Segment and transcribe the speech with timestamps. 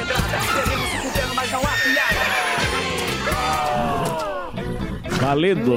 [0.00, 0.38] pedrada.
[0.64, 2.20] Teremos se governo, mas não há piada.
[5.20, 5.74] Valendo!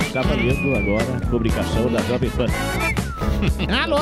[0.00, 2.46] Está valendo agora a publicação da Jovem Pan.
[3.82, 3.98] Alô?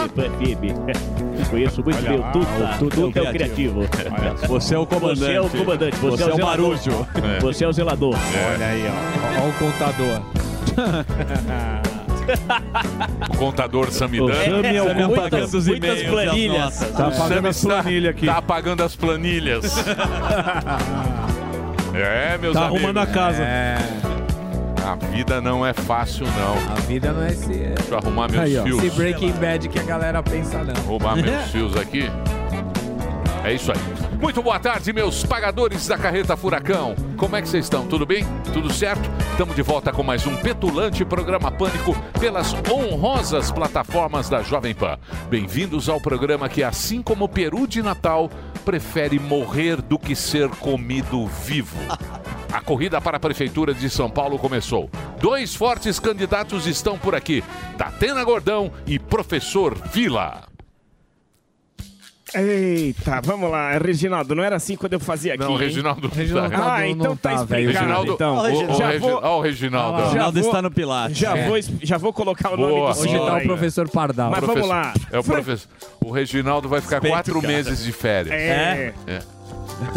[1.50, 2.84] Conheço muito Olha, bem o Tuta.
[2.84, 3.80] O Tuta é, é o criativo.
[3.80, 5.20] Olha, você é o comandante.
[5.20, 5.96] Você é o comandante.
[5.96, 7.36] Você, é é você é o, é.
[7.36, 7.40] É.
[7.40, 8.14] Você é o zelador.
[8.14, 8.54] É.
[8.54, 8.92] Olha aí, ó.
[9.40, 10.22] Olha o contador.
[13.30, 14.30] O contador Samidana.
[14.32, 16.78] O Sami é o Sami muitas- apagando os muitas planilhas.
[16.78, 18.26] Tá apagando as está- planilhas aqui.
[18.26, 19.74] Tá apagando as planilhas.
[21.94, 22.78] é, meus Tá amigos.
[22.78, 23.42] arrumando a casa.
[24.84, 26.72] A vida não é fácil, não.
[26.72, 27.48] A vida não é esse.
[27.48, 28.62] Deixa eu arrumar meus Aí, ó.
[28.62, 28.82] fios.
[28.82, 30.74] Esse Breaking Bad que a galera pensa, não.
[30.74, 32.10] Arrumar meus fios aqui.
[33.44, 33.78] É isso aí.
[34.20, 36.96] Muito boa tarde, meus pagadores da carreta Furacão.
[37.16, 37.86] Como é que vocês estão?
[37.86, 38.24] Tudo bem?
[38.52, 39.08] Tudo certo?
[39.30, 44.98] Estamos de volta com mais um petulante programa Pânico pelas honrosas plataformas da Jovem Pan.
[45.30, 48.28] Bem-vindos ao programa que, assim como o peru de Natal,
[48.64, 51.78] prefere morrer do que ser comido vivo.
[52.52, 54.90] A corrida para a Prefeitura de São Paulo começou.
[55.20, 57.44] Dois fortes candidatos estão por aqui:
[57.76, 60.57] Datena Gordão e Professor Vila.
[62.34, 65.42] Eita, vamos lá, Reginaldo, não era assim quando eu fazia aqui.
[65.42, 65.58] Não, o hein?
[65.68, 66.74] Reginaldo não tá.
[66.74, 67.62] Ah, então tá, explicado.
[67.78, 68.36] Reginaldo, então.
[68.36, 69.98] o- o já vou, ó, o Reginaldo.
[69.98, 71.16] já Reginaldo está no Pilates.
[71.18, 71.48] Já, É.
[71.48, 74.30] vou, já vou colocar o nome Boa, do Hoje senhor tá o professor Pardal.
[74.30, 74.92] Mas vamos lá.
[75.10, 75.68] É o professor.
[76.04, 77.52] O Reginaldo vai ficar Respeito, quatro cara.
[77.52, 78.34] meses de férias.
[78.34, 78.92] É.
[79.06, 79.20] É.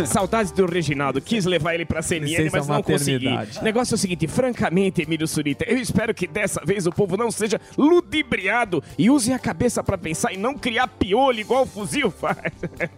[0.06, 1.22] Saudades do Reginaldo.
[1.22, 3.30] Quis levar ele pra CNN, Licença mas não consegui.
[3.62, 7.32] negócio é o seguinte, francamente, Emílio Surita, eu espero que dessa vez o povo não
[7.32, 12.12] seja ludibriado e use a cabeça pra pensar e não criar piolho igual o fuzil
[12.12, 12.38] faz.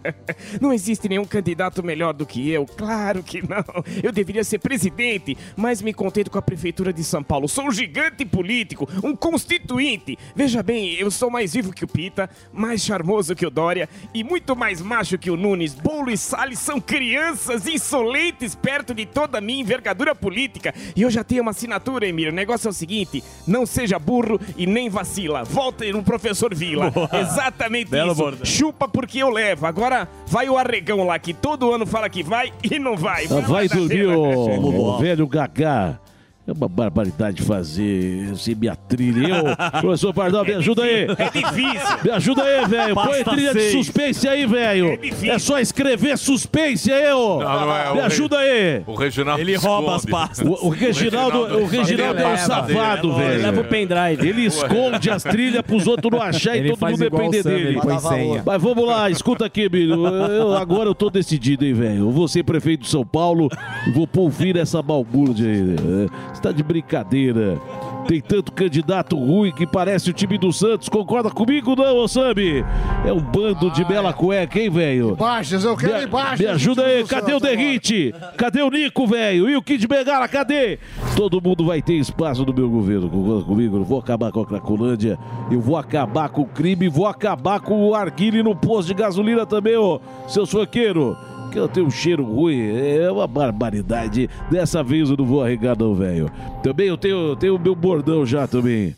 [0.61, 3.64] Não existe nenhum candidato melhor do que eu, claro que não.
[4.02, 7.48] Eu deveria ser presidente, mas me contento com a prefeitura de São Paulo.
[7.48, 10.17] Sou um gigante político, um constituinte.
[10.36, 14.23] Veja bem, eu sou mais vivo que o Pita, mais charmoso que o Dória e
[14.23, 15.73] muito mais macho que o Nunes.
[15.73, 20.73] Bolo e Salles são crianças insolentes perto de toda a minha envergadura política.
[20.95, 22.32] E eu já tenho uma assinatura, Emílio.
[22.32, 25.44] O negócio é o seguinte: não seja burro e nem vacila.
[25.44, 26.92] Volta no professor Vila.
[26.92, 27.10] Boa.
[27.14, 28.22] Exatamente Belo isso.
[28.22, 28.45] bordão.
[28.45, 29.66] Chupa porque eu levo.
[29.66, 33.28] Agora vai o arregão lá que todo ano fala que vai e não vai.
[33.28, 36.00] Vai dar dormir, ô, ô, velho Gagá.
[36.45, 39.27] É uma barbaridade fazer esse minha trilha.
[39.30, 39.45] Eu,
[39.80, 41.08] professor Pardal, me ajuda aí.
[41.17, 41.98] É difícil.
[42.04, 42.95] Me ajuda aí, velho.
[42.95, 43.71] Põe trilha de seis.
[43.71, 44.87] suspense aí, velho.
[44.92, 45.32] É difícil.
[45.32, 47.39] É só escrever suspense aí, ô.
[47.39, 47.93] Não, não é.
[47.93, 48.83] Me o ajuda aí.
[48.86, 49.95] O Reginaldo Ele rouba esconde.
[49.95, 50.45] as pastas.
[50.48, 53.42] O, o Reginaldo, o Reginaldo é um safado, velho.
[53.42, 54.27] Leva o pendrive.
[54.27, 57.67] Ele esconde as trilhas pros outros não achar e todo mundo depender o dele.
[57.70, 58.43] ele põe senha.
[58.45, 60.05] Mas vamos lá, escuta aqui, Emílio.
[60.05, 61.99] Eu- agora eu tô decidido, hein, velho.
[61.99, 63.48] Eu vou ser prefeito de São Paulo
[63.87, 65.61] e vou pôr fim nessa balbúrdia aí.
[65.61, 66.08] né?
[66.33, 67.60] Você tá de brincadeira.
[68.08, 70.89] Tem tanto candidato ruim que parece o time do Santos.
[70.89, 72.66] Concorda comigo, não, ô Sambi?
[73.05, 75.16] É um bando de bela cueca, hein, velho?
[75.16, 76.39] Baixas, eu quero Me, baixas.
[76.39, 77.39] me ajuda aí, cadê o.
[77.39, 78.14] Derrite?
[78.36, 79.49] Cadê o Nico, velho?
[79.49, 80.80] E o Kid Bengala, cadê?
[81.16, 83.77] Todo mundo vai ter espaço no meu governo, concorda comigo?
[83.77, 85.17] Eu vou acabar com a Cracolândia,
[85.52, 89.45] eu vou acabar com o crime, vou acabar com o arguile no posto de gasolina
[89.45, 91.15] também, ô, seus foqueiros.
[91.53, 94.27] Que eu tenho um cheiro ruim, é uma barbaridade.
[94.49, 96.27] Dessa vez eu não vou arregar, não, velho.
[96.64, 98.95] Também eu tenho, tenho meu bordão já também.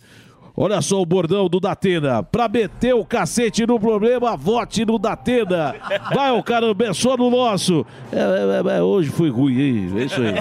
[0.57, 2.23] Olha só o bordão do Datena.
[2.23, 5.75] Pra meter o cacete no problema, vote no Datena.
[6.13, 7.85] Vai, ô caramba, é só no nosso.
[8.11, 9.93] É, é, é, hoje foi ruim, hein?
[9.97, 10.33] É isso aí.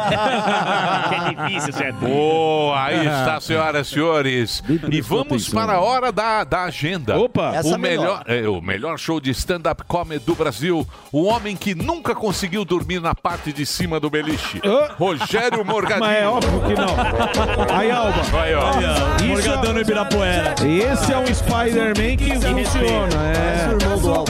[1.26, 1.97] Que difícil, certo?
[1.97, 4.62] Boa, aí está, senhoras e senhores.
[4.91, 7.19] E vamos para a hora da, da agenda.
[7.19, 7.50] Opa!
[7.50, 10.86] o Essa melhor, é, o melhor show de stand-up comedy do Brasil.
[11.10, 14.60] O homem que nunca conseguiu dormir na parte de cima do beliche.
[14.96, 16.00] Rogério Morgadinho.
[16.00, 17.76] Mas é óbvio que não.
[17.76, 18.20] Aí, Alba.
[18.41, 18.70] Aí, ó.
[19.16, 20.54] Isso Morgadão no Ibirapuera.
[20.62, 23.14] Esse é um Spider-Man que funciona.
[23.26, 23.69] É.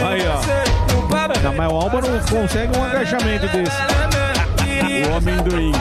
[0.06, 1.42] Aí, ó.
[1.42, 3.76] Não, mas o Alba não consegue um agachamento desse.
[5.06, 5.72] O homem do rim.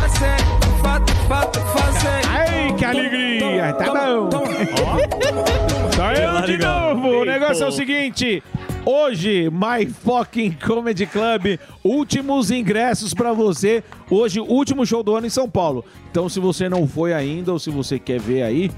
[2.29, 3.73] Ai, que alegria!
[3.73, 4.29] Tá bom!
[5.95, 7.21] Tá eu de novo!
[7.21, 8.44] O negócio é o seguinte.
[8.85, 13.81] Hoje, My Fucking Comedy Club, últimos ingressos pra você.
[14.09, 15.85] Hoje, último show do ano em São Paulo.
[16.12, 18.69] Então, se você não foi ainda ou se você quer ver aí,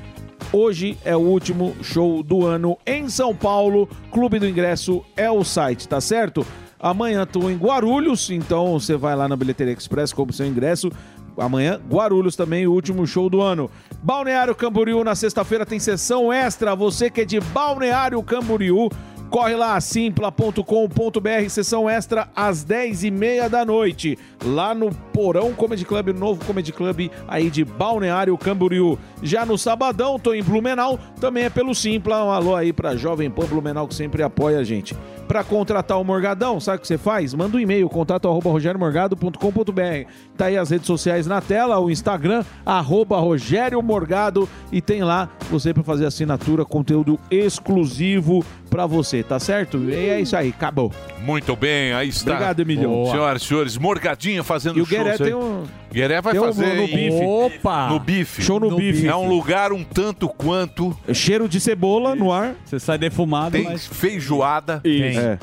[0.51, 3.89] hoje é o último show do ano em São Paulo.
[4.11, 6.45] Clube do Ingresso é o site, tá certo?
[6.79, 10.91] Amanhã estou em Guarulhos, então você vai lá na Bilheteria Express, compra seu ingresso.
[11.37, 13.69] Amanhã, Guarulhos também, o último show do ano.
[14.01, 16.75] Balneário Camboriú, na sexta-feira tem sessão extra.
[16.75, 18.89] Você que é de Balneário Camboriú,
[19.35, 26.45] Corre lá, simpla.com.br, sessão extra às 10h30 da noite, lá no Porão Comedy Club, novo
[26.45, 28.97] Comedy Club aí de Balneário Camboriú.
[29.21, 32.23] Já no sabadão, tô em Blumenau, também é pelo Simpla.
[32.23, 34.95] Um alô aí pra Jovem Pan Blumenau que sempre apoia a gente.
[35.27, 37.33] Pra contratar o Morgadão, sabe o que você faz?
[37.33, 40.09] Manda um e-mail, contato arroba rogeriomorgado.com.br.
[40.37, 45.27] Tá aí as redes sociais na tela, o Instagram, arroba Rogério Morgado, e tem lá
[45.49, 49.77] você pra fazer assinatura, conteúdo exclusivo pra você, tá certo?
[49.89, 50.91] E é isso aí, acabou.
[51.21, 52.31] Muito bem, aí está.
[52.33, 52.89] Obrigado, Emilio.
[52.89, 53.11] Boa.
[53.11, 56.45] Senhoras e senhores, Morgadinho fazendo E o shows Gueré tem um- Gueré vai tem um
[56.45, 57.25] fazer no em- bife.
[57.25, 57.87] Opa!
[57.87, 58.41] No bife.
[58.41, 59.07] Show no bife.
[59.07, 60.95] É um lugar um tanto quanto.
[61.13, 62.53] Cheiro de cebola no ar.
[62.65, 63.87] Você sai defumado, Tem mas...
[63.87, 65.17] feijoada, Tem.
[65.17, 65.39] É.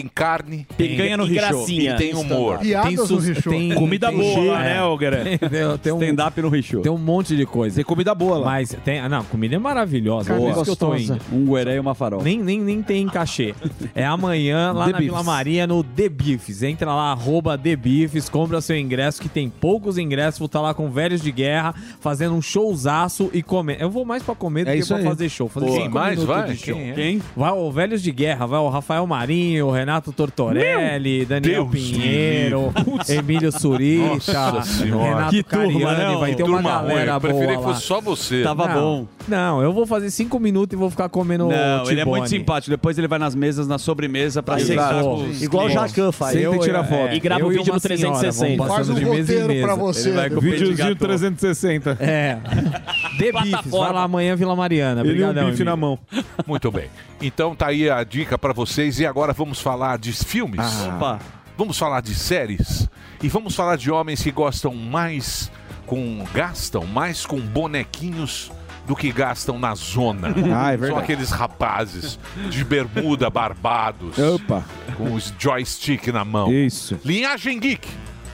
[0.00, 1.94] tem carne Picanha no gracinha.
[1.94, 2.58] e tem humor.
[2.58, 4.74] Tem no sus- tem- Comida tem boa lá, é.
[4.74, 5.38] né, ô Gueré?
[5.38, 5.38] Tem,
[5.82, 6.82] tem um, Stand-up no Richow.
[6.82, 7.76] tem um monte de coisa.
[7.76, 8.46] Tem comida boa lá.
[8.46, 9.00] Mas tem.
[9.00, 10.28] ah, Não, comida é maravilhosa.
[10.30, 11.20] Carne Por isso que eu tô gostosa.
[11.32, 11.36] indo.
[11.36, 12.24] Um gueré e uma farofa.
[12.24, 13.54] Nem, nem, nem tem cachê.
[13.94, 15.12] É amanhã lá The na Beefs.
[15.14, 16.62] Vila Maria, no The Beefs.
[16.62, 20.38] Entra lá, arroba The Beefs, compra seu ingresso, que tem poucos ingressos.
[20.38, 23.76] Vou estar lá com velhos de guerra, fazendo um showzaço e comer.
[23.80, 25.04] Eu vou mais pra comer do É que pra aí.
[25.04, 25.48] fazer show.
[25.48, 26.54] Fazer Quem mais vai?
[26.56, 26.74] show.
[26.74, 26.94] Quem é?
[26.94, 27.22] Quem?
[27.36, 32.72] Vai o Velhos de Guerra, vai o Rafael Marinho, o Renato Tortorelli, Daniel Deus Pinheiro,
[33.08, 34.62] Emílio Surita.
[34.82, 37.74] Renato Que turma, Cariani, né, vai ter uma ruim, galera eu preferia boa que lá.
[37.74, 38.42] fosse só você.
[38.42, 39.06] Tava não, bom.
[39.28, 42.70] Não, eu vou fazer cinco minutos e vou ficar comendo Não, ele é muito simpático.
[42.70, 45.02] Depois ele vai nas mesas, na sobremesa, pra sentar
[45.40, 45.70] Igual o.
[45.70, 46.32] Jacan faz.
[46.34, 47.14] Sempre Eu- tira é, foto.
[47.14, 48.56] E grava eu o vídeo uma no senhora, 360.
[48.56, 49.76] vamos Faz um roteiro pra mesa.
[49.76, 50.08] você.
[50.08, 50.98] Ele vai com peito de Videozinho gato.
[50.98, 51.96] 360.
[52.00, 52.38] É.
[53.18, 55.00] Beefs, vai lá amanhã, Vila Mariana.
[55.00, 55.98] Ele um Obrigadão, bife na mão.
[56.46, 56.86] Muito bem.
[57.26, 60.60] Então tá aí a dica pra vocês e agora vamos falar de filmes.
[60.88, 61.18] Opa.
[61.56, 62.86] Vamos falar de séries
[63.22, 65.50] e vamos falar de homens que gostam mais
[65.86, 68.52] com gastam mais com bonequinhos
[68.86, 70.34] do que gastam na zona.
[70.54, 72.18] Ah, é São aqueles rapazes
[72.50, 74.62] de bermuda barbados Opa,
[74.98, 76.52] com os joystick na mão.
[76.52, 77.00] isso.
[77.02, 77.88] Linhagem Geek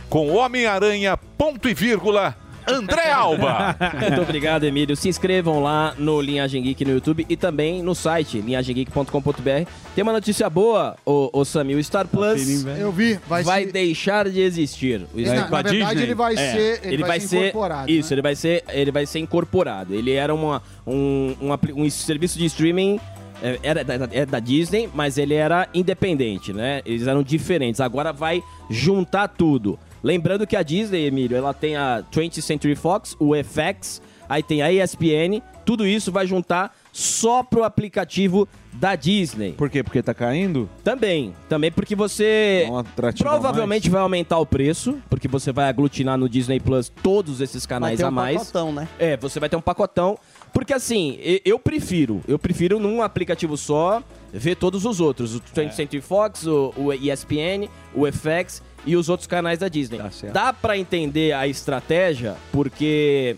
[0.09, 2.37] com Homem-Aranha ponto e vírgula
[2.71, 3.77] André Alba.
[4.01, 4.97] Muito obrigado, Emílio.
[4.97, 9.69] Se inscrevam lá no Linhagem Geek no YouTube e também no site linhagemgeek.com.br.
[9.95, 11.77] Tem uma notícia boa, o, o Samir.
[11.77, 13.73] O Star Plus Eu vi, vai, vai ser...
[13.73, 15.07] deixar de existir.
[15.15, 16.03] O Na, Star na com a verdade, Disney?
[16.03, 17.91] ele vai É, ser, ele vai ser incorporado.
[17.91, 18.15] Isso, né?
[18.15, 19.95] ele vai ser, ele vai ser incorporado.
[19.95, 23.01] Ele era uma, um, um, um serviço de streaming.
[23.43, 26.83] é, Era da, é da Disney, mas ele era independente, né?
[26.85, 27.81] Eles eram diferentes.
[27.81, 29.79] Agora vai juntar tudo.
[30.03, 34.63] Lembrando que a Disney, Emílio, ela tem a 20th Century Fox, o FX, aí tem
[34.63, 35.43] a ESPN.
[35.65, 39.53] Tudo isso vai juntar só pro aplicativo da Disney.
[39.53, 39.83] Por quê?
[39.83, 40.69] Porque tá caindo?
[40.83, 42.83] Também, também porque você um
[43.13, 47.77] provavelmente vai aumentar o preço, porque você vai aglutinar no Disney Plus todos esses Vai
[47.77, 48.39] canais ter a um mais.
[48.39, 48.89] pacotão, né?
[48.99, 50.19] É, você vai ter um pacotão.
[50.53, 54.03] Porque assim, eu prefiro, eu prefiro num aplicativo só
[54.33, 55.37] ver todos os outros.
[55.37, 59.99] O 20th Century Fox, o, o ESPN, o FX e os outros canais da Disney.
[59.99, 60.33] Tá certo.
[60.33, 63.37] Dá pra entender a estratégia, porque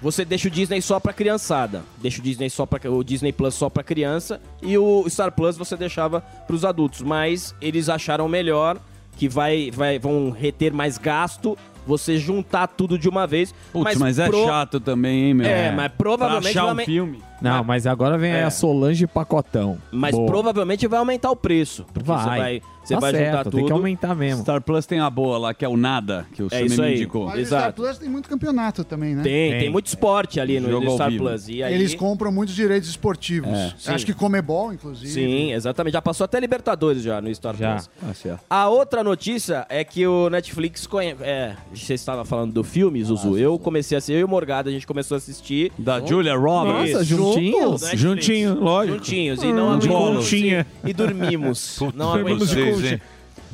[0.00, 1.82] você deixa o Disney só pra criançada.
[1.98, 5.56] Deixa o Disney só para o Disney Plus só pra criança e o Star Plus
[5.56, 8.78] você deixava pros adultos, mas eles acharam melhor
[9.16, 11.56] que vai, vai vão reter mais gasto
[11.86, 13.52] você juntar tudo de uma vez.
[13.72, 15.46] Putz, mas, é pro- chato também, hein, meu?
[15.48, 17.22] É, mas provavelmente Pra achar vai um filme.
[17.40, 18.44] Não, mas agora vem É.
[18.44, 19.78] a Solange Pacotão.
[19.90, 20.26] Mas Boa.
[20.28, 21.84] provavelmente vai aumentar o preço.
[21.92, 22.18] Porque Vai.
[22.22, 23.66] Você vai, você Tá vai certo, juntar tem tudo.
[23.66, 24.42] que aumentar mesmo.
[24.42, 26.94] Star Plus tem a boa lá, que é o Nada, que o É isso aí.
[26.96, 27.26] indicou.
[27.26, 27.82] Mas o Star Exato.
[27.82, 29.22] Plus tem muito campeonato também, né?
[29.22, 29.70] Tem, tem, Tem.
[29.70, 31.12] muito esporte ali no, no Star.
[31.16, 31.48] Plus.
[31.48, 33.50] E aí, Eles compram muitos direitos esportivos.
[33.50, 33.92] É.
[33.92, 35.10] Acho que Comebol, inclusive.
[35.12, 35.92] Sim, exatamente.
[35.94, 37.74] Já passou até Libertadores já no Star Já.
[37.74, 37.90] Plus.
[38.00, 38.40] Tá certo.
[38.48, 41.22] A outra notícia é que o Netflix conhece.
[41.22, 43.36] É, você estava falando do filme, Zuzu.
[43.38, 45.72] eu comecei a assistir, eu e o Morgado, a gente começou a assistir.
[45.78, 46.92] Da Julia Roberts.
[46.92, 47.82] Nossa, juntinhos?
[47.82, 48.00] Netflix.
[48.00, 48.98] Juntinho, lógico.
[48.98, 49.42] Juntinhos.
[49.42, 50.32] E não Hum, de aguentamos.
[50.84, 51.78] E dormimos.
[51.94, 52.52] não aguentamos.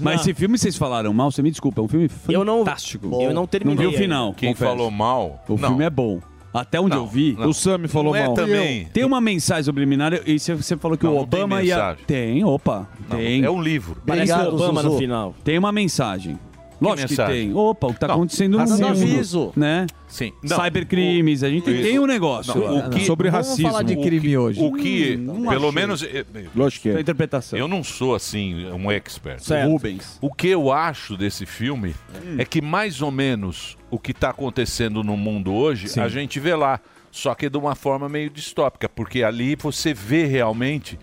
[0.00, 3.06] Mas esse filme vocês falaram mal, você me desculpa, é um filme Eu não- fantástico.
[3.20, 3.76] Eu não Não terminei.
[3.78, 3.98] vi o ainda.
[4.00, 4.70] final, Quem confesso.
[4.70, 5.42] falou mal?
[5.48, 5.68] O não.
[5.70, 6.20] filme é bom.
[6.54, 7.48] Até onde Não, eu vi, não.
[7.50, 8.34] O Sami falou Não é mal.
[8.34, 8.86] também.
[8.86, 11.76] tem uma mensagem subliminar e você, você falou que Não, o não tem Obama ia...
[11.76, 12.04] mensagem.
[12.06, 13.44] Tem, opa, Não, tem.
[13.44, 14.00] É um livro.
[14.06, 14.94] Parece o Obama Zuzu.
[14.94, 15.34] no final.
[15.44, 16.38] Tem uma mensagem.
[16.80, 17.46] Lógico que mensagem?
[17.48, 17.54] tem.
[17.56, 19.52] Opa, o que tá Não, acontecendo no mundo, aviso.
[19.56, 19.86] né?
[20.06, 20.32] Sim.
[20.44, 21.82] Cybercrimes, a gente Isso.
[21.82, 22.54] tem um negócio.
[22.54, 23.70] Não, o que- Sobre Vamos racismo.
[23.70, 24.60] falar de O crime hoje.
[24.62, 25.70] O que, não pelo achei.
[25.72, 27.00] menos, eh, Lógico que é.
[27.00, 27.58] interpretação.
[27.58, 29.40] eu não sou assim um expert.
[29.42, 29.68] Certo.
[29.70, 30.18] Rubens.
[30.20, 31.94] O que eu acho desse filme
[32.38, 36.00] é que mais ou menos o que está acontecendo no mundo hoje, Sim.
[36.00, 36.80] a gente vê lá.
[37.10, 40.98] Só que de uma forma meio distópica, porque ali você vê realmente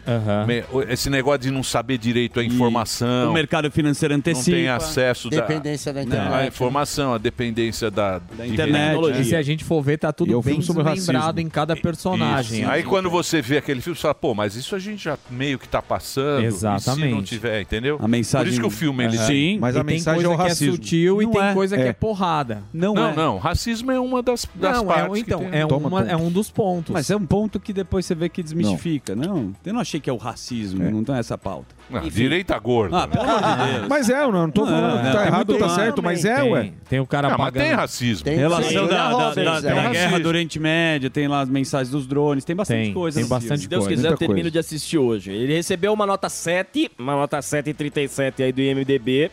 [0.47, 3.29] me- esse negócio de não saber direito a informação.
[3.29, 4.51] o mercado financeiro antecipa.
[4.51, 6.47] Não tem acesso da, Dependência da à internet.
[6.47, 10.13] informação, a dependência da, da internet, E se a gente for ver, tá E é
[10.13, 12.65] tudo bem lembrado em cada personagem.
[12.65, 15.57] Aí quando você vê aquele filme, você fala, pô, mas isso a gente já meio
[15.59, 16.45] que tá passando.
[16.45, 17.23] E se não Exatamente.
[17.29, 17.97] tiver, entendeu?
[18.01, 19.25] A mensagem- Por isso que o filme, ele Aham.
[19.27, 20.73] Sim, Mas E a tem mensagem é coisa o que é racismo.
[20.75, 21.53] sutil e Não tem é.
[21.53, 21.87] coisa que É.
[21.87, 22.63] é porrada.
[22.73, 23.15] Não, Não, é.
[23.15, 25.05] não, racismo é uma das, das não, partes.
[25.05, 25.59] é, que então, tem.
[25.59, 26.91] é, uma- é um dos pontos.
[26.93, 29.15] Mas é um ponto que depois você vê que desmistifica.
[29.15, 31.75] Não, eu não achei que é o racismo, não tem essa pauta.
[31.93, 33.03] Ah, direita gorda.
[33.03, 33.87] Ah, pelo amor de Deus.
[33.87, 36.01] Mas é, eu não, não tô Não, falando que não, tá errado ou tá certo,
[36.03, 36.71] mas é, tem, ué.
[36.89, 37.63] tem o cara Não, mas pagando.
[37.63, 38.23] tem racismo.
[38.25, 39.61] Tem- Relação da, da, da- é.
[39.83, 43.19] da guerra do Oriente Médio, tem lá as mensagens dos drones, tem bastante Tem, coisa.
[43.19, 43.61] tem bastante.
[43.61, 43.95] Se Deus coisa.
[43.95, 44.51] quiser, eu termino coisa.
[44.51, 45.31] de assistir hoje.
[45.31, 49.31] Ele recebeu uma nota 7, uma nota 7,37 aí do IMDB.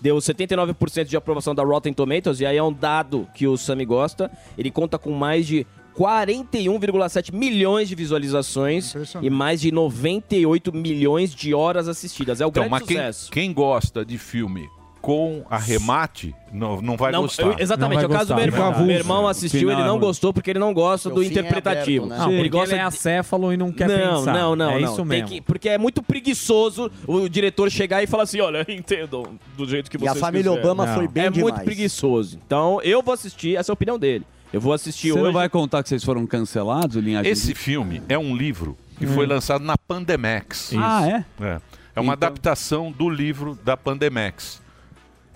[0.00, 3.84] Deu 79% de aprovação da Rotten Tomatoes, e aí é um dado que o Sami
[3.84, 4.28] gosta.
[4.58, 5.64] Ele conta com mais de
[5.98, 12.40] 41,7 milhões de visualizações e mais de 98 milhões de horas assistidas.
[12.40, 13.30] É o Então, grande mas quem, sucesso.
[13.30, 14.68] quem gosta de filme
[15.00, 17.42] com arremate, não, não vai Não, gostar.
[17.42, 18.86] eu- exatamente, é o caso do gostar, meu irmão.
[18.86, 21.26] Meu irmão assistiu, Final ele não é- gostou porque ele não gosta O do fim
[21.26, 22.04] é interpretativo.
[22.04, 22.24] aberto, né?
[22.26, 24.32] Não, ele gosta ele é acéfalo e não quer não, pensar.
[24.32, 24.92] não, não, É não.
[24.92, 25.26] isso mesmo.
[25.26, 29.24] que- porque é muito preguiçoso o diretor chegar e falar assim: olha, entendam
[29.56, 30.70] do jeito que E vocês a família quiserem.
[30.70, 30.94] Obama Não.
[30.94, 31.52] foi bem É demais.
[31.52, 32.38] muito preguiçoso.
[32.46, 34.24] Então, eu vou assistir, essa é a opinião dele.
[34.52, 35.22] Eu vou assistir Você hoje.
[35.24, 37.30] não vai contar que vocês foram cancelados, Linhagem?
[37.32, 40.72] Esse filme é um livro que foi lançado na Pandemax.
[40.76, 41.24] Ah, é?
[41.44, 41.60] É,
[41.96, 44.60] é uma Então- adaptação do livro da Pandemax.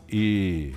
[0.09, 0.73] E.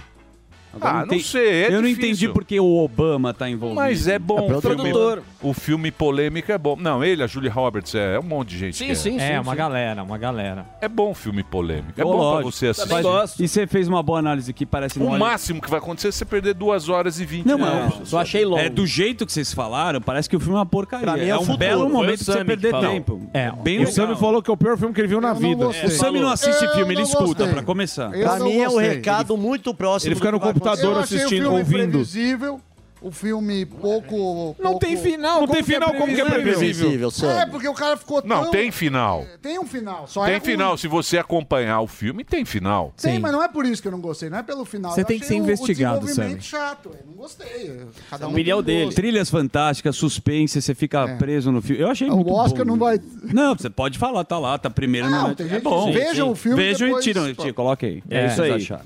[0.74, 1.50] Agora ah, não entendi- sei.
[1.64, 2.04] é eu não difícil.
[2.04, 3.76] entendi porque o Obama tá envolvido.
[3.82, 4.50] Mas é bom.
[4.52, 4.94] É o, filme,
[5.42, 6.76] o filme polêmico é bom.
[6.80, 8.78] Não, ele, a Julie Roberts, é, um monte de gente.
[8.78, 8.96] Sim, que é.
[8.96, 9.40] sim, É, sim.
[9.40, 9.58] uma sim.
[9.58, 10.66] galera, uma galera.
[10.80, 11.94] É bom o filme polêmico.
[12.00, 13.44] É bom pra você assistir.
[13.44, 15.00] E você fez uma boa análise que parece...
[15.00, 18.00] O máximo que vai acontecer é você perder duas horas e vinte Não, minutos.
[18.00, 18.62] mas Só achei longo.
[18.62, 21.24] É do jeito que vocês falaram, parece que o filme é uma porcaria.
[21.24, 21.58] É é um futuro.
[21.58, 23.22] belo momento pra você perder tempo.
[23.34, 23.88] É, bem O.
[23.92, 25.68] Sammy falou que é o pior filme que ele viu na não vida.
[25.68, 28.12] O Sammy não assiste filme, ele não escuta, pra começar.
[28.12, 30.10] Pra não mim é um recado muito próximo.
[30.10, 31.92] Ele fica no computador assistindo, o filme ouvindo.
[31.92, 32.62] previsível,
[33.02, 34.56] o filme pouco...
[34.60, 35.36] Não pouco- tem final.
[35.40, 37.10] Não como tem é final, como que é previsível?
[37.40, 38.52] É, porque o cara ficou Não, tão...
[38.52, 39.26] tem final.
[39.42, 40.78] Tem um final, só Tem é final.
[40.78, 42.94] Se você acompanhar o filme, tem final.
[43.02, 43.20] Tem, Sim.
[43.20, 44.92] mas não é por isso que eu não gostei, não é pelo final.
[44.92, 46.62] Você Eu tem que ser o- investigado, o desenvolvimento Sammy.
[46.66, 47.80] chato, eu não gostei.
[48.10, 48.84] Cada um um dele.
[48.84, 48.96] gosto.
[48.98, 51.16] Trilhas fantásticas, suspense, você fica É.
[51.16, 51.82] preso no filme.
[51.82, 52.72] Eu achei O muito Oscar bom.
[52.74, 53.00] não vai...
[53.34, 55.36] Não, você pode falar, tá lá, tá primeiro Não, no...
[55.36, 55.90] tem É gente bom.
[55.94, 58.04] vejam o filme Vejam e tiram, tira, coloca aí.
[58.10, 58.80] É isso Vocês aí.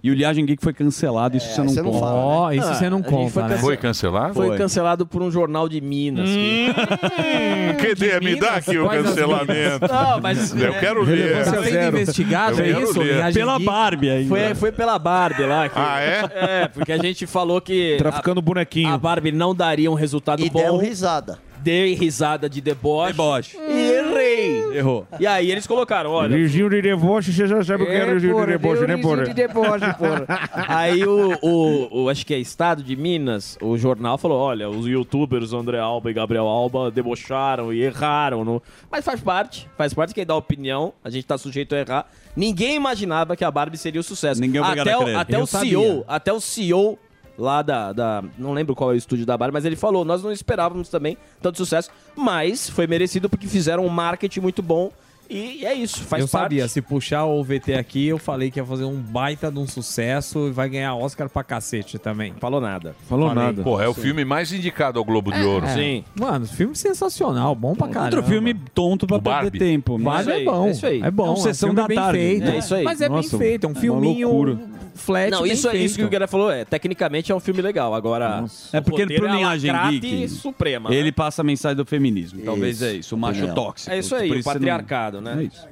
[0.00, 2.06] E o Liagem Geek foi cancelado, isso você não você não conta.
[2.06, 2.14] fala.
[2.20, 3.58] Ó, isso Ah, você não a gente foi conta, né?
[3.58, 4.34] Foi cancelado?
[4.34, 4.56] Foi Foi.
[4.56, 6.28] cancelado por um jornal de Minas.
[6.30, 8.20] que- Hum, cadê?
[8.20, 9.86] Me dá aqui o cancelamento.
[9.92, 11.44] Não, mas Eu quero ler.
[11.44, 11.96] Sendo Zero.
[12.00, 13.00] investigado, é isso?
[13.34, 13.58] Pela?
[13.58, 14.28] Barbie ainda.
[14.28, 15.68] foi, foi pela Barbie lá.
[15.68, 16.30] Que, Ah, é?
[16.62, 18.92] É, porque a gente falou que Traficando a, bonequinho.
[18.92, 20.60] a Barbie não daria um resultado E bom.
[20.60, 21.38] deram risada.
[21.60, 23.12] Dei risada de deboche.
[23.12, 23.56] Deboche.
[23.58, 24.78] E errei.
[24.78, 25.06] Errou.
[25.18, 26.36] E aí eles colocaram, olha...
[26.36, 30.26] Virgínio de deboche, você já sabe o que é Virgínio de deboche, né, porra?
[30.68, 34.86] Aí o, o, o- acho que é Estado de Minas, o jornal falou, olha, os
[34.86, 38.44] youtubers André Alba e Gabriel Alba debocharam e erraram.
[38.44, 38.62] No...
[38.90, 42.06] Mas faz parte, faz parte quem dá opinião, a gente tá sujeito a errar.
[42.36, 44.40] Ninguém imaginava que a Barbie seria o sucesso.
[44.40, 45.70] Ninguém é até a o, até Eu o sabia.
[45.70, 46.98] CEO, até o CEO
[47.38, 50.22] lá da, da- Não lembro qual é o estúdio da Barbie, mas ele falou: nós
[50.22, 54.90] não esperávamos também tanto sucesso, mas foi merecido porque fizeram um marketing muito bom.
[55.30, 56.44] E é isso, faz eu parte.
[56.44, 59.66] sabia, se puxar o VT aqui, eu falei que ia fazer um baita de um
[59.66, 62.32] sucesso e vai ganhar Oscar pra cacete também.
[62.40, 62.94] Falou nada.
[63.08, 63.44] Falou Falei.
[63.44, 63.62] nada.
[63.62, 65.66] Pô, é o filme mais indicado ao Globo de Ouro.
[65.66, 65.74] É.
[65.74, 66.04] Sim.
[66.18, 68.16] Mano, filme sensacional, bom pra caramba.
[68.16, 69.58] Outro filme tonto pra O perder Barbie.
[69.58, 69.98] tempo.
[69.98, 70.66] Mas isso é aí, bom.
[70.66, 71.02] é isso aí.
[71.02, 71.26] É bom.
[71.26, 72.18] É um um sessão da bem tarde.
[72.18, 72.48] feito.
[72.48, 72.84] É isso aí.
[72.84, 73.66] Mas é Nossa, bem feito.
[73.66, 74.58] É um filminho
[74.94, 75.30] flat.
[75.30, 76.08] Não, isso, é isso que o.
[76.08, 76.50] Guilherme falou.
[76.50, 77.94] É, tecnicamente é um filme legal.
[77.94, 80.92] Agora, É porque roteiro pro é Linhagem Geek, suprema.
[80.92, 81.12] Ele né?
[81.12, 82.40] passa a mensagem do feminismo.
[82.44, 82.84] Talvez Isso.
[82.84, 83.14] é isso.
[83.14, 83.90] O macho tóxico.
[83.92, 84.58] É isso aí, o você
[85.20, 85.36] né?
[85.38, 85.66] É isso.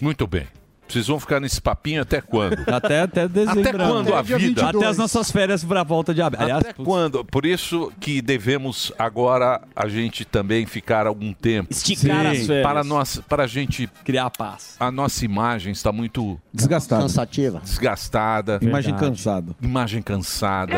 [0.00, 0.46] Muito bem.
[0.88, 2.56] Vocês vão ficar nesse papinho até quando?
[2.66, 3.60] Até, até dezembro.
[3.60, 4.62] Até quando a Até dia vida?
[4.62, 4.74] 22.
[4.74, 6.42] Até as nossas férias pra volta de abril.
[6.42, 7.24] Aliás, Até quando?
[7.24, 11.70] Por isso que devemos agora a gente também ficar algum tempo.
[11.72, 12.66] Esticar Sim, as férias.
[12.66, 14.74] Para nós, para a gente, criar paz.
[14.80, 17.02] a nossa imagem está muito Desgastado.
[17.02, 17.60] Cansativa.
[17.60, 19.54] desgastada, Imagem cansada.
[19.62, 20.74] imagem cansada.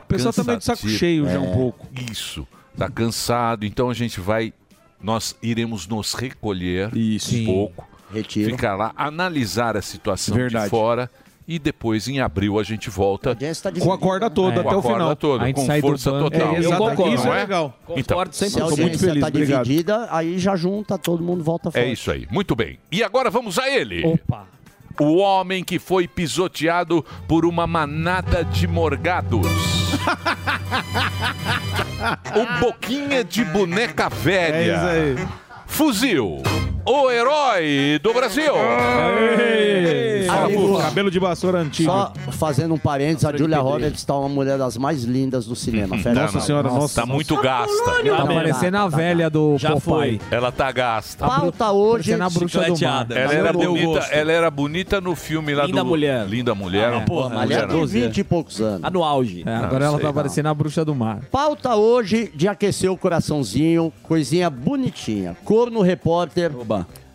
[0.00, 0.96] O pessoal tá meio de saco Cansativo.
[0.96, 1.88] cheio já um pouco.
[2.08, 2.46] Isso,
[2.76, 3.66] tá cansado.
[3.66, 4.52] Então a gente vai,
[5.02, 7.36] nós iremos nos recolher Isso.
[7.36, 8.50] um pouco, Retiro.
[8.50, 10.64] ficar lá, analisar a situação Verdade.
[10.64, 11.10] de fora
[11.46, 13.98] e depois em abril a gente volta tá Com a dividida.
[13.98, 14.62] corda toda É.
[14.62, 15.16] com até a o corda final.
[15.16, 16.56] toda, A gente com sai do força total.
[16.56, 17.14] É, eu concordo.
[17.14, 17.34] Isso é é?
[17.40, 17.78] legal.
[17.86, 18.50] Concordo Se a 100%.
[18.60, 19.64] muito audiência feliz, tá obrigado.
[19.64, 21.82] dividida, aí já junta, todo mundo volta fora.
[21.84, 22.78] É isso aí, muito bem.
[22.92, 24.04] E agora vamos a ele.
[24.04, 24.46] Opa.
[25.00, 29.46] O homem que foi pisoteado por uma manada de morgados.
[32.34, 34.56] o Boquinha de Boneca Velha.
[34.56, 35.28] É isso aí.
[35.66, 36.42] Fuzil,
[36.90, 38.52] o herói do Brasil.
[40.28, 41.90] Amigo, Cabelo de vassoura antigo.
[41.90, 45.96] Só fazendo um parênteses, a Julia Roberts está uma mulher das mais lindas do cinema.
[45.98, 46.28] Fera.
[46.30, 46.88] Não, não.
[46.88, 47.84] Tá muito gasta.
[47.84, 50.20] Tá parecendo a velha do Popeye.
[50.30, 51.26] Ela tá gasta.
[51.26, 52.12] Pauta hoje.
[52.12, 53.06] Parecendo a bruxa do mar.
[53.10, 55.86] Ela era, bonita, ela era bonita no filme lá Linda do...
[55.86, 56.26] Mulher.
[56.26, 56.90] Linda Mulher.
[56.90, 57.86] não Porra, mulher, mulher não.
[57.86, 58.82] de 20 e poucos anos.
[58.82, 59.42] Tá no auge.
[59.44, 61.20] É, agora ela tá parecendo a bruxa do mar.
[61.30, 65.36] Pauta hoje de aquecer o coraçãozinho, coisinha bonitinha.
[65.44, 66.50] Corno Repórter,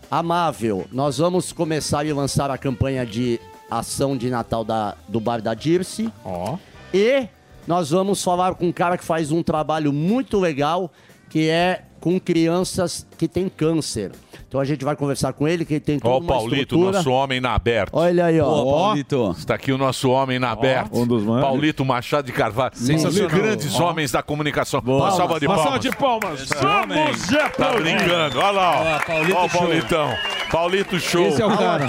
[0.10, 0.86] amável.
[0.92, 3.40] Nós vamos começar e lançar a campanha de
[3.70, 6.12] ação de Natal da, do Bar da Dirce.
[6.24, 6.58] Ó.
[6.94, 7.28] E
[7.66, 10.92] nós vamos falar com um cara que faz um trabalho muito legal,
[11.30, 14.12] que é com crianças que têm câncer.
[14.46, 16.62] Então a gente vai conversar com ele, que ele tem toda Ó o uma Paulito,
[16.76, 16.98] estrutura.
[16.98, 17.98] nosso homem na aberta.
[17.98, 18.48] Olha aí, ó.
[18.48, 19.36] Ó, Paulito.
[19.38, 20.96] Está aqui o nosso homem na aberta.
[20.96, 22.74] um dos mais- Paulito Machado de Carvalho.
[22.76, 23.30] Sensacional.
[23.30, 24.82] Grandes homens da comunicação.
[24.86, 25.64] Uma salva de Uma palmas.
[25.72, 26.48] salva de palmas.
[26.62, 27.52] homem.
[27.58, 28.38] Tá brincando.
[28.40, 28.96] Olha lá, ó.
[28.96, 29.60] Ó, Paulito Ó o show.
[29.62, 30.10] Paulitão.
[30.52, 31.28] Paulito show.
[31.30, 31.86] Esse é o cara.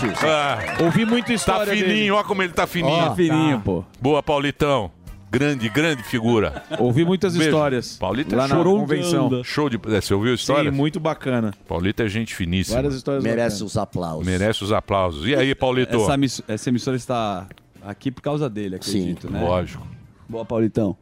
[0.78, 0.83] É.
[0.85, 2.11] Ouvi muita Tá história fininho, dele.
[2.12, 3.11] olha como ele tá fininho.
[3.11, 3.85] Ó, fininho, pô.
[4.00, 4.90] Boa, Paulitão.
[5.38, 6.62] Grande, grande figura.
[6.78, 7.50] Ouvi muitas Beijo.
[7.50, 7.96] histórias.
[7.98, 8.64] Paulito é lá na show.
[8.78, 9.44] convenção.
[9.44, 9.76] Show de.
[9.94, 10.70] é, Você ouviu a história?
[10.70, 11.52] Sim, muito bacana.
[11.68, 12.76] Paulito é gente finíssima.
[12.76, 13.60] Várias histórias Merece bacanas.
[13.62, 14.26] os aplausos.
[14.26, 15.26] Merece os aplausos.
[15.26, 15.96] E aí, Paulito?
[15.96, 17.46] Essa, miss- essa emissora está
[17.82, 19.40] aqui por causa dele, acredito, né?
[19.42, 19.86] Lógico.
[20.28, 20.96] Boa, Paulitão.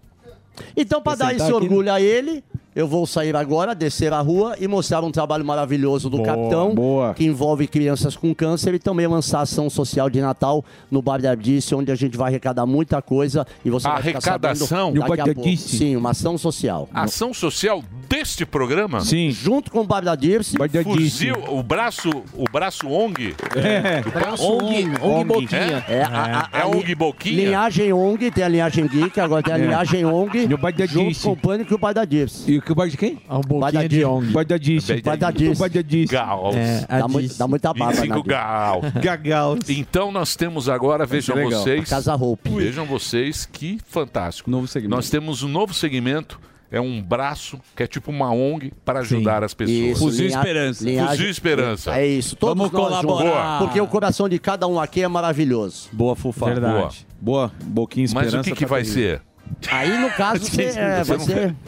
[0.77, 2.43] Então, para dar esse aqui, orgulho a ele,
[2.75, 6.75] eu vou sair agora, descer a rua e mostrar um trabalho maravilhoso do Boa, capitão,
[6.75, 7.15] boa.
[7.15, 11.31] que envolve crianças com câncer e também lançar ação social de Natal no Bar da
[11.31, 14.67] Ardice, onde a gente vai arrecadar muita coisa e você vai ficar Arrecadação?
[14.69, 15.77] sabendo Bar a?
[15.77, 16.89] Sim, uma ação social.
[16.95, 19.01] Ação social deste programa?
[19.01, 19.31] Sim.
[19.31, 23.35] Junto com o Bar da Dirce, Fuzil, o braço, o braço ONG.
[23.57, 24.03] É.
[24.41, 25.85] ONG, ONG Boquinha.
[25.89, 27.45] é, a, a- É a li- ONG Boquinha?
[27.45, 31.07] linhagem ONG, tem a linhagem Geek, agora tem a linhagem ONG, No Bar da junto
[31.07, 31.23] Dirce.
[31.23, 32.62] com o Pânico e o Bar da Dirce.
[32.69, 33.19] E o bar de quem?
[33.29, 34.05] É um Vai boquinha de.
[34.05, 34.33] ONG.
[34.33, 35.03] Bar da Dirce.
[35.03, 35.61] Bar da O Dirce.
[35.61, 36.13] Bar da Dirce.
[36.13, 36.57] Gals.
[36.57, 38.29] É, Dá, muito- Dis- dá muita baba na 25 Dirce.
[38.29, 38.81] gal.
[39.03, 39.57] Gagal.
[39.69, 41.89] Então nós temos agora, vejam vocês.
[41.89, 42.51] Casa Hope.
[42.51, 44.51] Vejam vocês que fantástico.
[44.51, 44.95] Novo segmento.
[44.97, 46.41] Nós temos um novo segmento,
[46.71, 49.77] é um braço que é tipo uma ONG para ajudar as pessoas.
[49.79, 50.85] Isso, Fuzil linha- Esperança.
[50.85, 51.99] linhagem- Fuzil Esperança.
[51.99, 52.37] É isso.
[52.37, 53.53] Todos Vamos nós colaborar.
[53.59, 53.67] juntos.
[53.67, 55.89] Porque o coração de cada um aqui é maravilhoso.
[55.93, 56.47] Boa, Fufá.
[56.47, 57.07] Verdade.
[57.21, 57.53] Boa.
[57.65, 58.41] Boquinha Mas esperança.
[58.41, 58.95] o que, que tá vai feliz.
[58.95, 59.23] ser?
[59.71, 61.27] Aí, no caso, você, é, Você vai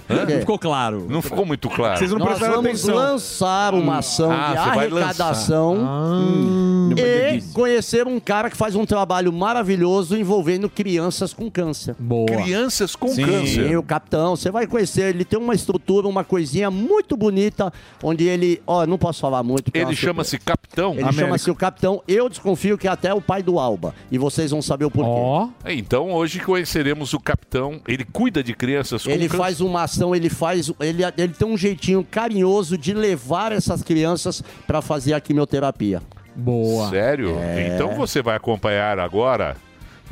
[0.08, 0.28] não-?
[0.28, 0.40] É.
[0.40, 1.06] Ficou claro.
[1.08, 1.96] Não ficou muito claro.
[1.98, 2.94] Vocês não Nós prestaram vamos atenção.
[2.94, 8.74] lançar uma ação Ah, de você arrecadação Bar da e conhecer um cara que faz
[8.74, 11.94] um trabalho maravilhoso envolvendo crianças com câncer.
[11.98, 12.26] Boa.
[12.26, 13.24] Crianças com Sim.
[13.24, 13.78] Sim, câncer.
[13.78, 18.60] o capitão, você vai conhecer, ele tem uma estrutura, uma coisinha muito bonita, onde ele,
[18.66, 19.70] ó, não posso falar muito.
[19.72, 20.94] é Ele chama-se Capitão.
[20.98, 22.02] Ele chama-se o Capitão.
[22.06, 23.94] Eu desconfio que é até o pai do Alba.
[24.10, 25.10] E vocês vão saber o porquê.
[25.10, 25.48] Ó.
[25.66, 27.73] Então hoje conheceremos o Capitão.
[27.86, 29.36] Ele cuida de crianças com Ele câncer.
[29.36, 30.70] faz uma ação, ele faz.
[30.80, 36.02] Ele, ele tem um jeitinho carinhoso de levar essas crianças para fazer a quimioterapia.
[36.36, 36.90] Boa.
[36.90, 37.36] Sério?
[37.74, 39.56] Então você vai acompanhar agora.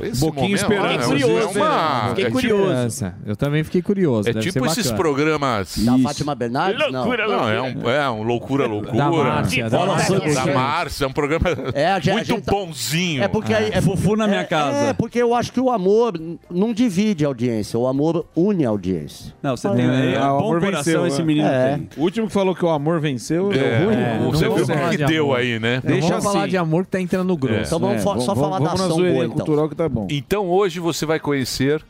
[0.01, 1.03] Esse Boquinha momento, Esperança.
[1.03, 3.13] é um- Fiquei curioso, é uma- Fiquei é tipo- curioso.
[3.25, 4.29] Eu também fiquei curioso.
[4.29, 5.77] É deve tipo ser esses programas.
[5.77, 6.91] Da Fátima Bernardes?
[6.91, 7.05] Não.
[7.05, 8.93] Não, é um, é um loucura, loucura.
[8.97, 9.69] Da Márcia.
[9.69, 10.19] Da Márcia.
[10.19, 13.23] Da Márcia, é um programa É, a gente- a muito gente tá- bonzinho.
[13.23, 13.69] É porque aí.
[13.71, 14.77] É, Fufu na minha é- casa.
[14.89, 16.13] É, porque eu acho que o amor
[16.49, 19.33] não divide a audiência, o amor une a audiência.
[19.43, 21.25] Não, você tem é, Ah, o amor venceu, esse né?
[21.25, 21.79] menino É.
[21.97, 23.95] O último que falou que o amor venceu, É, deu ruim.
[23.95, 25.37] É, não você viu o que de deu amor.
[25.37, 25.81] aí, né?
[25.83, 27.63] Deixa vamos falar de amor que tá entrando no grosso.
[27.67, 29.29] Então vamos, É, só falar da ação boa, então.
[29.29, 30.07] cultural que tá bom.
[30.09, 31.83] Então hoje você vai conhecer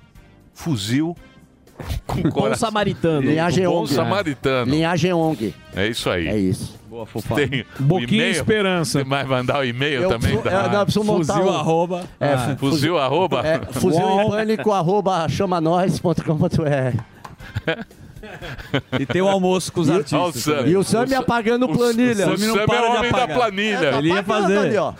[0.53, 1.15] Fuzil
[2.05, 2.67] com Bom coração.
[2.69, 3.21] samaritano.
[3.29, 3.93] Linhagem Bom ONG.
[3.93, 4.71] samaritano.
[4.71, 5.53] Linhagem ONG.
[5.75, 6.27] É isso aí.
[6.27, 6.79] É isso.
[6.89, 7.33] Boa, Fufá.
[7.35, 8.31] Tem o Boquinha e-mail.
[8.31, 8.99] Esperança.
[8.99, 10.37] Você vai mandar o e-mail Eu também?
[10.37, 12.03] preciso- da- é, eu preciso montar Fuzil um- arroba.
[12.19, 13.41] É, Ah, fu- Fuzil arroba?
[13.47, 17.01] É, fuzil em pânico, arroba chamanós.com.br.
[18.99, 20.43] E tem o almoço com os o artistas.
[20.43, 20.61] Sam.
[20.67, 22.29] E o Sam me apagando planilha.
[22.31, 23.37] O Sam não Sam é o de homem da apagar.
[23.37, 23.91] planilha.
[23.91, 24.57] Tá Ele ia pagando fazer.
[24.59, 24.93] ali, ó.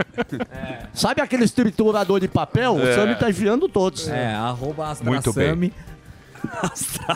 [0.92, 2.74] Sabe aquele triturador de papel?
[2.74, 2.94] O É.
[2.94, 4.08] Sam tá enfiando todos.
[4.08, 5.72] É, arroba Muito bem.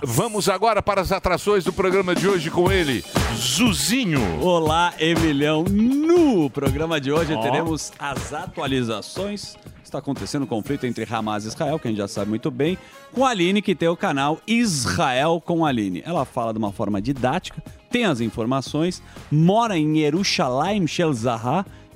[0.05, 3.05] Vamos agora para as atrações do programa de hoje com ele,
[3.37, 4.21] Zuzinho.
[4.41, 5.65] Olá, Emilhão.
[5.65, 9.57] No programa de hoje teremos as atualizações.
[9.83, 12.77] Está acontecendo um conflito entre Hamas e Israel, que a gente já sabe muito bem,
[13.13, 16.03] com a Aline, que tem o canal Israel com a Aline.
[16.05, 21.13] Ela fala de uma forma didática, tem as informações, mora em Yerushalayim Shel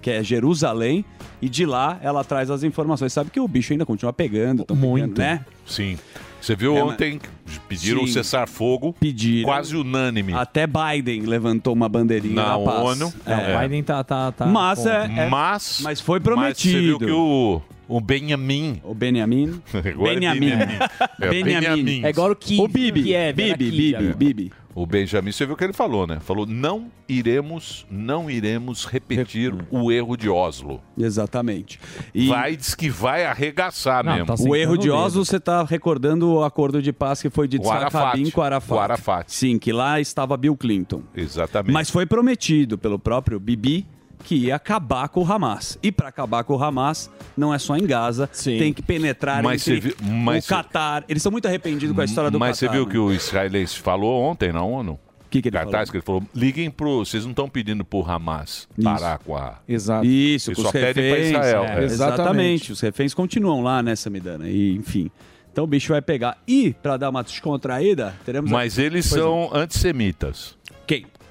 [0.01, 1.05] que é Jerusalém,
[1.43, 3.13] e de lá ela traz as informações.
[3.13, 5.15] Sabe que o bicho ainda continua pegando, Muito.
[5.15, 5.45] pegando, né?
[5.67, 5.99] Sim.
[6.41, 7.21] Você viu É, ontem,
[7.69, 8.13] pediram Sim.
[8.13, 9.49] cessar fogo, Pediram.
[9.49, 10.33] quase unânime.
[10.33, 12.79] Até Biden levantou uma bandeirinha Na da paz.
[12.81, 13.13] ONU.
[13.27, 13.37] É.
[13.37, 14.03] Não, o Biden tá.
[14.05, 16.99] tá, tá Mas é, é- Mas, mas foi mas você viu prometido.
[16.99, 18.81] que o, O Benjamin.
[18.85, 19.61] O Benjamin.
[19.75, 20.51] Agora é Benjamin.
[21.21, 22.05] É, Benjamin.
[22.05, 22.63] É igual o Kiev.
[22.63, 23.03] O Bibi.
[23.03, 23.67] Kiev, Bibi.
[23.67, 24.53] Bibi, Bibi.
[24.79, 26.21] O Benjamin, você viu o que ele falou, né?
[26.21, 30.81] Falou: não iremos, não iremos repetir o erro de Oslo.
[30.97, 31.81] Exatamente.
[32.15, 34.27] E Vai, diz que vai arregaçar Não, mesmo.
[34.27, 37.59] tá o erro de Oslo, você está recordando o acordo de paz que foi de.
[37.59, 38.73] Rabin com Arafat.
[38.73, 39.33] O Arafat.
[39.33, 41.03] Sim, que lá estava Bill Clinton.
[41.13, 41.73] Exatamente.
[41.73, 43.85] Mas foi prometido pelo próprio Bibi
[44.25, 45.79] que ia acabar com o Hamas.
[45.83, 48.59] E para acabar com o Hamas, não é só em Gaza, Sim.
[48.59, 51.05] tem que penetrar Mas entre viu- mas o Catar.
[51.09, 52.73] Eles são muito arrependidos com a história do Mas Catar.
[52.73, 52.93] você viu né?
[52.93, 54.93] que o israelense falou ontem na ONU?
[54.95, 55.91] O que, que ele Cartaz falou?
[55.91, 57.05] que ele falou: liguem pro.
[57.05, 59.59] Vocês não estão pedindo pro Hamas parar com a.
[59.69, 60.07] Exato.
[60.07, 61.27] Isso, Eles com só os pedem pra reféns.
[61.29, 61.65] Israel.
[61.65, 61.85] é, É.
[61.85, 61.85] Exatamente.
[62.23, 62.73] Exatamente.
[62.73, 64.49] Os reféns continuam lá, né, Samidana?
[64.49, 65.11] E, enfim.
[65.53, 66.39] Então o bicho vai pegar.
[66.47, 68.51] E, para dar uma descontraída, teremos...
[68.51, 69.25] a- Mas eles Pois é.
[69.25, 70.57] são antissemitas.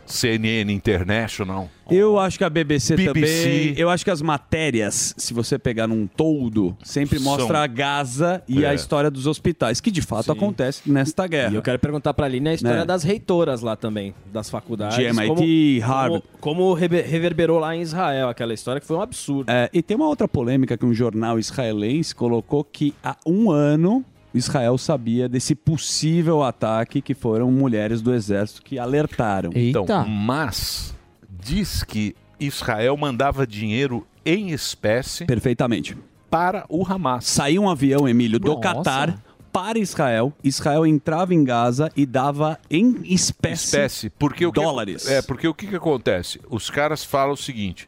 [0.08, 1.70] CNN International.
[1.90, 3.14] Eu acho que a BBC, BBC.
[3.14, 3.74] também.
[3.78, 8.44] Eu acho que as matérias, se você pegar num todo, sempre São- mostra a Gaza
[8.48, 8.70] e É.
[8.70, 11.54] a história dos hospitais, que de fato acontece nesta guerra.
[11.54, 12.86] E eu quero perguntar pra Aline a história Né?
[12.86, 14.98] das reitoras lá também, das faculdades.
[14.98, 16.24] De MIT, como, Harvard.
[16.42, 19.50] Como, como rever- reverberou lá em Israel aquela história que foi um absurdo.
[19.50, 24.04] É, e tem uma outra polêmica que um jornal israelense colocou que há um ano
[24.38, 29.52] Israel sabia desse possível ataque que foram mulheres do exército que alertaram.
[29.54, 29.80] Eita.
[29.80, 30.96] Então, mas
[31.30, 35.98] diz que Israel mandava dinheiro em espécie Perfeitamente.
[36.30, 37.26] para o Hamas.
[37.26, 38.62] Saiu um avião, Emílio, do Nossa.
[38.62, 40.32] Catar para Israel.
[40.44, 44.10] Israel entrava em Gaza e dava em espécie, espécie.
[44.12, 45.08] Porque o que- dólares.
[45.10, 46.40] é, porque o que, que acontece?
[46.50, 47.88] Os caras falam o seguinte: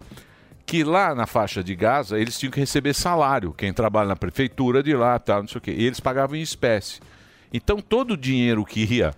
[0.69, 4.83] que lá na faixa de Gaza eles tinham que receber salário, quem trabalha na prefeitura
[4.83, 5.71] de lá, tal, não sei o quê.
[5.75, 6.99] E eles pagavam em espécie.
[7.51, 9.11] Então todo o dinheiro que ia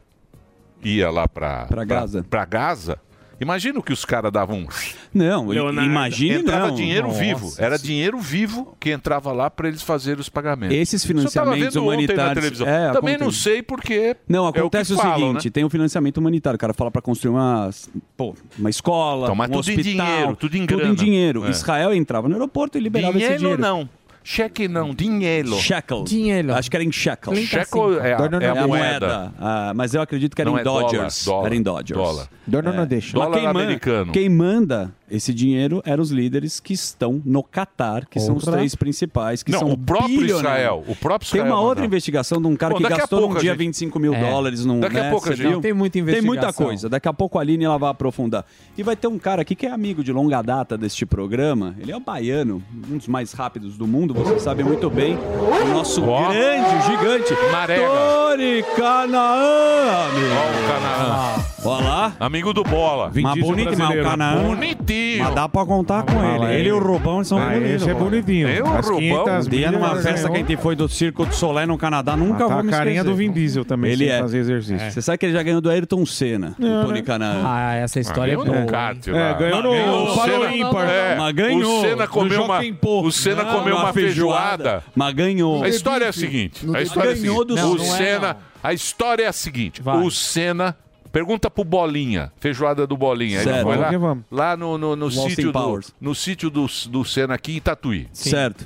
[0.82, 2.24] ia lá para Pra Gaza.
[2.24, 3.02] Para Gaza.
[3.42, 4.68] Imagina o que os caras davam.
[5.14, 5.90] Não, Leonardo.
[5.90, 6.76] imagine entrava não.
[6.76, 7.54] dinheiro Nossa vivo.
[7.58, 10.78] Era dinheiro vivo que entrava lá para eles fazerem os pagamentos.
[10.78, 12.34] Esses financiamentos vendo ontem na humanitários.
[12.36, 12.68] televisão.
[12.68, 13.24] É, Também acontece.
[13.24, 14.16] não sei porque.
[14.30, 15.52] Não, é acontece o, o, que falam, seguinte: né?
[15.52, 16.56] tem o financiamento humanitário.
[16.56, 17.70] O cara fala para construir uma,
[18.16, 20.92] pô, uma escola, Então, mas um tudo em hospital, dinheiro, tudo em tudo grana.
[20.94, 21.46] em dinheiro.
[21.46, 21.50] É.
[21.50, 23.62] Israel entrava no aeroporto e liberava esse Dinheiro dinheiro.
[23.62, 23.90] não.
[24.24, 25.54] Cheque não, dinheiro.
[25.56, 26.04] Shekel.
[26.04, 26.54] Dinheiro.
[26.54, 27.36] Acho que era em shekel.
[27.36, 28.68] Shekel é, a, é É a moeda.
[28.68, 29.34] moeda.
[29.40, 31.26] Ah, mas eu acredito que era Não em é dólar, Dodgers.
[31.26, 31.98] dólar, era em Dodgers.
[32.00, 32.28] dólar.
[32.46, 33.14] Dólar não deixa.
[33.14, 34.12] Dólar quem, man- americano.
[34.12, 38.58] quem manda esse dinheiro eram os líderes que estão no Catar, que são os Porra.
[38.58, 40.40] três principais, que Não, são o próprio bilionários.
[40.40, 40.84] Israel.
[40.88, 41.86] O próprio Tem Israel uma outra mandava.
[41.88, 44.14] investigação de um cara Bom, que daqui a gastou pouco a dia gente- 25 mil
[44.14, 44.30] É.
[44.30, 44.64] dólares.
[44.66, 45.62] Num, Daqui a né, pouco a você gente- viu?
[45.62, 46.66] Tem muita Tem muita investigação.
[46.66, 46.88] coisa.
[46.90, 48.46] Daqui a pouco a Aline ela vai aprofundar.
[48.78, 51.76] E vai ter um cara aqui que é amigo de longa data deste programa.
[51.80, 55.17] Ele é um baiano, um dos mais rápidos do mundo, você sabe muito bem.
[55.17, 56.30] O nosso Ó.
[56.30, 57.88] grande, gigante, Marega.
[57.88, 60.36] Tony Canaã, amigo.
[60.36, 61.36] Ó, o Canaã.
[61.63, 62.13] Olha lá.
[62.19, 63.12] Amigo do Bola.
[63.13, 64.10] Mas Diesel bonito, mas o brasileiro.
[64.10, 64.43] Canaã.
[64.43, 65.24] Bonitinho.
[65.26, 66.60] Mas dá pra contar com Ah, ele.
[66.62, 67.69] Ele e o Rubão são Ah, bonitos.
[67.84, 68.47] esse é bonitinho.
[68.50, 70.30] Eu, As Rubão, 500 Um dia numa festa né?
[70.30, 72.71] que a gente foi do Circo do Soleil no Canadá, nunca Tá vou a me
[72.71, 73.10] carinha esquecer.
[73.12, 74.19] do Vin Diesel também, Ele sem é.
[74.19, 74.91] fazer exercício.
[74.91, 77.43] Você sabe que ele já ganhou do Ayrton Senna, o Tony Canaã.
[77.45, 78.65] Ah, essa história é Ganhou boa.
[78.65, 79.71] kart É, ganhou no
[80.12, 80.89] O Paro Senna- Ímpar.
[80.89, 81.78] É, Mas ganhou.
[81.78, 82.60] O Senna comeu uma,
[83.04, 84.84] o Senna comeu uma feijoada.
[84.95, 85.63] Mas ganhou.
[85.63, 86.65] A história é a seguinte.
[86.74, 87.62] A história é a ganhou seguinte.
[87.62, 88.38] do- o é, Senna.
[88.63, 89.82] A história é a seguinte.
[89.82, 89.97] Vai.
[90.04, 90.76] O Senna.
[91.12, 93.38] Pergunta pro Bolinha, feijoada do Bolinha.
[93.41, 93.63] Ele Certo.
[93.63, 97.34] foi lá, Vamos que lá no, no, no sítio do, no sítio do, do Senna
[97.34, 98.08] aqui em Tatuí.
[98.13, 98.65] Certo.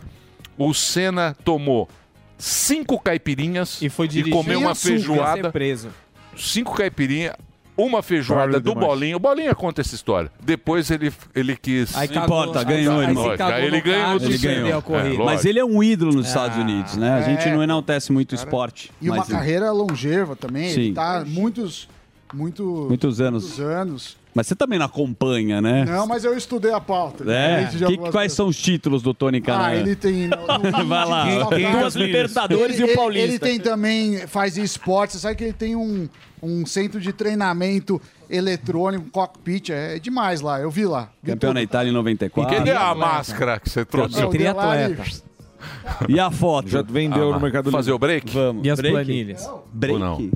[0.57, 1.89] O Senna tomou
[2.37, 4.33] cinco caipirinhas E foi dirigir.
[4.33, 4.93] comeu uma açúcar.
[4.95, 5.89] Feijoada ser preso.
[6.37, 7.33] cinco caipirinhas,
[7.77, 8.87] uma feijoada do demais.
[8.87, 9.17] Bolinha.
[9.17, 10.31] O Bolinha conta essa história.
[10.41, 11.95] Depois ele, ele quis.
[11.97, 13.37] Aí Não cagou- importa, aí- ganhou, aí irmão.
[13.37, 15.17] cagou aí ele ganhou e perdeu a É.
[15.17, 17.11] Mas ele é um ídolo nos Estados Unidos, né?
[17.15, 17.53] A gente É.
[17.53, 18.91] não enaltece muito o esporte.
[19.01, 20.69] E uma mas carreira longeva também.
[20.71, 20.81] Sim.
[20.81, 21.89] Ele tá muitos,
[22.35, 23.43] muito, Muitos anos.
[23.43, 24.17] muitos anos.
[24.33, 25.85] Mas você também não acompanha, né?
[25.85, 27.23] Não, mas eu estudei a pauta.
[27.31, 27.63] É.
[27.63, 29.67] Diferente de Que- quais são os títulos do Tony Canaã?
[29.67, 30.27] Ah, ele tem.
[30.27, 30.35] no-
[30.81, 31.25] no- Vai lá.
[31.25, 33.27] no- Duas Libertadores ele, e o Paulista.
[33.29, 35.13] Ele tem também, faz esporte.
[35.13, 36.09] Você sabe que ele tem um,
[36.43, 39.69] um centro de treinamento eletrônico, cockpit.
[39.69, 40.59] É demais lá.
[40.59, 41.09] Eu vi lá.
[41.23, 41.61] Vi Campeão na.
[41.61, 42.57] Itália em 94.
[42.57, 44.15] Cadê a máscara que você trouxe?
[44.15, 45.03] Delari- triatleta.
[46.09, 46.67] E a foto?
[46.67, 47.95] Já vendeu Ah, no Mercado Fazer Livre.
[47.95, 48.31] o break?
[48.33, 48.65] Vamos.
[48.65, 48.93] E as Break?
[48.95, 49.49] planilhas?
[49.73, 49.93] Break?
[49.93, 50.29] Ou não?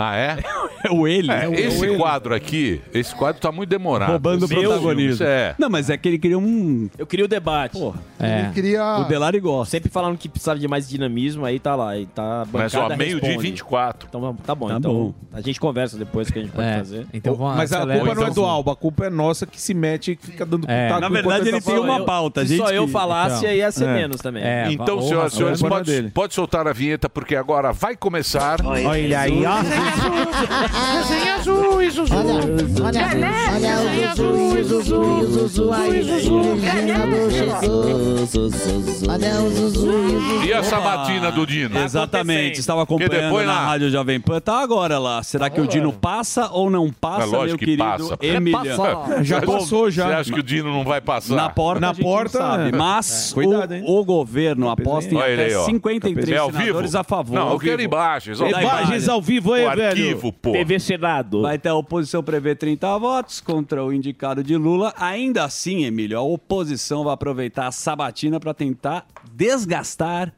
[0.00, 0.38] Ah, é?
[0.82, 1.30] É o ele.
[1.30, 4.12] É, esse quadro aqui, esse quadro tá muito demorado.
[4.12, 5.26] Roubando o protagonismo.
[5.26, 5.54] É.
[5.58, 6.88] Não, mas é que ele queria um...
[6.96, 7.76] Eu queria o debate.
[8.18, 8.40] É.
[8.40, 8.82] Ele queria.
[9.00, 9.72] O Delari gosta.
[9.72, 11.98] Sempre falando que precisava de mais dinamismo, aí tá lá.
[11.98, 13.38] E tá Mas ó, meio-dia e responde.
[13.50, 14.08] 24.
[14.08, 15.14] Então tá bom, Tá então bom.
[15.34, 16.78] a gente conversa depois o que a gente pode É.
[16.78, 17.06] fazer.
[17.12, 18.32] Então vamos Mas a culpa não é então.
[18.32, 20.98] do Alba, a culpa é nossa que se mete e fica dando É.
[20.98, 22.40] Na verdade, ele tem uma pauta.
[22.40, 23.50] Se gente só eu falasse, Então.
[23.50, 23.92] aí ia ser É.
[23.92, 24.42] menos também.
[24.42, 25.82] É, Então, senhoras e senhores, culpa
[26.14, 28.64] pode, soltar a vinheta, porque agora vai começar.
[28.64, 29.60] Olha ele aí, ó.
[29.90, 32.14] Desenha azul e Zuzu.
[32.14, 32.34] Olha,
[32.84, 33.08] olha,
[33.54, 37.84] olha o Zuzu o Zuzu o Zuzu aí, iluminador chegou.
[39.08, 40.44] Olha o Zuzu e o Zuzu.
[40.46, 41.78] E a sabatina do Dino?
[41.78, 44.40] Exatamente, estava acompanhando na Rádio Jovem Pan.
[44.40, 45.22] Tá agora lá.
[45.22, 48.18] Será que o Dino passa ou não passa, É lógico meu que querido passa.
[48.20, 48.80] Emiliano?
[49.22, 50.06] Já passou, já.
[50.06, 51.34] Você acha que o Dino não vai passar?
[51.34, 52.68] Na porta, Na porta, sabe.
[52.70, 52.72] é.
[52.76, 53.82] Mas É.
[53.86, 55.64] O, o governo aposta em até aí, ó.
[55.64, 56.60] 53 É ao vivo?
[56.62, 57.34] senadores a favor.
[57.34, 58.38] Não, eu quero imagens.
[58.38, 59.64] Dá Imagens ao vivo aí.
[59.86, 60.52] Arquivo, pô.
[60.52, 61.42] TV Senado.
[61.42, 64.92] Vai ter a oposição prevê 30 votos contra o indicado de Lula.
[64.96, 70.32] Ainda assim, Emílio, a oposição vai aproveitar a sabatina para tentar desgastar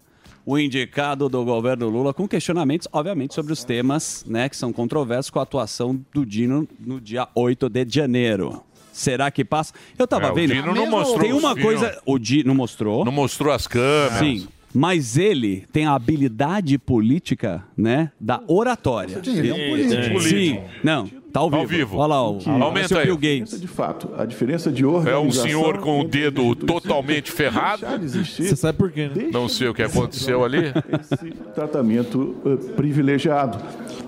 [0.45, 5.31] o indicado do governo Lula com questionamentos, obviamente, sobre os temas né, que são controversos
[5.31, 8.63] com a atuação do Dino no dia 8 de janeiro.
[8.93, 9.73] Será que passa?
[9.99, 10.53] Eu tava É, o vendo.
[10.53, 11.99] Dino não mostrou Tem uma coisa.
[12.05, 13.05] O Dino não mostrou.
[13.05, 14.19] Não mostrou as câmeras.
[14.19, 14.49] Sim.
[14.75, 19.23] Mas ele tem a habilidade política, né, da oratória.
[19.23, 20.21] Sim, ele é um político.
[20.23, 20.61] Sim.
[20.83, 21.61] Não, tá ao vivo.
[21.63, 21.97] Ao vivo.
[21.99, 23.05] Olha lá, o, Aumenta é o aí.
[23.07, 23.61] Bill Gates.
[23.61, 25.29] De fato, a diferença de É organização...
[25.29, 27.85] um senhor com o dedo totalmente ferrado.
[28.09, 29.29] Você sabe por quê, né?
[29.31, 30.73] Não sei o que aconteceu ali.
[31.01, 33.59] Esse tratamento eh, privilegiado.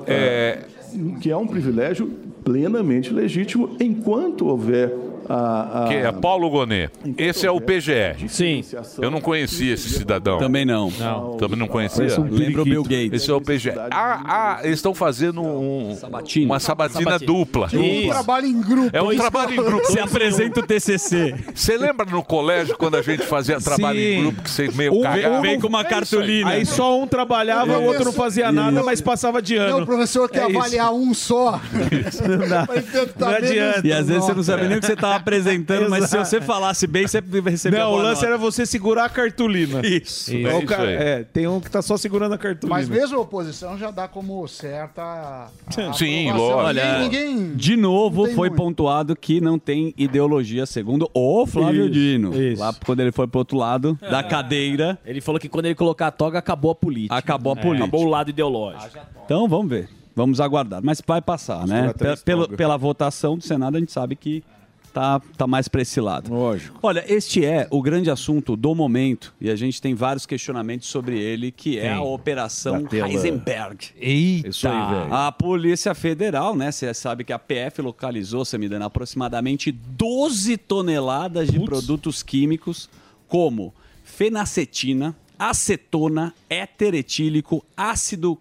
[0.07, 0.61] É,
[1.20, 2.07] Que é um privilégio
[2.44, 4.94] plenamente legítimo enquanto houver
[5.28, 5.84] a...
[5.84, 6.90] a- que é Paulo Gonet.
[7.18, 8.28] Esse é o PGR.
[8.28, 8.64] Sim.
[9.00, 10.38] Eu não conhecia esse cidadão.
[10.38, 10.90] Também não.
[11.38, 12.06] Também não conhecia.
[12.30, 13.12] Lembra o Bill Gates.
[13.22, 13.78] Esse é o PGR.
[13.90, 15.96] Ah, ah, eles estão fazendo um,
[16.44, 17.68] uma sabatina, dupla.
[17.72, 18.90] Um trabalho em grupo.
[18.92, 19.87] É um trabalho em grupo.
[19.87, 21.34] Você apresenta o TCC.
[21.54, 24.20] Você lembra no colégio quando a gente fazia trabalho em Sim.
[24.22, 25.40] grupo que você meio Um cagava?
[25.40, 26.50] Vem com uma cartolina.
[26.50, 29.87] Aí só um trabalhava, o outro não fazia nada, mas passava de Não, o ano.
[29.87, 30.58] professor quer É isso.
[30.58, 31.60] avaliar um só.
[32.28, 32.66] Não dá.
[32.66, 33.87] Tentar Não adianta.
[33.87, 36.87] E às vezes você não sabe nem o que você apresentando, mas se você falasse
[36.87, 38.27] bem, você recebia Não, o lance nota.
[38.27, 39.81] era você segurar a cartolina.
[39.87, 40.33] Isso.
[40.33, 40.94] É, É o isso cara- aí.
[40.94, 42.77] é, tem um que tá só segurando a cartolina.
[42.79, 45.03] Mas mesmo a oposição já dá como certa.
[45.03, 45.48] a
[45.94, 46.59] Sim, lógico.
[46.59, 47.55] Olha, Ninguém.
[47.55, 48.57] De novo, foi muito.
[48.57, 52.42] pontuado que não tem ideologia, segundo o Flávio Isso, Dino.
[52.42, 52.61] isso.
[52.62, 56.09] Lá quando ele foi pro outro lado da cadeira, Ele falou que quando ele colocar
[56.09, 57.14] a toga, acabou a política.
[57.14, 57.85] acabou a política.
[57.85, 58.98] Acabou o lado ideológico.
[59.24, 59.88] Então vamos ver.
[60.16, 60.81] Vamos aguardar.
[60.83, 61.83] Mas vai passar, né?
[61.83, 62.57] Mistura três Pe- Pelo, togas.
[62.57, 64.44] pela votação do Senado, a gente sabe que
[64.94, 66.33] tá, tá mais para esse lado.
[66.33, 66.78] Lógico.
[66.80, 71.18] Olha, este é o grande assunto do momento e a gente tem vários questionamentos sobre
[71.18, 71.90] ele, que é Tem.
[71.90, 72.87] a Operação.
[72.90, 73.88] Heisenberg.
[73.98, 74.48] Eita.
[74.48, 75.12] Isso aí, velho.
[75.12, 76.70] A Polícia Federal, né?
[76.70, 82.88] Você sabe que a PF localizou, se me dando aproximadamente 12 toneladas de produtos químicos,
[83.26, 88.37] como fenacetina, acetona, éter etílico, ácido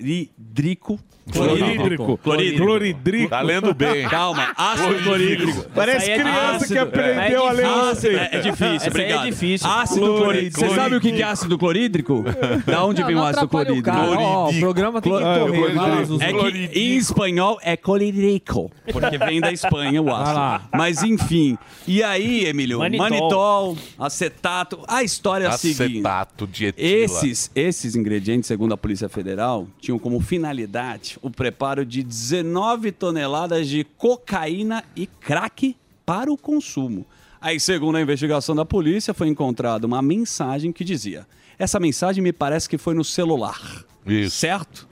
[0.00, 0.98] cloridrico.
[1.30, 2.18] Clorídrico.
[2.18, 2.64] Clorídrico.
[2.64, 3.30] Cloridrico.
[3.30, 4.08] Tá lendo bem.
[4.08, 5.64] Calma, ácido clorídrico.
[5.72, 8.88] Parece é criança ácido, que aprendeu a ler Ácido, é, é difícil, Essa aí é
[8.90, 9.24] obrigado.
[9.26, 9.70] difícil.
[9.70, 10.58] Ácido clorídrico.
[10.60, 12.24] Você sabe o que é ácido clorídrico?
[12.66, 13.90] Da onde Não, vem o ácido clorídrico?
[13.90, 16.04] o programa tem que Ah, correr.
[16.06, 16.24] Zuzu.
[16.24, 20.68] É que em espanhol é clorídrico, porque vem da Espanha o ácido.
[20.72, 21.56] Mas enfim.
[21.86, 22.78] E aí, Emílio?
[22.80, 23.08] Manitol.
[23.08, 24.80] Manitol, acetato.
[24.88, 25.82] A história é a seguinte.
[26.00, 26.88] Acetato de etila.
[26.88, 33.68] Esses, esses ingredientes, segundo a Polícia Federal, tinham como finalidade o preparo de 19 toneladas
[33.68, 35.76] de cocaína e crack
[36.06, 37.04] para o consumo.
[37.40, 41.26] Aí, segundo a investigação da polícia, foi encontrada uma mensagem que dizia:
[41.58, 43.84] Essa mensagem me parece que foi no celular.
[44.06, 44.36] Isso.
[44.36, 44.88] Certo?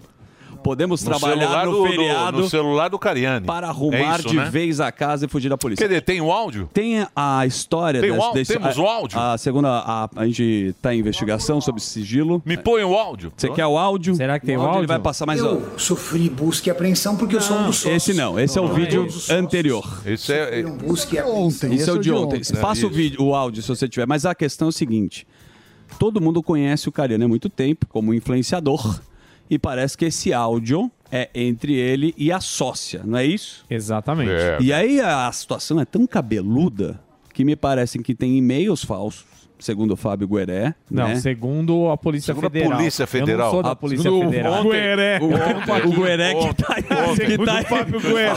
[0.63, 3.47] Podemos No trabalhar celular no do- do- feriado no celular do Cariani.
[3.47, 4.51] para É arrumar isso, de né?
[4.51, 5.83] vez a casa e fugir da polícia.
[5.85, 6.69] Quer dizer, tem o áudio?
[6.75, 8.41] Tem a história Tem o desse, áudio?
[8.41, 9.19] desse- Temos a, o áudio?
[9.19, 10.43] A segunda, a, a gente
[10.77, 12.43] está em investigação sobre sigilo.
[12.45, 13.33] Me põe o áudio.
[13.37, 14.15] Você quer o áudio?
[14.17, 14.89] Será que tem o Ele áudio?
[14.89, 18.09] vai passar mais ó, Eu sofri busca e apreensão porque eu sou um dos sócios.
[18.09, 20.03] Esse não, esse é o Não, vídeo sócios anterior.
[20.05, 20.45] Esse é.
[20.45, 21.39] sofreram busca e apreensão.
[21.47, 21.75] Ontem.
[21.75, 22.41] Isso é o esse de ontem.
[22.61, 22.91] Passa o Isso.
[22.91, 24.07] vídeo, o áudio, se você tiver.
[24.07, 25.27] Mas a questão é o seguinte:
[25.99, 29.01] todo mundo conhece o Cariano há muito tempo como influenciador.
[29.51, 33.65] E parece que esse áudio é entre ele e a sócia, não é isso?
[33.69, 34.31] Exatamente.
[34.31, 34.59] É.
[34.61, 37.01] E aí a situação é tão cabeluda
[37.33, 39.25] que me parece que tem e-mails falsos,
[39.59, 40.75] segundo o Fábio Gueré.
[40.91, 41.17] Não, né?
[41.17, 42.77] segundo a Polícia Segundo a Federal.
[42.79, 43.47] Polícia Eu Federal.
[43.47, 44.65] não sou da Polícia segundo o Federal.
[44.65, 45.19] Gueré.
[45.21, 48.31] O, o Gueré que tá, que tá Fábio Gueré.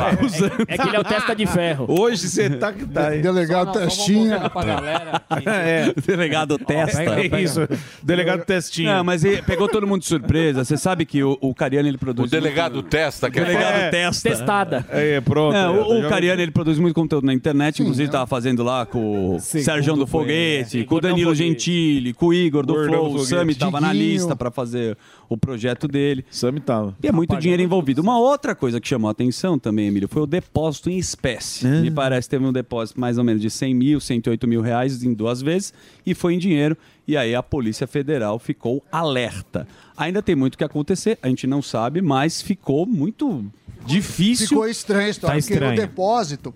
[0.67, 1.85] É que ele é o testa de ferro.
[1.87, 3.21] Hoje você tá que tá aí.
[3.21, 4.49] Delegado Testinha.
[4.49, 5.21] pra galera.
[5.51, 7.01] É, delegado testa.
[7.03, 7.61] É isso.
[8.03, 8.97] Delegado Testinha.
[8.97, 10.63] Não, mas ele pegou todo mundo de surpresa.
[10.63, 12.29] Você sabe que o, o Cariano ele O produz.
[12.31, 13.33] delegado testa, muito...
[13.35, 13.89] que O delegado É.
[13.89, 14.29] testa.
[14.29, 14.85] Testada.
[14.89, 15.53] É, pronto.
[15.53, 18.11] Não, o, o Cariano ele produz muito conteúdo na internet, inclusive é.
[18.11, 20.83] tava fazendo lá com o Sérgio do Foguete, é.
[20.83, 21.35] com o Danilo.
[21.35, 23.25] Gentili, com o Igor do Gordão Flow, do o.
[23.25, 24.11] Sami tava na Diguinho.
[24.13, 24.97] lista pra fazer
[25.29, 26.25] o projeto dele.
[26.29, 26.95] Sam tava.
[27.01, 28.01] E é muito dinheiro envolvido.
[28.01, 31.65] Uma outra coisa que chamou a atenção também, Emílio, foi o depósito em espécie.
[31.67, 31.81] Ah.
[31.81, 35.03] Me parece que teve um depósito mais ou menos de 100 mil, 108 mil reais
[35.03, 35.73] em duas vezes
[36.05, 36.77] e foi em dinheiro.
[37.07, 39.67] E aí a Polícia Federal ficou alerta.
[39.97, 43.45] Ainda tem muito que acontecer, a gente não sabe, mas ficou muito
[43.85, 44.47] difícil.
[44.47, 45.73] Ficou estranho a história, Tá porque estranho.
[45.73, 46.53] o depósito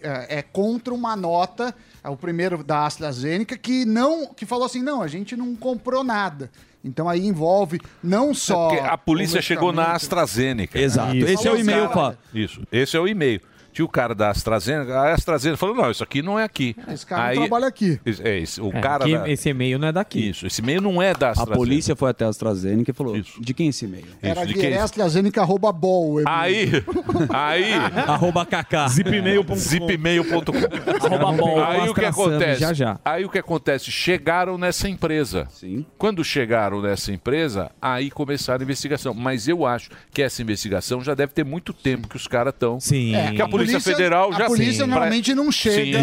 [0.00, 4.82] é, é contra uma nota, é o primeiro da AstraZeneca, que não, que falou assim,
[4.82, 6.50] não, a gente não comprou nada.
[6.84, 8.66] Então aí envolve não só...
[8.66, 10.78] É porque a polícia chegou na AstraZeneca.
[10.78, 11.16] Exato.
[11.16, 11.26] Isso.
[11.28, 11.90] Esse é o e-mail.
[12.32, 12.62] Isso.
[12.70, 13.40] Esse é o e-mail.
[13.78, 16.74] Tinha o cara da AstraZeneca, a AstraZeneca falou, não, isso aqui não é aqui.
[16.92, 18.00] Esse cara não trabalha aqui.
[18.04, 20.30] Esse- É, esse, o É, cara que da- Esse e-mail não é daqui.
[20.30, 21.56] Isso, esse e-mail não é da A AstraZeneca.
[21.58, 24.04] polícia foi até a AstraZeneca e falou: de quem é esse e-mail?
[24.20, 24.74] Era Isso, de quem?
[24.76, 26.22] AstraZeneca.bol.
[26.26, 26.70] Aí,
[27.28, 27.72] aí...
[28.08, 28.88] Arroba kaká.
[28.88, 31.36] Zipmail.com.
[31.36, 32.60] bol, Aí o que acontece?
[32.60, 32.98] já, já.
[33.04, 33.90] Aí o que acontece?
[33.92, 35.46] Chegaram nessa empresa.
[35.50, 35.86] Sim.
[35.96, 39.14] Quando chegaram nessa empresa, aí começaram a investigação.
[39.14, 42.80] Mas eu acho que essa investigação já deve ter muito tempo que os caras estão.
[42.80, 43.14] Sim.
[43.14, 44.90] É, que a, Polícia, Federal já A polícia Sim.
[44.90, 45.98] normalmente não chega...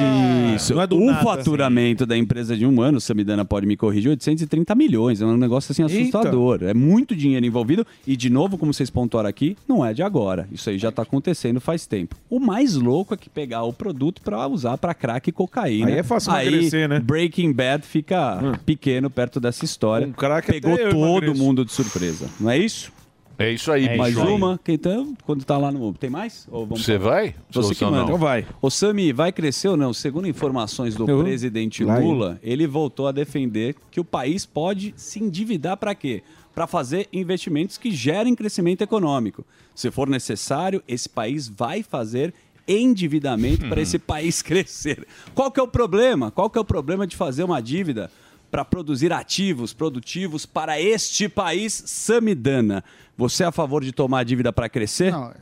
[0.56, 0.74] Isso.
[0.74, 4.10] Não é do o nada, faturamento da empresa de um ano, Samidana pode me corrigir,
[4.10, 5.22] 830 milhões.
[5.22, 6.64] É um negócio assim assustador.
[6.64, 7.86] É muito dinheiro envolvido.
[8.06, 10.48] E, de novo, como vocês pontuaram aqui, não é de agora.
[10.52, 12.16] Isso aí já está acontecendo faz tempo.
[12.30, 15.88] O mais louco é que pegar o produto para usar para crack e cocaína.
[15.88, 17.00] Aí é fácil Aí, emagrecer, né?
[17.00, 20.08] Breaking Bad fica pequeno perto dessa história.
[20.16, 22.28] crack Pegou todo mundo de surpresa.
[22.40, 22.92] Não é isso?
[23.38, 23.98] É isso aí, bicho.
[23.98, 24.92] Mais uma, quem tá,
[25.26, 25.94] quando tá lá no.
[25.94, 26.48] Tem mais?
[26.70, 27.36] Você vai?
[27.52, 27.98] Você que manda.
[27.98, 28.04] não?
[28.06, 28.46] Então vai.
[28.62, 29.94] O Sami vai crescer ou não?
[29.94, 32.02] Segundo informações do Eu- presidente Vai.
[32.02, 36.24] Lula, ele voltou a defender que o país pode se endividar para quê?
[36.54, 39.46] Para fazer investimentos que gerem crescimento econômico.
[39.76, 42.34] Se for necessário, esse país vai fazer
[42.66, 45.06] endividamento para esse país crescer.
[45.34, 46.32] Qual que é o problema?
[46.32, 48.10] Qual que é o problema de fazer uma dívida
[48.56, 52.86] para produzir ativos produtivos para este país samidana?
[53.18, 55.12] Você é a favor de tomar dívida para crescer?
[55.12, 55.34] Não,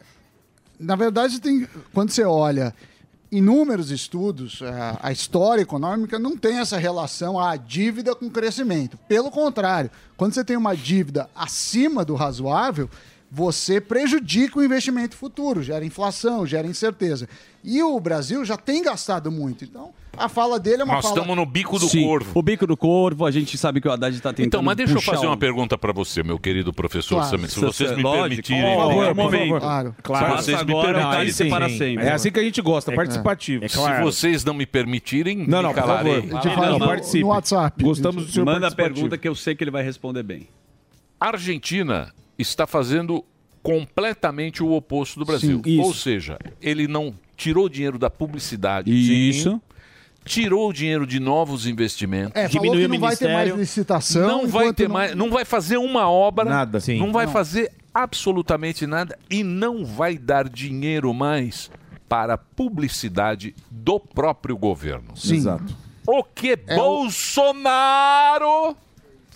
[0.80, 2.74] na verdade, tem, quando você olha
[3.32, 8.98] inúmeros estudos, a, a história econômica não tem essa relação a dívida com crescimento.
[9.08, 12.90] Pelo contrário, quando você tem uma dívida acima do razoável,
[13.30, 17.30] você prejudica o investimento futuro, gera inflação, gera incerteza.
[17.64, 19.64] E o Brasil já tem gastado muito.
[19.64, 21.16] Então, a fala dele é uma Nós fala...
[21.16, 22.32] estamos no bico do Sim, corvo.
[22.34, 24.94] O bico do corvo, a gente sabe que o Haddad está tentando Então, mas deixa
[24.94, 27.30] eu fazer um- uma pergunta para você, meu querido professor Claro.
[27.32, 28.24] Samir, se vocês me Lógico.
[28.28, 28.62] permitirem.
[28.62, 29.40] Por favor, Por por favor.
[29.40, 29.60] favor.
[29.60, 29.96] Claro.
[30.04, 30.26] Claro.
[30.38, 31.50] Se vocês me permitirem.
[31.50, 32.06] para sempre.
[32.06, 33.66] É assim que a gente gosta, participativo.
[33.66, 33.96] É claro.
[33.98, 36.22] Se vocês não me permitirem, Não, não, me por calarei.
[36.22, 36.38] favor.
[36.38, 37.20] A gente fala Não, no- participe.
[37.22, 37.84] no WhatsApp.
[37.84, 40.48] Gostamos do seu Manda a pergunta que eu sei que ele vai responder bem.
[41.20, 43.24] A Argentina está fazendo
[43.62, 45.62] completamente o oposto do Brasil.
[45.64, 45.82] Sim, isso.
[45.84, 48.92] Ou seja, ele não tirou dinheiro da publicidade.
[48.92, 49.62] Isso.
[50.26, 52.32] Tirou o dinheiro de novos investimentos.
[52.36, 54.22] É, falou que não vai ter mais licitação.
[54.28, 56.80] não vai enquanto ter não- mais, não vai fazer uma obra, Nada.
[56.80, 56.98] Sim.
[57.00, 57.34] não vai Não.
[57.34, 61.70] fazer absolutamente nada e não vai dar dinheiro mais
[62.08, 65.16] para a publicidade do próprio governo.
[65.16, 65.36] Sim.
[65.36, 65.76] Exato.
[66.08, 66.78] O que É o-
[67.74, 68.76] Bolsonaro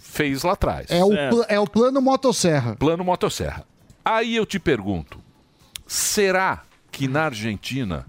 [0.02, 0.88] fez lá atrás.
[0.90, 2.76] É o, pla- é o plano motosserra.
[2.76, 3.64] Plano Motosserra.
[4.04, 5.20] Aí eu te pergunto,
[5.86, 8.06] será que na Argentina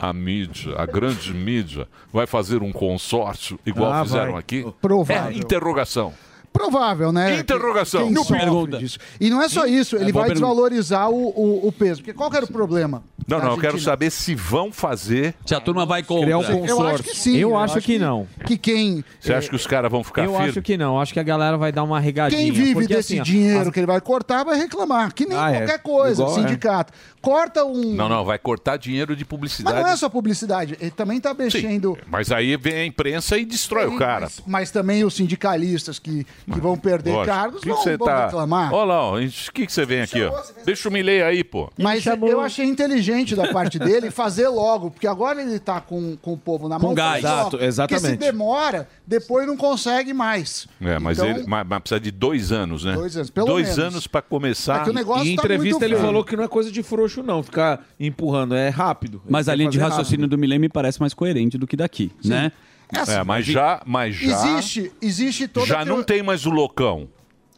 [0.00, 4.40] a mídia, a grande mídia, vai fazer um consórcio igual Ah, fizeram vai.
[4.40, 4.66] aqui?
[4.80, 5.30] Provável.
[5.32, 6.12] É interrogação.
[6.52, 7.38] Provável, né?
[7.38, 8.04] Interrogação.
[8.04, 8.78] Quem Não sofre pergunta.
[8.78, 8.98] disso?
[9.20, 10.46] E não é só isso, ele boa vai pergunta.
[10.48, 12.00] desvalorizar o, o, o peso.
[12.02, 13.02] Porque qual que era o problema?
[13.28, 15.34] Não, não, eu quero saber se vão fazer.
[15.46, 16.24] Se a turma vai contra.
[16.24, 17.36] Criar um Eu acho que sim.
[17.36, 18.26] Eu acho que não.
[18.44, 20.50] Que quem, Você acha que os caras vão ficar eu firmes?
[20.50, 21.00] acho que não.
[21.00, 22.40] Acho que a galera vai dar uma regadinha.
[22.42, 25.14] quem vive porque, desse assim, dinheiro que ele vai cortar vai reclamar.
[25.14, 25.58] Que nem Ah, é.
[25.58, 26.42] qualquer coisa, Igual, é.
[26.42, 26.92] sindicato.
[27.20, 27.94] Corta um.
[27.94, 29.80] Não, não, vai cortar dinheiro de Mas publicidade.
[29.80, 31.96] não é só publicidade, ele também está mexendo.
[32.08, 34.22] Mas aí vem a imprensa e destrói o cara.
[34.22, 37.34] Mas, mas também os sindicalistas que, que vão perder Lógico.
[37.34, 38.24] cargos Que vão, que vão tá...
[38.26, 38.72] reclamar.
[38.72, 40.42] Olha lá, ó, o que, que você vem aqui, ó?
[40.64, 41.70] Deixa eu me ler aí, pô.
[41.78, 46.32] Mas eu achei inteligente da parte dele fazer logo, porque agora ele tá com, com
[46.32, 46.90] o povo na mão.
[46.90, 47.18] Com gás.
[47.24, 48.02] Exato, exatamente.
[48.02, 50.66] Porque se demora, depois não consegue mais.
[50.80, 52.94] É, mas, Então, ele, mas, mas precisa de dois anos, né?
[52.94, 53.78] Dois anos, pelo Dois menos.
[53.94, 54.80] anos pra começar.
[54.80, 56.82] É que o negócio Em tá entrevista muito ele falou que não é coisa de
[56.82, 57.42] frouxo, não.
[57.42, 59.22] Ficar empurrando, é rápido.
[59.28, 62.52] Mas a linha de raciocínio do Milei me parece mais coerente do que daqui, né?
[62.92, 66.44] É assim, É, mas já, mas já, Existe, existe toda já aquela- não tem mais
[66.46, 67.08] o loucão.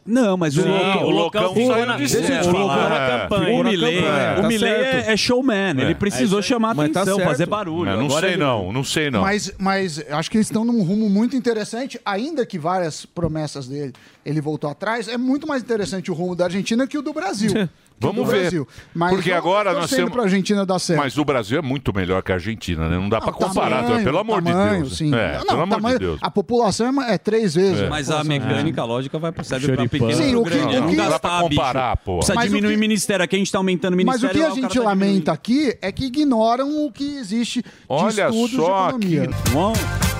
[0.05, 2.43] Não, mas o, Sim, Loucão- o Loucão ficou saiu na- de Deixa eu te cena.
[2.43, 2.91] falar.
[2.91, 3.27] É.
[3.29, 7.15] O Milley, campanha, o tá Milley é, é showman, ele precisou chamar Mas tá atenção,
[7.19, 7.29] certo.
[7.29, 7.89] fazer barulho.
[7.89, 9.21] É, não Agora sei ele- não, não sei não.
[9.21, 13.93] Mas, mas acho que eles estão num rumo muito interessante, ainda que várias promessas dele
[14.25, 15.07] ele voltou atrás.
[15.07, 17.51] É muito mais interessante o rumo da Argentina que o do Brasil.
[18.11, 18.41] Vamos ver.
[18.41, 18.67] Brasil.
[18.93, 20.11] Mas Porque vamos agora nós temos.
[20.11, 20.99] pra Argentina dar certo.
[20.99, 22.97] Mas o Brasil é muito melhor que a Argentina, né?
[22.97, 24.97] Não dá pra comparar, Tamanho, pelo amor de tamanho, Deus.
[24.97, 25.13] Sim.
[25.13, 26.19] É, não, pelo amor tamanho- de Deus.
[26.21, 27.81] A população é, é três vezes.
[27.81, 27.89] É.
[27.89, 28.47] Mas a população.
[28.47, 29.89] mecânica lógica vai serve pra Choripã.
[30.07, 30.75] pequeno Sim, o que- grande.
[30.77, 32.05] o não que- gastar, Dá pra comparar, bicho.
[32.05, 32.15] pô.
[32.17, 33.23] Precisa Mas o diminuir que- o ministério.
[33.25, 34.35] Aqui a gente tá aumentando o Mas ministério.
[34.35, 38.29] o que a gente tá lamenta aqui é que ignoram o que existe de Olha
[38.29, 40.12] estudos só de economia.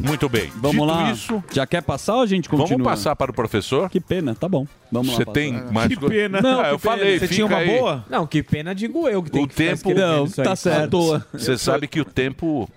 [0.00, 0.50] Muito bem.
[0.56, 1.12] Vamos Dito lá.
[1.12, 2.68] isso, Já quer passar ou a gente continua?
[2.70, 3.88] vamos passar para o professor?
[3.90, 4.66] Que pena, tá bom.
[4.90, 5.32] Vamos Você lá.
[5.32, 6.14] tem mais Que coisa?
[6.14, 6.40] pena.
[6.40, 6.96] Não, que eu pena.
[6.96, 7.78] falei, Você fica tinha uma aí.
[7.78, 8.04] boa?
[8.08, 10.46] Não, que pena digo eu que tem O que ficar tempo escrevendo isso aí.
[10.46, 10.84] tá certo.
[10.84, 11.26] À toa.
[11.32, 12.68] Você sabe que o tempo.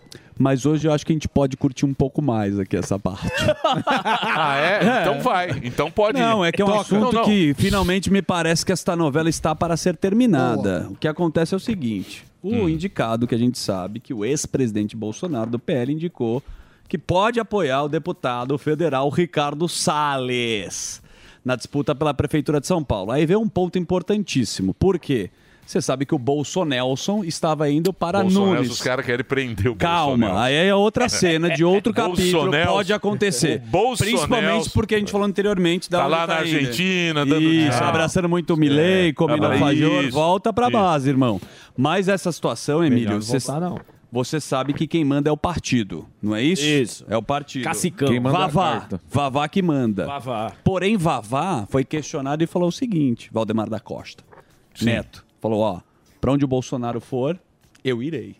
[0.42, 3.28] Mas hoje eu acho que a gente pode curtir um pouco mais aqui essa parte.
[4.34, 5.02] Ah, é?
[5.02, 5.50] Então vai.
[5.64, 6.20] Então pode.
[6.20, 6.82] Não, é que é um Toca.
[6.82, 7.24] assunto Não, não.
[7.24, 10.88] que finalmente me parece que esta novela está para ser terminada.
[10.90, 12.70] O que acontece é o seguinte: o Hum.
[12.70, 16.42] indicado que a gente sabe que o ex-presidente Bolsonaro do PL indicou
[16.88, 21.02] que pode apoiar o deputado federal Ricardo Salles
[21.46, 23.12] na disputa pela prefeitura de São Paulo.
[23.12, 24.74] Aí vem um ponto importantíssimo.
[24.74, 25.30] Por quê?
[25.72, 28.72] Você sabe que o Bolsonelson estava indo para Bolsonaro, Nunes.
[28.72, 30.40] Os caras querem prender o Calma, Bolsonaro.
[30.40, 32.72] aí é outra cena de outro capítulo, Bolsonelson.
[32.74, 33.62] pode acontecer.
[33.66, 34.04] O Bolsonelson.
[34.28, 36.56] Principalmente porque a gente falou anteriormente da Tá lá na indo.
[36.58, 40.74] Argentina, dando Isso, abraçando muito o Milley, É, comendo alfajor, isso, volta pra isso.
[40.78, 41.40] base, irmão.
[41.78, 43.80] Mas essa situação, Emílio, não você, voltar, não.
[44.12, 46.66] você sabe que quem manda é o partido, não é isso?
[46.66, 47.06] Isso.
[47.08, 47.64] É o partido.
[47.64, 48.10] Cacicão.
[48.10, 49.02] Quem manda a Vavá, carta.
[49.10, 50.06] Vavá que manda.
[50.06, 50.52] Vavá.
[50.66, 54.22] Porém, Vavá foi questionado e falou o seguinte, Valdemar da Costa,
[54.82, 55.80] Neto, falou, ó,
[56.22, 57.38] pra onde o Bolsonaro for,
[57.84, 58.36] eu irei.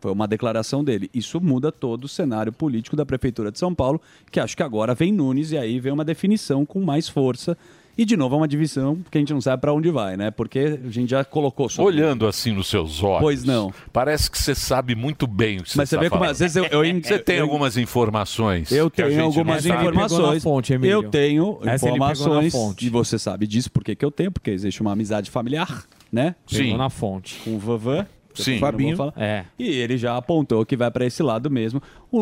[0.00, 1.08] Foi uma declaração dele.
[1.14, 4.00] Isso muda todo o cenário político da Prefeitura de São Paulo,
[4.32, 7.56] que acho que agora vem Nunes e aí vem uma definição com mais força.
[7.96, 10.30] E, de novo, é uma divisão que a gente não sabe pra onde vai, né?
[10.30, 13.20] Porque a gente já colocou sobre Olhando assim nos seus olhos.
[13.20, 13.72] Pois não.
[13.92, 16.32] Parece que você sabe muito bem o que Mas você você vê está como falando.
[16.32, 18.72] às vezes eu- eu- Você tem eu- algumas informações.
[18.72, 20.42] Eu tenho algumas informações.
[20.42, 22.54] fonte, eu tenho Essa informações.
[22.80, 24.32] E você sabe disso, por que que eu tenho?
[24.32, 26.34] Porque existe uma amizade familiar, né?
[26.46, 26.58] Sim.
[26.64, 27.40] Pegou na fonte.
[27.42, 28.06] Com o Vavan.
[28.34, 28.58] Sim.
[28.58, 28.96] Fabinho.
[28.96, 29.12] falar.
[29.16, 29.44] É.
[29.58, 31.82] E ele já apontou que vai para esse lado mesmo.
[32.10, 32.20] O,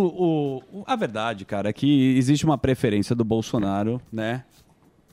[0.72, 4.42] o- a verdade, cara, é que existe uma preferência do Bolsonaro, né?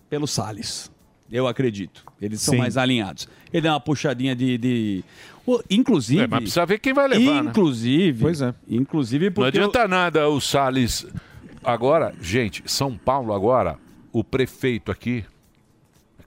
[0.09, 0.89] Pelo Salles.
[1.32, 2.03] Eu acredito.
[2.21, 2.59] Eles são Sim.
[2.59, 3.28] mais alinhados.
[3.51, 4.57] Ele dá uma puxadinha de.
[4.57, 5.03] de-
[5.45, 6.21] o- inclusive.
[6.23, 7.49] É, mas precisa ver quem vai levar, né?
[7.51, 8.21] Inclusive.
[8.21, 8.53] Pois é.
[8.67, 9.57] Inclusive Não porque.
[9.57, 11.05] eu- adianta nada o Salles.
[11.63, 13.78] Agora, gente, São Paulo agora,
[14.11, 15.25] o prefeito aqui.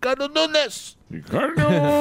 [0.01, 0.97] Ricardo Nunes!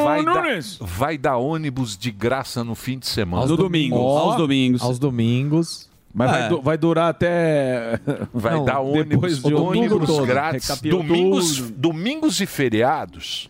[0.04, 0.44] Vai dar,
[0.80, 3.46] vai dar ônibus de graça no fim de semana.
[3.46, 3.98] No domingo.
[3.98, 4.82] Ó, aos domingos.
[4.84, 5.90] Aos domingos.
[6.14, 6.34] Mas É.
[6.40, 8.00] vai, du- vai durar até.
[8.34, 10.26] Vai Não, dar ônibus, de ônibus todo.
[10.26, 10.80] grátis.
[10.82, 13.50] Domingos, domingos e feriados,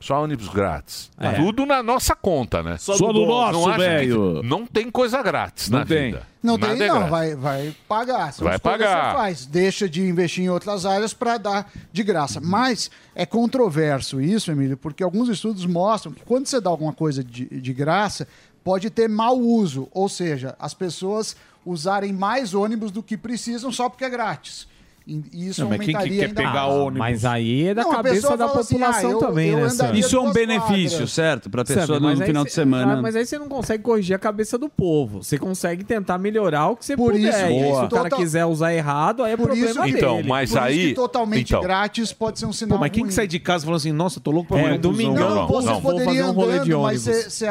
[0.00, 1.10] só ônibus grátis.
[1.18, 1.32] É.
[1.32, 2.76] Tudo na nossa conta, né?
[2.78, 4.42] Só no nosso, Não acha que- velho.
[4.42, 6.12] Não tem coisa grátis Não na tem.
[6.12, 6.26] vida.
[6.42, 6.94] Não Nada tem, é não.
[6.94, 7.10] grátis.
[7.10, 8.32] Vai, vai pagar.
[8.32, 9.10] São Vai escolhas que pagar.
[9.10, 9.46] Você faz.
[9.46, 12.40] Deixa de investir em outras áreas para dar de graça.
[12.40, 17.22] Mas é controverso isso, Emílio, porque alguns estudos mostram que quando você dá alguma coisa
[17.22, 18.26] de, de graça,
[18.64, 19.88] pode ter mau uso.
[19.92, 24.66] Ou seja, as pessoas usarem mais ônibus do que precisam só porque é grátis.
[25.06, 26.72] E isso Não, mas quem que quer ainda pegar mais.
[26.74, 26.98] ônibus?
[26.98, 29.62] Mas aí é da Não, a cabeça da assim, população ah, eu- também, eu né,
[29.64, 30.00] andaria Sérgio?
[30.00, 31.12] Isso é um benefício, quadras.
[31.12, 31.50] certo?
[31.50, 32.92] Pra Sabe, pessoa mas no final cê- de semana.
[32.94, 35.22] ah, Mas aí você não consegue corrigir a cabeça do povo.
[35.22, 37.28] Você consegue tentar melhorar o que você Por puder.
[37.28, 39.80] isso, E aí, se o cara Total- quiser usar errado, aí é Por problema isso-
[39.82, 39.96] dele.
[39.98, 40.88] Então, mas Por isso aí.
[40.90, 43.64] que totalmente então, grátis pode ser um sinal Pô, mas quem que sai de casa
[43.64, 45.28] falando assim, nossa, tô louco pra É, um domingão, busão?
[45.28, 45.80] Não, Não, você não.
[45.80, 47.42] Vou fazer um rolê de ônibus.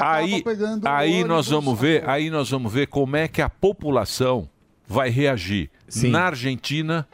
[0.85, 4.47] aí, nós vamos ver, aí nós vamos ver como é que a população
[4.87, 6.09] vai reagir Sim.
[6.09, 7.07] na Argentina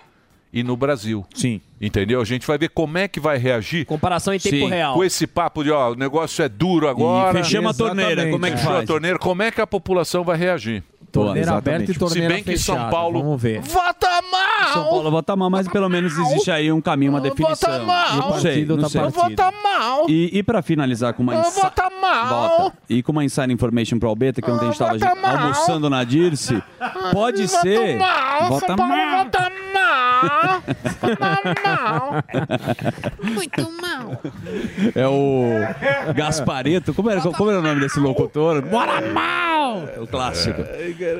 [0.60, 1.26] e no Brasil.
[1.34, 1.62] Sim.
[1.80, 2.20] Entendeu?
[2.22, 4.95] A gente vai ver como é que vai reagir Comparação em tempo Sim, real.
[4.95, 7.39] com esse papo de, ó, o negócio é duro agora.
[7.39, 8.88] E fechamos a torneira, como é que Fechou a faz?
[8.88, 10.84] torneira, como é que a população vai reagir?
[11.12, 12.80] Torneira aberta e Se torneira bem que fechada.
[12.82, 13.62] São Paulo Vamos ver.
[13.62, 14.74] vota mal!
[14.74, 17.72] São Paulo vota mal, mas pelo menos existe aí um caminho, uma definição.
[17.72, 18.16] Vota mal!
[18.18, 19.01] Não sei, Partido não tá sei.
[19.01, 20.05] Vota mal!
[20.10, 22.60] E, e pra finalizar com uma insa- Vota mal!
[22.60, 22.78] Vota.
[22.89, 26.03] E com uma inside information pro Albeta, que ontem a gente tava Vota almoçando na
[26.03, 26.62] Dirce,
[27.14, 27.97] pode Vota ser.
[27.97, 28.49] mal!
[28.49, 29.24] Vota São Paulo mal.
[29.26, 29.51] vota mal!
[30.22, 32.24] Vota mal!
[33.24, 34.22] Muito mal.
[34.95, 36.93] É o Gaspareto.
[36.93, 38.61] Como era, como era o nome desse locutor?
[38.61, 39.88] Bora mal!
[39.95, 40.61] É o clássico.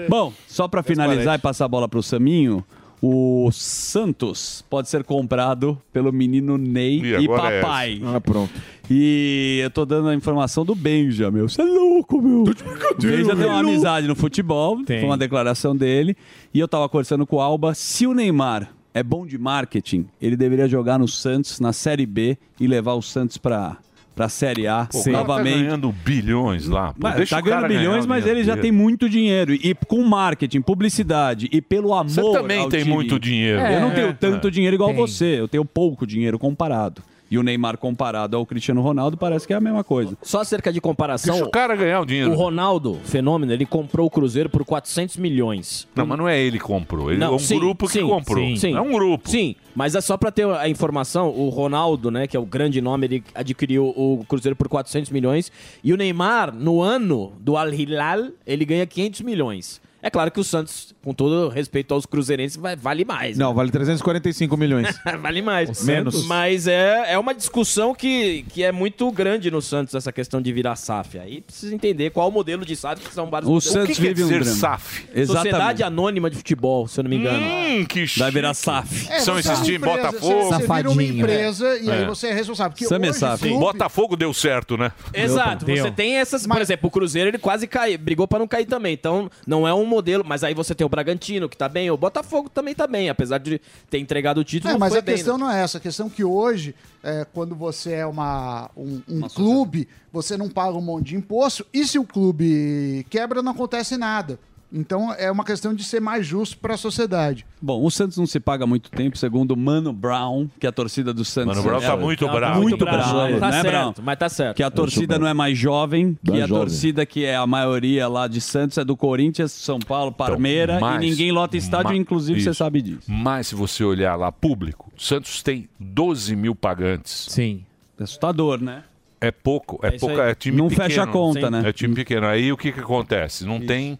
[0.10, 2.64] Bom, só pra finalizar e passar a bola pro Saminho,
[3.02, 8.02] o Santos pode ser comprado pelo menino Ney E e, é papai.
[8.04, 8.52] Ah, pronto.
[8.90, 11.48] E eu tô dando a informação do Benja, meu.
[11.48, 12.44] Você é louco, meu.
[12.44, 15.00] O Benja tem uma amizade no futebol, Tem.
[15.00, 16.16] foi uma declaração dele.
[16.54, 17.74] E eu tava conversando com o Alba.
[17.76, 18.70] Se o Neymar
[19.00, 23.02] é bom de marketing, ele deveria jogar no Santos, na Série B, e levar o
[23.02, 23.78] Santos pra,
[24.16, 25.60] pra Série A Pô, tá novamente.
[25.64, 26.88] ganhando bilhões lá.
[26.94, 29.54] Pô, Mas tá ganhando bilhões, mas dinheiro ele já tem muito dinheiro.
[29.54, 32.10] E com marketing, publicidade e pelo amor.
[32.10, 32.94] Você também ao tem time.
[32.94, 33.60] muito dinheiro.
[33.62, 34.14] eu não tenho É.
[34.14, 34.98] tanto dinheiro igual Tem.
[34.98, 35.40] você.
[35.40, 37.02] Eu tenho pouco dinheiro comparado.
[37.30, 40.18] E o Neymar comparado ao Cristiano Ronaldo parece que é a mesma coisa.
[40.22, 41.36] Só acerca de comparação.
[41.36, 42.32] Deixa o cara ganhar o dinheiro.
[42.32, 45.88] O Ronaldo, fenômeno, ele comprou o Cruzeiro por 400 milhões.
[45.96, 47.12] Não, mas não é ele que comprou.
[47.12, 48.46] Ele é um sim, grupo que sim, comprou.
[48.46, 48.76] Sim, sim.
[48.76, 49.30] É um grupo.
[49.30, 52.82] Sim, mas é só pra ter a informação, o Ronaldo, né, que é o grande
[52.82, 55.52] nome, ele adquiriu o Cruzeiro por 400 milhões
[55.84, 59.82] e o Neymar, no ano do Al Hilal, ele ganha 500 milhões.
[60.08, 63.38] É claro que o Santos, com todo respeito aos cruzeirenses, vai, vale mais.
[63.38, 64.88] Não, vale 345 milhões.
[65.22, 65.84] vale mais.
[65.84, 66.26] Menos.
[66.26, 70.52] Mas é, é uma discussão que, que é muito grande no Santos, essa questão de
[70.54, 71.20] virar SAF.
[71.20, 73.74] Aí precisa entender qual o modelo de SAF, que são vários O modelos.
[73.74, 74.58] Santos que quer vive um dizer drama.
[74.58, 75.06] SAF?
[75.14, 75.28] Exatamente.
[75.52, 77.46] Sociedade Anônima de Futebol, se eu não me engano.
[77.46, 79.08] Hum, que Vai virar SAF.
[79.12, 80.44] É, São é esses times, empresa, Botafogo.
[80.44, 82.06] Você, você vira uma empresa e aí É.
[82.06, 82.72] você é responsável.
[82.72, 83.44] Porque Sam é SAF.
[83.44, 84.92] clube- Botafogo deu certo, né?
[85.14, 86.48] Exato, você tem essas.
[86.48, 88.94] Por exemplo, o Cruzeiro ele quase caiu, brigou pra não cair também.
[88.94, 90.24] Então, não é um modelo.
[90.26, 93.38] Mas aí você tem o Bragantino, que tá bem, o Botafogo também tá bem, apesar
[93.38, 94.74] de ter entregado o título.
[94.74, 95.44] É, mas foi a bem, questão né?
[95.44, 95.78] não é essa.
[95.78, 100.50] A questão é que hoje, é, quando você é uma, um, um clube, você não
[100.50, 101.66] paga um monte de imposto.
[101.74, 104.40] E se o clube quebra, não acontece nada.
[104.72, 107.46] Então é uma questão de ser mais justo para a sociedade.
[107.62, 110.70] Bom, o Santos não se paga há muito tempo, segundo o Mano Brown, que é
[110.70, 111.56] a torcida do Santos.
[111.56, 112.62] Mano Brown tá É, muito tá bravo.
[112.62, 113.94] Muito Tá bravo, certo, Tá né, certo, Brown?
[114.04, 114.58] mas tá certo.
[114.58, 116.64] Que a torcida não é mais jovem, Não que é a jovem.
[116.66, 120.88] torcida que é a maioria lá de Santos é do Corinthians, São Paulo, Parmeira, Então,
[120.90, 122.58] mas- e ninguém lota estádio, ma- inclusive você isso.
[122.58, 123.04] sabe disso.
[123.10, 127.28] Mas se você olhar lá, público, Santos tem 12 mil pagantes.
[127.30, 127.64] Sim.
[127.98, 128.84] É assustador, né?
[129.20, 130.88] É pouco, é, É isso pouca, é time Não pequeno.
[130.90, 131.50] fecha a conta, Sim.
[131.50, 131.64] né?
[131.66, 132.28] É time pequeno.
[132.28, 133.46] Aí o que que acontece?
[133.46, 133.98] Não tem,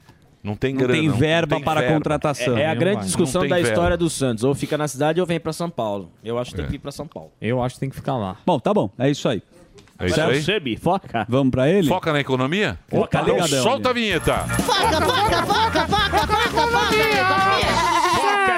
[0.48, 0.94] não tem Não grana.
[1.00, 1.96] tem verba tem para verba.
[1.96, 2.58] contratação.
[2.58, 3.70] É, é a Não grande discussão Não tem da verba.
[3.70, 4.44] história do Santos.
[4.44, 6.10] Ou fica na cidade ou vem pra São Paulo.
[6.24, 6.68] Eu acho que tem É.
[6.70, 7.32] que ir pra São Paulo.
[7.42, 8.38] Eu acho que tem que ficar lá.
[8.46, 9.44] Bom, tá bom, é isso aí.
[10.00, 10.42] É isso aí?
[10.44, 11.26] Sebi, foca.
[11.28, 11.88] Vamos pra ele?
[11.88, 12.78] Foca na economia?
[12.88, 14.34] Foca, Então ligadão, solta a vinheta.
[14.36, 18.07] Foca, foca, foca, foca, foca, foca, Foca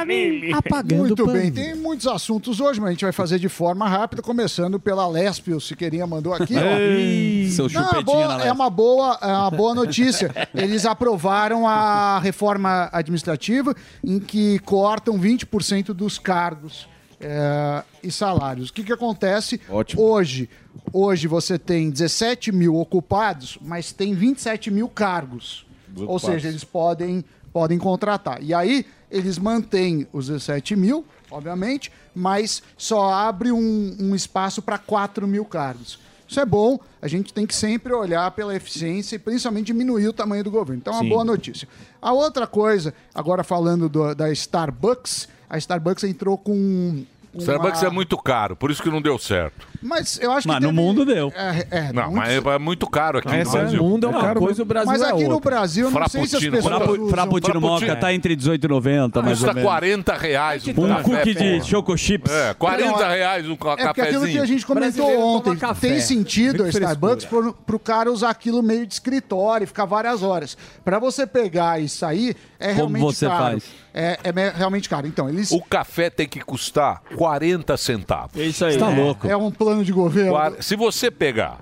[0.10, 0.54] nele.
[0.54, 1.38] Apagando Muito pano.
[1.40, 5.08] bem, tem muitos assuntos hoje, mas a gente vai fazer de forma rápida, começando pela
[5.08, 6.56] Lespe, o Siqueirinha mandou aqui.
[6.56, 7.50] ó.
[7.52, 10.34] Seu Não, é, boa- na é uma boa, é uma boa notícia.
[10.54, 16.88] Eles aprovaram a reforma administrativa em que cortam 20% dos cargos
[17.22, 18.70] é, e salários.
[18.70, 20.02] O que, que acontece Ótimo.
[20.02, 20.50] hoje?
[20.94, 25.66] Hoje você tem 17 mil ocupados, mas tem 27 mil cargos.
[25.98, 27.24] Ou seja, eles podem,
[27.60, 28.42] podem contratar.
[28.42, 34.78] E aí eles mantêm os 17 mil, obviamente, mas só abre um, um espaço para
[34.78, 36.00] 4 mil cargos.
[36.26, 40.14] Isso é bom, a gente tem que sempre olhar pela eficiência e principalmente diminuir o
[40.14, 40.80] tamanho do governo.
[40.80, 41.10] Então é uma Sim.
[41.10, 41.68] boa notícia.
[42.02, 47.04] A outra coisa, agora falando do- da Starbucks, a Starbucks entrou com.
[47.34, 49.68] uma- Starbucks é muito caro, por isso que não deu certo.
[49.82, 50.64] Mas eu acho Mas que.
[50.64, 51.32] no teve- mundo deu.
[51.36, 53.82] É, é, Não, muito- mas é muito caro aqui no Essa é Brasil.
[53.82, 55.40] O mundo é uma caro, coisa, o Brasil Mas é aqui no.
[55.40, 56.66] Brasil, eu não sei se as pessoas.
[56.66, 59.70] Frapu, usam- Frappuccino Moca tá entre 18 e 90, mais ou Custa menos.
[59.70, 61.64] 40 reais um Um cookie de porra.
[61.64, 62.32] choco chips.
[62.32, 64.44] É, 40 Não, é- reais um É porque aquilo que cafezinho.
[64.44, 65.88] a gente comentou ontem, café.
[65.90, 70.22] tem sentido a Starbucks pro, pro cara usar aquilo meio de escritório e ficar várias
[70.24, 70.58] horas.
[70.84, 73.44] Pra você pegar e sair, é realmente você caro.
[73.44, 73.64] faz?
[73.92, 75.08] É, é me- realmente caro.
[75.08, 75.52] Então, eles.
[75.52, 78.40] O café tem que custar 40 centavos.
[78.40, 78.78] É isso aí.
[78.78, 79.28] Tá louco.
[79.28, 80.32] É um plano de governo.
[80.32, 81.58] Quar- Se você pegar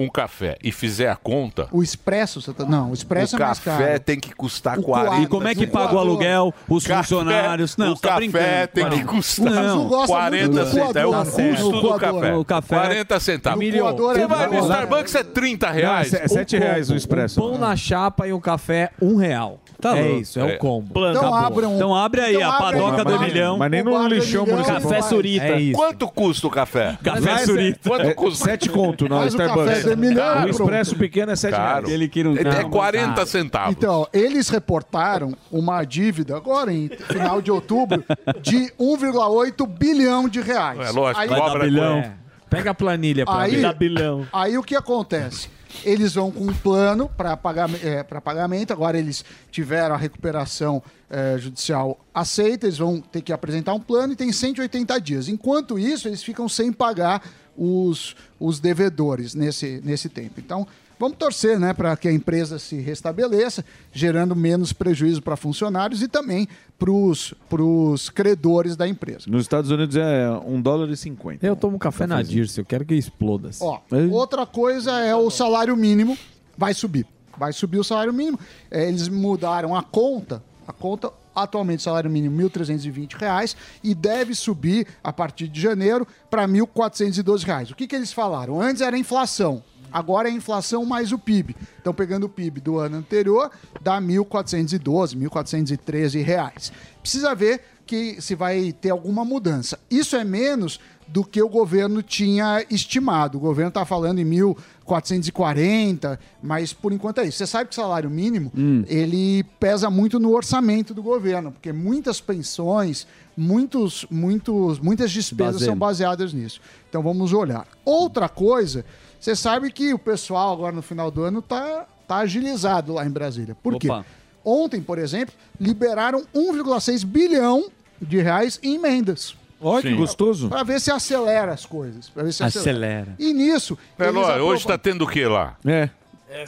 [0.00, 2.64] um café e fizer a conta, O expresso, você tá...
[2.64, 4.00] não, o expresso o é mais café caro.
[4.00, 5.08] tem que custar O 40.
[5.10, 5.24] quadro.
[5.24, 7.76] E como é que paga o aluguel, os Café- funcionários?
[7.76, 8.68] Não, o você tá café brincando.
[8.74, 9.12] tem que Não.
[9.14, 10.96] custar Mas Não, não gosta 40 muito do centavos.
[10.96, 11.50] É o coador, né?
[11.50, 11.98] custo do coador.
[12.20, 12.34] café.
[12.36, 13.68] O café- 40 centavos.
[13.68, 14.66] O coador Você é vai no barato.
[14.68, 16.14] Starbucks é 30 reais.
[16.14, 17.40] É 7 reais o Um expresso.
[17.40, 19.58] pão na chapa e um café, um real.
[19.80, 20.20] Tá é louco.
[20.20, 20.56] isso, é, É.
[20.56, 21.08] o combo.
[21.08, 21.76] Então abre um.
[21.76, 23.56] Então abre aí a abre padoca do milhão.
[23.58, 24.80] Mas nem no lixão municipal.
[24.82, 25.44] Café surita.
[25.46, 25.78] É isso.
[25.78, 26.98] Quanto custa o café?
[27.02, 27.78] Café surita.
[27.88, 28.44] Quanto É custa?
[28.44, 29.84] 7 conto na Starbucks.
[29.84, 31.64] O expresso pequeno é 7 Caro.
[31.64, 31.84] reais.
[31.84, 33.26] Aquele que não É, é Não, 40 cara.
[33.26, 33.76] centavos.
[33.76, 38.02] Então, eles reportaram uma dívida agora em final de outubro
[38.42, 40.78] de 1,8 bilhão de reais.
[40.80, 41.98] é lógico, Aí, Vai bilhão.
[41.98, 42.12] É.
[42.50, 44.26] Pega a planilha pra Aí- bilhão.
[44.32, 45.48] aí o que acontece?
[45.84, 48.72] Eles vão com um plano para pagar, é, pagamento.
[48.72, 54.12] Agora eles tiveram a recuperação é, judicial aceita, eles vão ter que apresentar um plano
[54.12, 55.28] e tem 180 dias.
[55.28, 57.22] Enquanto isso, eles ficam sem pagar
[57.56, 60.40] os, os devedores nesse, nesse tempo.
[60.40, 60.66] Então,
[60.98, 66.08] vamos torcer né, para que a empresa se restabeleça, gerando menos prejuízo para funcionários e
[66.08, 69.24] também para os credores da empresa.
[69.26, 71.46] Nos Estados Unidos é 1 dólar e 50.
[71.46, 73.50] Eu tomo café na Dirce, eu quero que exploda.
[73.60, 73.80] Ó,
[74.10, 76.16] outra coisa é o salário mínimo
[76.58, 77.06] vai subir.
[77.38, 78.38] Vai subir o salário mínimo.
[78.68, 80.42] É, eles mudaram a conta.
[80.66, 86.06] A conta, atualmente, o salário mínimo 1.320 reais e deve subir a partir de janeiro
[86.28, 87.70] para 1.412 reais.
[87.70, 88.60] O que, que eles falaram?
[88.60, 89.62] Antes era inflação.
[89.92, 91.56] Agora é a inflação mais o PIB.
[91.80, 96.72] Então, pegando o PIB do ano anterior, dá 1.412, 1.413 reais.
[97.02, 99.78] Precisa ver que se vai ter alguma mudança.
[99.90, 100.78] Isso é menos
[101.08, 103.38] do que o governo tinha estimado.
[103.38, 107.38] O governo está falando em 1.440, mas por enquanto é isso.
[107.38, 108.52] Você sabe que o salário mínimo
[108.86, 115.70] ele pesa muito no orçamento do governo, porque muitas pensões, muitos, muitos, muitas despesas Baseio.
[115.70, 116.60] são baseadas nisso.
[116.90, 117.66] Então vamos olhar.
[117.86, 118.84] Outra coisa,
[119.20, 123.10] você sabe que o pessoal agora no final do ano tá, tá agilizado lá em
[123.10, 123.54] Brasília.
[123.54, 123.90] Por quê?
[123.90, 124.04] Opa.
[124.44, 127.68] Ontem, por exemplo, liberaram 1,6 bilhão
[128.00, 129.36] de reais em emendas.
[129.60, 130.48] Olha que gostoso.
[130.48, 132.08] Para ver se acelera as coisas.
[132.08, 133.14] pra ver se Acelera.
[133.18, 133.76] E nisso.
[133.98, 135.56] É, eles lógico, aprovam- hoje tá tendo o que lá?
[135.66, 135.90] É.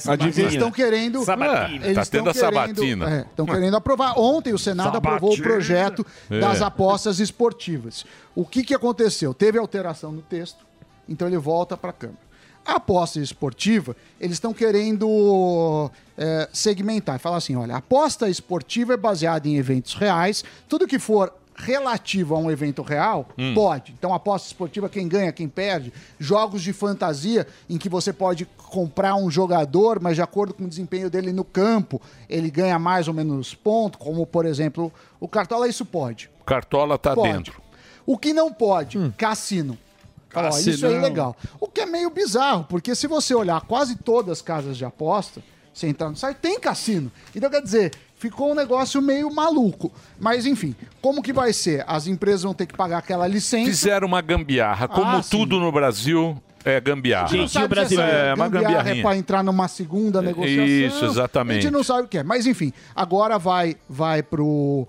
[0.04, 1.24] Mas eles estão querendo.
[1.24, 1.84] Sabatina.
[1.86, 3.10] eles Tá estão tendo a querendo- sabatina.
[3.10, 4.18] é, Estão querendo aprovar.
[4.18, 5.54] Ontem o Senado aprovou o Sabatina.
[5.54, 6.38] projeto É.
[6.38, 8.04] das apostas esportivas.
[8.34, 9.32] O que, que aconteceu?
[9.34, 10.64] Teve alteração no texto,
[11.08, 12.18] então ele volta para a Câmara.
[12.64, 17.18] A aposta esportiva, eles estão querendo é, segmentar.
[17.18, 20.44] Falar assim: olha, a aposta esportiva é baseada em eventos reais.
[20.68, 23.52] Tudo que for relativo a um evento real, Hum.
[23.54, 23.92] pode.
[23.98, 25.92] Então, aposta esportiva, quem ganha, quem perde.
[26.18, 30.68] Jogos de fantasia, em que você pode comprar um jogador, mas de acordo com o
[30.68, 32.00] desempenho dele no campo,
[32.30, 36.30] ele ganha mais ou menos ponto, como, por exemplo, o Cartola, isso pode.
[36.46, 37.30] Cartola tá Pode.
[37.30, 37.61] dentro.
[38.06, 39.76] O que não pode, cassino.
[40.34, 41.36] Ó, isso é ilegal.
[41.58, 45.42] O que é meio bizarro, porque se você olhar quase todas as casas de aposta,
[45.72, 47.10] você entrar no site, tem cassino.
[47.34, 49.92] Então, quer dizer, ficou um negócio meio maluco.
[50.18, 51.84] Mas, enfim, como que vai ser?
[51.86, 53.70] As empresas vão ter que pagar aquela licença.
[53.70, 54.88] Fizeram uma gambiarra.
[54.88, 57.26] Como Ah, tudo no Brasil é gambiarra.
[57.26, 60.66] A gente não sabe se essa é uma gambiarra é para entrar numa segunda negociação.
[60.66, 61.58] Isso, exatamente.
[61.58, 62.22] A gente não sabe o que é.
[62.22, 64.86] Mas enfim, agora vai vai pro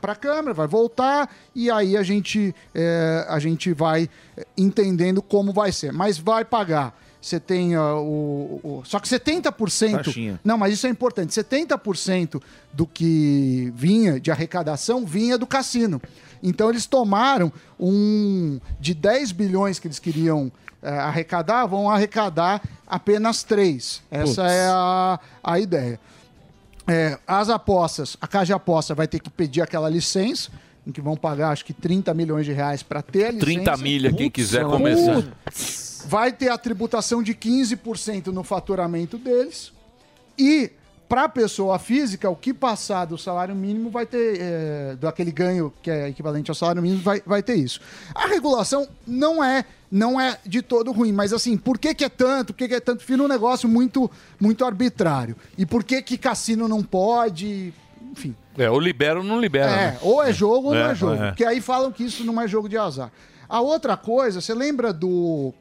[0.00, 5.22] para a Câmara, vai voltar e aí a gente eh, a gente vai eh, entendendo
[5.22, 5.92] como vai ser.
[5.92, 6.98] Mas vai pagar.
[7.20, 9.92] Você tem ah, o, o- Só que 70%.
[9.92, 10.40] Taxinha.
[10.42, 11.32] Não, mas isso é importante.
[11.32, 12.42] 70%
[12.72, 16.02] do que vinha de arrecadação vinha do cassino.
[16.42, 18.58] Então eles tomaram um.
[18.80, 24.02] De 10 bilhões que eles queriam eh, arrecadar, vão arrecadar apenas 3.
[24.10, 24.52] Essa Putz.
[24.52, 26.00] é a, a ideia.
[26.86, 30.50] É, as apostas, a Casa de Aposta vai ter que pedir aquela licença,
[30.86, 33.46] em que vão pagar acho que 30 milhões de reais para ter a licença.
[33.46, 35.24] 30 milha, quem quiser Putz, começar.
[36.06, 39.72] Vai ter a tributação de 15% no faturamento deles.
[40.36, 40.72] E
[41.08, 45.72] para a pessoa física, o que passar do salário mínimo vai ter, é, daquele ganho
[45.82, 47.80] que é equivalente ao salário mínimo, vai, vai ter isso.
[48.14, 52.08] A regulação não é não é de todo ruim, mas assim, por que, que é
[52.08, 52.54] tanto?
[52.54, 53.04] Por que, que é tanto?
[53.06, 55.36] Vira um negócio muito, muito arbitrário.
[55.58, 57.74] E por que, que cassino não pode?
[58.10, 58.34] Enfim.
[58.56, 59.70] É, ou libera ou não libera.
[59.70, 59.98] É, né?
[60.00, 61.22] ou é jogo ou não É, é jogo.
[61.22, 61.28] é.
[61.28, 63.12] Porque aí falam que isso não é jogo de azar.
[63.46, 65.52] A outra coisa, você lembra do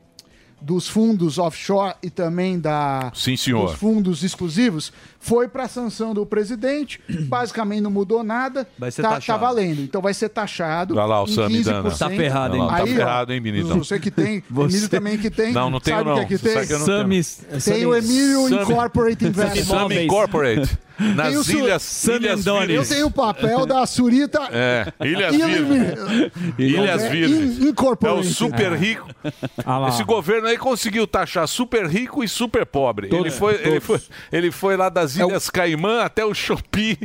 [0.62, 3.66] dos fundos offshore e também da Sim, senhor.
[3.66, 4.94] dos fundos exclusivos?
[5.24, 6.99] Foi para a sanção do presidente,
[7.30, 8.67] basicamente não mudou nada.
[8.78, 9.39] Vai ser tá, taxado.
[9.39, 9.82] tá valendo.
[9.82, 10.95] Então vai ser taxado.
[10.95, 11.63] Olha lá o em Sami 15%.
[11.63, 11.97] dando.
[11.97, 12.67] Tá ferrado, hein?
[12.67, 13.78] Tá Aí, ó, ferrado, hein, Benitão?
[13.78, 15.53] Você que tem, Você- Emílio também que tem.
[15.53, 16.26] Não, não tenho, sabe o não.
[16.26, 16.53] Que é que tem?
[16.53, 16.78] sabe que.
[16.80, 19.63] Samis- Tem Samis- o Emílio Sami- Incorporate Investment.
[19.65, 20.78] Sami Incorporate.
[21.15, 24.39] Nas Tem ilhas, ilhas Eu tenho o papel da Surita.
[24.51, 26.32] É, Ilhas Ilha- Virgens.
[26.59, 27.59] Ilhas É, Virgens.
[28.03, 28.76] É o super É.
[28.76, 29.09] rico.
[29.65, 29.88] Ah.
[29.89, 33.07] Esse governo aí conseguiu taxar super rico e super pobre.
[33.07, 33.99] Todos, ele, foi, ele, foi,
[34.32, 36.97] ele foi lá das Ilhas Caimã até o Shopee.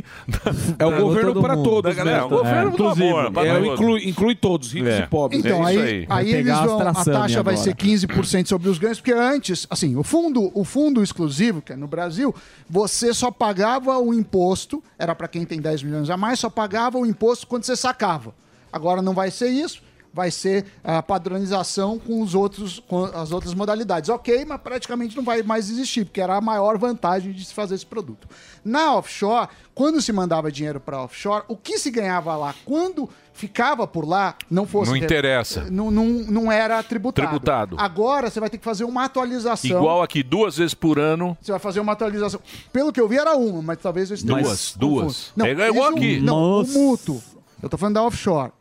[0.79, 2.13] É o governo para todos, da né?
[2.19, 3.45] É o governo do Inclusive, amor.
[3.45, 4.99] é, inclui, inclui todos, ricos É.
[4.99, 5.43] e pobres.
[5.43, 6.07] Então, É aí, aí.
[6.09, 10.03] aí, eles vão, a taxa vai ser 15% sobre os ganhos, porque antes, assim, o
[10.03, 12.33] fundo, o fundo exclusivo, que é no Brasil,
[12.69, 16.97] você só pagava o imposto, era para quem tem 10 milhões a mais, só pagava
[16.97, 18.33] o imposto quando você sacava.
[18.71, 19.81] Agora não vai ser isso,
[20.13, 24.09] vai ser a padronização com, os outros, com as outras modalidades.
[24.09, 27.75] Ok, mas praticamente não vai mais existir, porque era a maior vantagem de se fazer
[27.75, 28.27] esse produto.
[28.63, 33.85] Na offshore, quando se mandava dinheiro para offshore, o que se ganhava lá, quando ficava
[33.85, 34.89] por lá, não fosse.
[34.89, 35.67] Não interessa.
[35.69, 37.27] Não, não, não era tributado.
[37.27, 37.75] Tributado.
[37.79, 39.77] Agora você vai ter que fazer uma atualização.
[39.77, 41.37] Igual aqui, duas vezes por ano.
[41.39, 42.41] Você vai fazer uma atualização.
[42.73, 44.41] Pelo que eu vi, era uma, mas talvez eu esteja.
[44.41, 45.31] Duas, duas.
[45.35, 46.19] Não, É igual aqui.
[46.19, 46.71] Não, Nossa.
[46.71, 47.21] o mútuo.
[47.61, 48.51] Eu tô falando da offshore.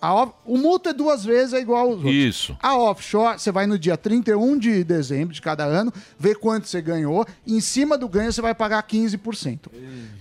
[0.00, 2.12] A off- O mútuo é duas vezes é igual aos outros.
[2.14, 2.56] Isso.
[2.62, 6.80] A offshore, você vai no dia 31 de dezembro de cada ano, vê quanto você
[6.82, 9.70] ganhou, em cima do ganho você vai pagar 15%.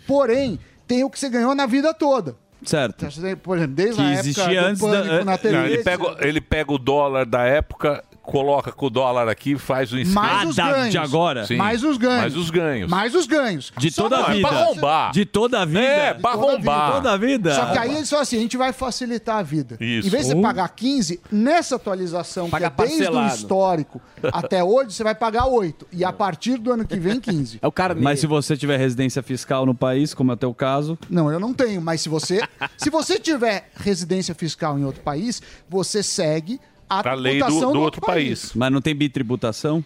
[0.07, 2.36] Porém, tem o que você ganhou na vida toda.
[2.63, 3.05] Certo.
[3.43, 5.55] Por exemplo, desde Que a época existia antes da- pânico na TV.
[5.57, 9.57] Não, ele, pega, ele pega o dólar da época, coloca com o dólar aqui e
[9.57, 10.21] faz o esquema.
[10.21, 11.47] Mais os ganhos.
[11.47, 11.55] Sim.
[11.57, 12.21] Mais os ganhos.
[12.21, 12.89] Mais os ganhos.
[12.89, 13.71] Mais os ganhos.
[13.78, 14.47] De Só toda a vida.
[14.47, 15.11] É pra arrombar.
[15.11, 15.80] De toda a vida.
[15.80, 16.91] É, pra toda a arrombar.
[16.93, 17.55] Toda a vida.
[17.55, 19.78] Só que aí eles falam assim: a gente vai facilitar a vida.
[19.80, 20.07] Isso.
[20.07, 23.32] Em vez de você Ou- pagar 15, nessa atualização, Paga que é desde parcelado.
[23.32, 24.01] o histórico
[24.34, 25.88] até hoje, você vai pagar 8.
[25.91, 27.59] E a partir do ano que vem, 15.
[27.61, 30.53] É o cara Mas se você tiver residência fiscal no país, como é o teu
[30.53, 32.41] caso, Não, eu não tenho, mas se você,
[32.78, 36.59] se você tiver residência fiscal em outro país, você segue
[36.89, 38.51] a Pra lei do, tributação do outro país.
[38.53, 39.83] Mas não tem bitributação?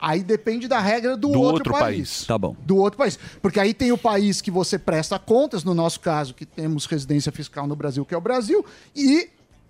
[0.00, 1.96] Aí depende da regra do, Do outro, outro país.
[1.96, 2.26] país.
[2.26, 2.54] Tá bom.
[2.60, 3.18] Do outro país.
[3.42, 7.32] Porque aí tem o país que você presta contas, no nosso caso, que temos residência
[7.32, 8.64] fiscal no Brasil, que é o Brasil,
[8.94, 9.28] e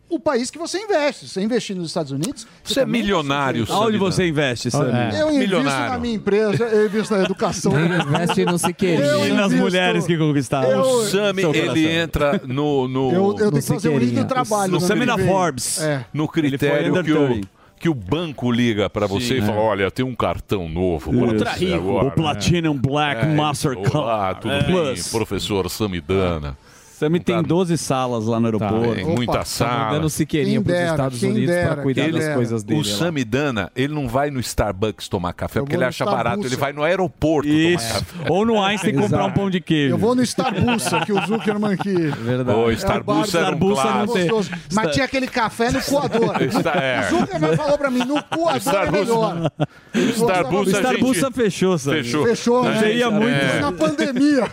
[0.08, 1.28] o país que você investe.
[1.28, 2.46] Você investir nos Estados Unidos.
[2.64, 4.94] Você é milionário, Aonde você investe, Samir?
[5.14, 5.92] Eu invisto Milionário.
[5.92, 7.72] na minha empresa, eu invisto na educação.
[7.78, 9.04] Investe no Siqueirinho.
[9.04, 10.70] Eu E nas mulheres que conquistaram.
[10.70, 14.24] Eu- O Sami, ele entra no, no, Eu, eu tenho que fazer um link Siqueirinha.
[14.24, 14.72] do trabalho.
[14.72, 15.26] No no Samir ano na.
[15.30, 15.80] Forbes.
[15.82, 16.04] É.
[16.12, 17.48] no Ele critério que o, 30.
[17.80, 21.74] que o banco liga pra você e fala, olha, tem um cartão novo Ultra rico.
[21.74, 22.06] agora.
[22.08, 23.96] O Platinum Black É, Mastercard.
[23.96, 24.62] Olá, tudo É.
[24.62, 24.72] bem?
[24.72, 25.08] Plus.
[25.08, 26.56] Professor Samidana.
[26.98, 27.42] Samir tem Tá.
[27.42, 28.94] 12 salas lá no aeroporto.
[28.96, 30.04] Tem muita Tá mandando sala.
[30.06, 32.34] o Siqueirinho Quem pros dera, Estados Unidos pra cuidar quem das dera.
[32.34, 32.80] coisas dele.
[32.80, 32.96] O lá.
[32.98, 36.18] Samidana, ele não vai no Starbucks tomar café, Eu porque ele acha barato.
[36.26, 36.52] Starbucks.
[36.52, 37.86] Ele vai no aeroporto Isso.
[37.86, 38.32] tomar café.
[38.32, 39.94] Ou no Einstein comprar um pão de queijo.
[39.94, 41.92] Eu vou no Starbucks, que o Zuckerman que...
[41.94, 42.58] Verdade.
[42.58, 44.26] O É Starbucks o bar era um Starbucks não tem.
[44.28, 44.50] gostoso.
[44.72, 46.42] Mas tinha aquele café no coador.
[46.42, 47.00] Está- é.
[47.12, 49.52] O Zuckerman falou pra mim, no coador é Starbucks- melhor.
[49.94, 51.32] Ele O Starbucks, Starbucks gente...
[51.34, 52.02] fechou, Samir.
[52.04, 52.26] Fechou.
[52.26, 52.72] Fechou, né?
[52.74, 53.28] gente- Seria muito.
[53.28, 53.60] É.
[53.60, 54.48] Na pandemia.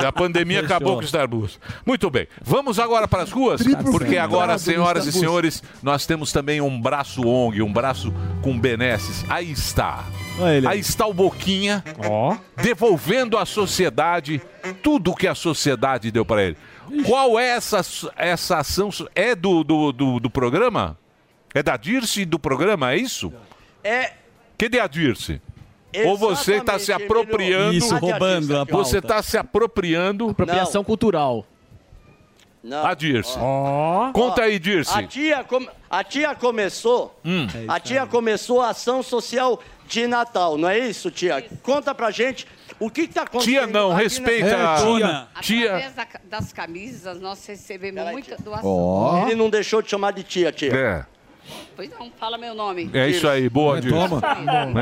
[0.00, 1.58] É, A pandemia acabou com o Starbucks.
[1.84, 2.28] Muito bem.
[2.40, 3.62] Vamos agora para as ruas?
[3.90, 5.14] Porque agora, senhoras e Starbucks.
[5.14, 9.24] senhores, nós temos também um braço ONG, um braço com benesses.
[9.28, 10.04] Aí está.
[10.68, 11.82] Aí está o Boquinha
[12.56, 14.40] devolvendo à sociedade
[14.82, 16.56] tudo que a sociedade deu para ele.
[17.06, 17.80] Qual é essa,
[18.16, 18.90] essa ação?
[19.14, 20.98] É do, do, do, do programa?
[21.54, 23.32] É da Dirce do programa, é isso?
[23.84, 24.12] É.
[24.56, 25.40] Cadê a Dirce?
[26.06, 27.74] Ou você está se apropriando.
[27.74, 28.72] Isso, roubando a pauta.
[28.72, 30.30] Você está se apropriando.
[30.30, 31.46] Apropriação cultural.
[32.62, 32.86] Não.
[32.86, 33.36] A Dirce.
[33.38, 34.12] Ó.
[34.12, 34.96] Conta aí, Dirce.
[34.96, 37.18] A tia, com- a tia começou.
[37.24, 37.46] Hum.
[37.66, 41.44] A tia começou a ação social de Natal, não é isso, tia?
[41.62, 42.46] Conta pra gente
[42.78, 43.52] o que está acontecendo.
[43.54, 45.28] Tia não, aqui respeita nessa- a- Dona.
[45.40, 45.64] Tia.
[45.76, 48.70] Através da- das camisas, nós recebemos muita doação.
[48.70, 49.26] Ó.
[49.26, 50.72] Ele não deixou de chamar de tia, tia.
[50.72, 51.06] É.
[51.74, 52.88] Pois não, fala meu nome.
[52.94, 53.96] É isso aí, boa, Dirce.
[53.96, 54.20] Toma.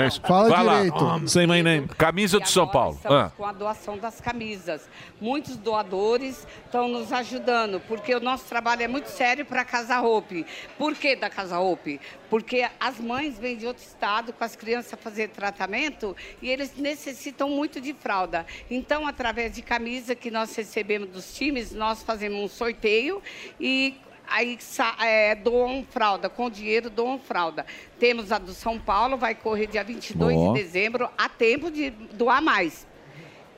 [0.02, 0.20] É isso.
[0.20, 0.74] Fala Vai lá.
[0.82, 1.28] direito.
[1.28, 1.88] Say my name.
[1.88, 2.96] Camisa E de São Paulo.
[2.96, 3.32] Estamos Ah.
[3.36, 4.88] com a doação das camisas.
[5.20, 9.98] Muitos doadores estão nos ajudando, porque o nosso trabalho é muito sério para a Casa
[9.98, 10.44] Roupe.
[10.76, 12.00] Por que da Casa Roupe?
[12.28, 17.48] Porque as mães vêm de outro estado com as crianças fazer tratamento e eles necessitam
[17.48, 18.44] muito de fralda.
[18.70, 23.22] Então, através de camisa que nós recebemos dos times, nós fazemos um sorteio
[23.58, 23.96] e
[24.30, 24.58] aí
[25.02, 27.66] é, doam fralda, com dinheiro doam fralda.
[27.98, 30.52] Temos a do São Paulo, vai correr dia 22 Ó.
[30.52, 32.86] de dezembro, há tempo de doar mais.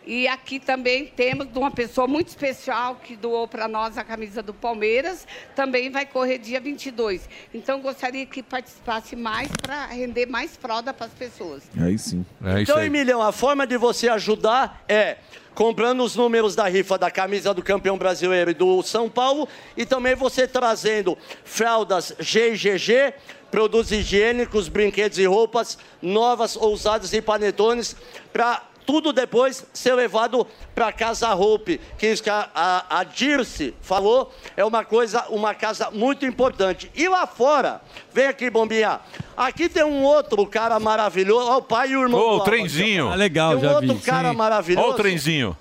[0.04, 4.42] E aqui também temos de uma pessoa muito especial que doou para nós a camisa
[4.42, 7.28] do Palmeiras, também vai correr dia 22.
[7.54, 11.62] Então, gostaria que participasse mais para render mais fralda para as pessoas.
[11.80, 12.26] Aí sim.
[12.44, 12.86] É isso Então, aí.
[12.86, 15.18] Emilhão, a forma de você ajudar é
[15.54, 19.84] comprando os números da rifa da camisa do campeão brasileiro e do São Paulo e
[19.84, 23.14] também você trazendo fraldas GGG,
[23.50, 27.94] produtos higiênicos, brinquedos e roupas novas, ousadas e panetones
[28.32, 33.74] para tudo depois ser levado para Casa Roupe, que isso que a, a, a Dirce
[33.80, 36.90] falou, é uma coisa, uma casa muito importante.
[36.94, 37.80] E lá fora,
[38.12, 39.00] vem aqui, Bombinha,
[39.36, 42.20] aqui tem um outro cara maravilhoso, ó, o pai e o irmão.
[42.20, 43.08] Ô, do o trenzinho.
[43.08, 43.12] ó.
[43.12, 44.02] Ah, legal, tem um já outro vi.
[44.02, 44.36] cara Sim.
[44.36, 44.86] maravilhoso.
[44.86, 45.56] Olha o trenzinho.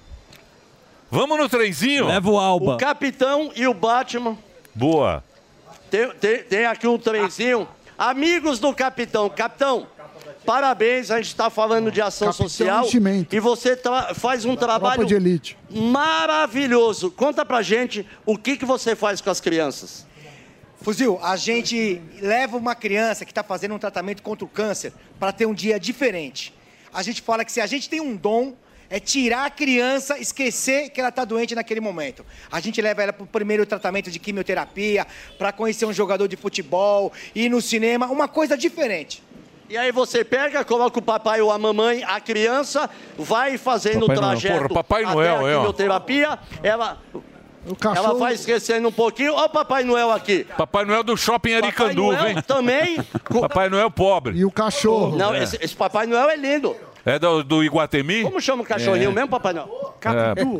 [1.10, 2.08] Vamos no trenzinho?
[2.08, 2.76] Leva o Alba.
[2.76, 4.38] O capitão e o Batman.
[4.74, 5.24] Boa.
[5.90, 7.68] Tem, tem- tem aqui um trenzinho.
[7.98, 9.30] Amigos do capitão.
[9.30, 9.86] Capitão,
[10.46, 11.12] parabéns.
[11.12, 12.86] A gente está falando de ação Capitão social.
[12.86, 13.36] Enchimento.
[13.36, 13.80] E você
[14.16, 15.58] faz um trabalho Tropa de elite.
[15.70, 17.12] maravilhoso.
[17.12, 20.06] Conta pra gente o que, que você faz com as crianças.
[20.82, 25.32] Fuzil, a gente leva uma criança que está fazendo um tratamento contra o câncer para
[25.32, 26.54] ter um dia diferente.
[26.92, 28.56] A gente fala que se a gente tem um dom,
[28.90, 32.26] é tirar a criança, esquecer que ela está doente naquele momento.
[32.52, 36.36] A gente leva ela para o primeiro tratamento de quimioterapia, para conhecer um jogador de
[36.36, 39.24] futebol, ir no cinema, uma coisa diferente.
[39.72, 44.18] E aí você pega, coloca o papai ou a mamãe, a criança, vai fazendo Papai
[44.18, 44.32] o Noel.
[44.32, 46.98] trajeto Porra, Papai até Noel, a é, quimioterapia, ela,
[47.66, 48.10] O cachorro...
[48.10, 49.34] ela vai esquecendo um pouquinho.
[49.34, 50.46] Olha o Papai Noel aqui.
[50.58, 52.44] Papai Noel do shopping Papai Aricanduva, Noel hein?
[52.46, 52.98] também.
[53.40, 54.38] Papai Noel pobre.
[54.38, 55.16] E o cachorro.
[55.16, 56.76] Não, esse, esse Papai Noel é lindo.
[57.06, 58.24] É do, do Iguatemi?
[58.24, 59.96] Como chama o cachorrinho mesmo, Papai Noel?
[60.02, 60.60] Capitu.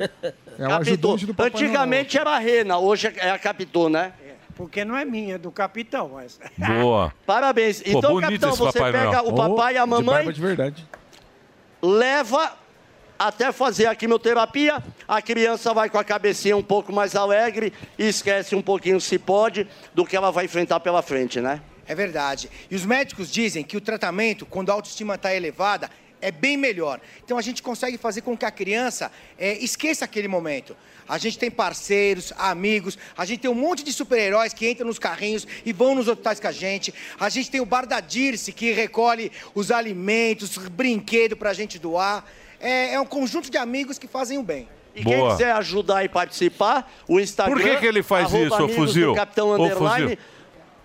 [0.58, 1.34] É Capitu.
[1.34, 4.14] Papai Antigamente era a rena, hoje é a Capitu, né?
[4.62, 6.12] Porque não é minha, é do capitão.
[6.14, 6.40] Mas...
[6.56, 7.12] Boa.
[7.26, 7.82] Parabéns.
[7.82, 9.28] Pô, Então, capitão, você Papai pega Noel.
[9.28, 10.88] o papai e a De mamãe, de verdade.
[11.82, 12.54] leva
[13.18, 18.08] até fazer a quimioterapia, a criança vai com a cabecinha um pouco mais alegre e
[18.08, 21.62] esquece um pouquinho, se pode, do que ela vai enfrentar pela frente, né?
[21.88, 22.50] É verdade.
[22.70, 25.90] E os médicos dizem que o tratamento, quando a autoestima está elevada,
[26.22, 27.00] é bem melhor.
[27.24, 30.76] Então a gente consegue fazer com que a criança é, esqueça aquele momento.
[31.08, 35.00] A gente tem parceiros, amigos, a gente tem um monte de super-heróis que entram nos
[35.00, 36.94] carrinhos e vão nos hospitais com a gente.
[37.20, 41.78] A gente tem o Bar da Dirce que recolhe os alimentos, brinquedo para a gente
[41.78, 42.26] doar.
[42.60, 44.70] É, é um conjunto de amigos que fazem o bem.
[44.94, 47.56] E quem quiser ajudar e participar, o Instagram.
[47.56, 49.16] Por que, que ele faz isso, ô amigos fuzil?
[49.16, 50.04] Capitão Ô, Underline.
[50.04, 50.18] fuzil.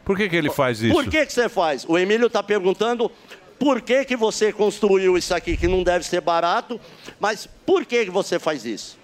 [0.05, 0.95] Por que, que ele faz isso?
[0.95, 1.85] Por que, que você faz?
[1.89, 3.11] O Emílio está perguntando
[3.59, 6.81] por que, que você construiu isso aqui, que não deve ser barato,
[7.19, 8.99] mas por que, que você faz isso?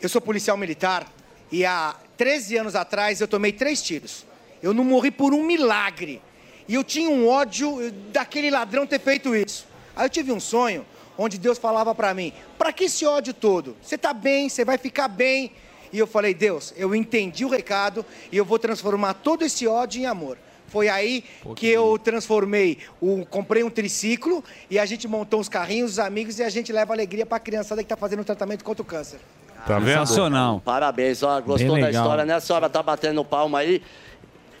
[0.00, 1.06] Eu sou policial militar
[1.50, 4.24] e há 13 anos atrás eu tomei três tiros.
[4.62, 6.20] Eu não morri por um milagre.
[6.66, 9.66] E eu tinha um ódio daquele ladrão ter feito isso.
[9.96, 10.84] Aí eu tive um sonho
[11.16, 13.76] onde Deus falava para mim: para que esse ódio todo?
[13.82, 15.52] Você tá bem, você vai ficar bem.
[15.92, 20.00] E eu falei: Deus, eu entendi o recado e eu vou transformar todo esse ódio
[20.00, 20.38] em amor.
[20.68, 21.24] Foi aí
[21.56, 26.38] que eu transformei, o, comprei um triciclo e a gente montou os carrinhos, os amigos
[26.38, 28.84] e a gente leva alegria para a criançada que está fazendo o tratamento contra o
[28.84, 29.18] câncer.
[29.66, 30.14] Tá vendo?
[30.60, 32.34] Parabéns, ó, gostou da história, né?
[32.34, 33.82] A senhora tá batendo palma aí.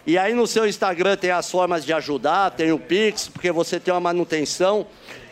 [0.06, 3.78] E aí no seu Instagram tem as formas de ajudar, tem o Pix, porque você
[3.78, 4.86] tem uma manutenção.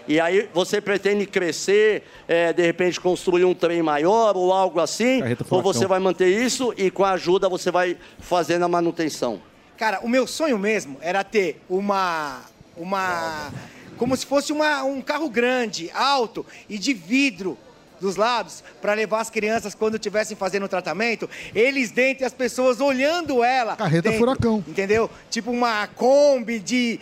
[0.08, 5.20] E aí você pretende crescer, é, de repente construir um trem maior ou algo assim?
[5.50, 9.40] Ou você vai manter isso e com a ajuda você vai fazendo a manutenção?
[9.76, 12.42] Cara, o meu sonho mesmo era ter uma.
[12.76, 13.52] uma.
[13.96, 17.58] como se fosse uma, um carro grande, alto e de vidro
[18.00, 22.32] dos lados para levar as crianças quando estivessem fazendo o tratamento, eles dentro e as
[22.32, 23.76] pessoas olhando ela.
[23.76, 24.64] Carreta dentro, furacão.
[24.66, 25.10] Entendeu?
[25.30, 27.00] Tipo uma Kombi de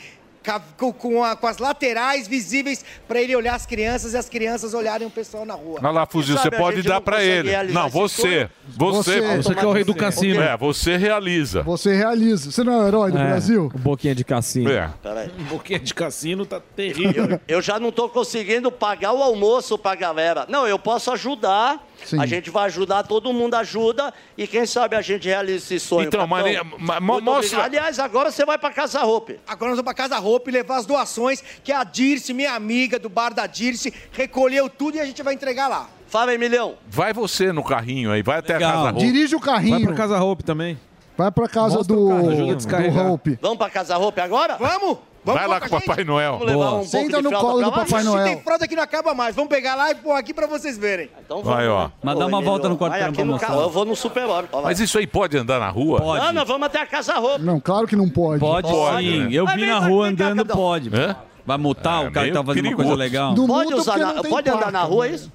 [0.77, 4.75] com, com a- com as laterais visíveis para ele olhar as crianças e as crianças
[4.75, 5.79] olharem o pessoal na rua.
[5.83, 7.51] Olha lá, fuzil, você pode dar pra ele.
[7.73, 8.49] Não, você.
[8.69, 9.21] Você.
[9.21, 9.37] Você.
[9.37, 10.41] Você que é o rei do cassino.
[10.43, 11.63] É, você realiza.
[11.63, 12.51] Você realiza.
[12.51, 13.71] Você não é o herói do É, Brasil?
[13.75, 14.71] o Boquinha de cassino.
[14.71, 14.91] É.
[15.03, 15.29] Peraí.
[15.51, 17.25] Boquinha de cassino tá terrível.
[17.31, 20.47] Eu, eu já não estou conseguindo pagar o almoço para a galera.
[20.49, 21.85] Não, eu posso ajudar.
[22.05, 22.21] Sim.
[22.21, 24.13] A gente vai ajudar, todo mundo ajuda.
[24.37, 26.07] E quem sabe a gente realiza esse sonho.
[26.09, 26.27] Então.
[26.27, 27.61] Maria, ma- mostra- obrigado.
[27.65, 29.39] Aliás, agora você vai para Casa Roupe.
[29.47, 32.99] Agora nós vamos para Casa Roupa e levar as doações que a Dirce, minha amiga
[32.99, 35.89] do bar da Dirce, recolheu tudo e a gente vai entregar lá.
[36.09, 36.77] Fala, Emilhão.
[36.89, 38.73] Vai você no carrinho aí, vai até a Legal.
[38.73, 38.99] casa roupa.
[39.07, 39.77] Dirige o carrinho.
[39.79, 40.79] Vai pra Casa Hope também.
[41.17, 43.13] Vai pra casa Mostra do, a do.
[43.13, 43.39] Hope.
[43.41, 44.57] Vamos para Casa Roupe agora?
[44.57, 44.99] Vamos!
[45.25, 46.33] Vai lá com o Papai Noel.
[46.39, 47.73] Vamos levar um pouco Senta de no colo pra do?
[47.73, 48.25] Papai Ixi, Noel.
[48.27, 49.35] tem fralda que não acaba mais.
[49.35, 51.11] Vamos pegar lá e pôr aqui para vocês verem.
[51.25, 51.89] Então Vai, ó.
[52.03, 53.49] Mas dá uma volta no quarteirão aqui pra mostrar.
[53.49, 53.61] carro.
[53.63, 54.25] Eu vou no super.
[54.63, 55.99] Mas isso aí pode andar na rua?
[56.01, 57.43] Não, nós vamos até a Casa Roupe.
[57.43, 58.41] Não, claro que não pode.
[58.41, 59.33] Pode, sim.
[59.33, 60.91] Eu vi na rua andando, pode.
[60.95, 61.17] Hã?
[61.47, 62.95] Vai multar É, o cara que tá fazendo uma coisa perigoso.
[62.97, 63.35] legal?
[63.35, 65.15] Não Pode, usar na- não pode andar na rua, é né?
[65.15, 65.33] isso?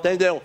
[0.00, 0.42] Entendeu?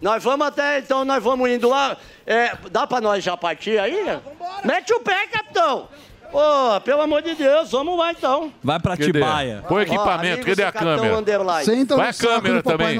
[0.00, 1.96] Nós vamos até, então, nós vamos indo lá.
[2.26, 4.18] É, dá pra nós já partir aí?
[4.64, 5.88] Mete o pé, capitão.
[6.32, 8.52] Ô, pelo amor de Deus, vamos lá então.
[8.62, 9.12] Vai pra Cadê?
[9.12, 9.64] Tibaia.
[9.68, 11.64] Põe equipamento, cadê a câmera?
[11.64, 12.98] Senta Vai a câmera também.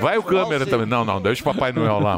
[0.00, 0.86] Vai o câmera também.
[0.86, 2.16] Não, não, deixa o Papai Noel lá.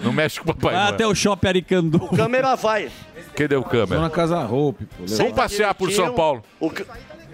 [0.00, 0.94] Não mexe com o Papai Vai Noel.
[0.94, 2.04] até o shopping Aricandu.
[2.04, 2.90] O câmera vai.
[3.34, 4.00] Cadê o câmera?
[4.00, 5.04] na casa roupa, pô.
[5.06, 6.42] Vamos passear por São Paulo.
[6.60, 6.70] O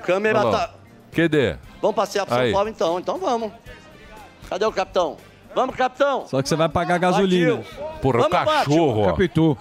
[0.02, 0.70] câmera tá.
[1.12, 1.56] Cadê?
[1.82, 2.34] Vamos passear por.
[2.34, 3.52] São Paulo então, então vamos.
[4.48, 5.16] Cadê o capitão?
[5.54, 6.26] Vamos, capitão.
[6.26, 7.62] Só que você vai pagar gasolina.
[8.02, 9.06] Porra, o cachorro, ó.
[9.06, 9.58] Capitu.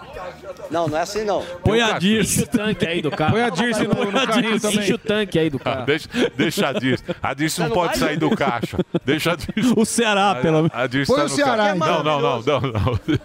[0.72, 1.44] Não, não é assim não.
[1.64, 2.44] Põe a Enche Dirce.
[2.44, 3.32] o tanque aí do carro.
[3.34, 4.94] Põe a Dirce no, no carrinho Enche também.
[4.94, 5.86] o tanque aí do Ah, carro.
[5.86, 7.04] deixa, deixa a Dirce.
[7.22, 8.78] A Dirce não não pode sair do caixa.
[9.04, 9.74] Deixa a Dirce.
[9.76, 10.72] O Ceará, pelo menos.
[10.74, 12.04] A Dirce Põe tá o no Ceará, então.
[12.04, 13.00] Não, não, não, não, não.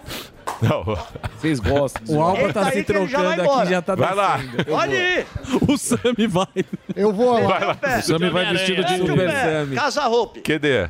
[0.61, 0.83] Não.
[1.39, 2.03] Vocês gostam.
[2.15, 3.61] O Alba tá aí se trocando embora.
[3.63, 4.39] aqui já tá Vai lá.
[4.67, 5.25] Pode ir.
[5.67, 6.45] O Sami vai.
[6.95, 7.39] Eu vou lá.
[7.47, 7.77] Vai lá.
[7.97, 9.31] O Sammy vai vestido de Super.
[9.31, 9.75] Sammy.
[9.75, 10.41] Casa Roupe.
[10.41, 10.87] Cadê?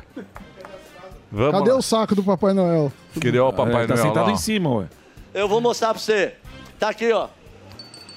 [1.30, 1.78] Vamos Cadê lá.
[1.78, 2.92] o saco do Papai Noel?
[3.20, 4.32] Cadê o Papai tá Noel sentado lá?
[4.32, 4.84] em cima, ué.
[5.32, 6.34] Eu vou mostrar pra você.
[6.82, 7.28] Tá aqui, ó.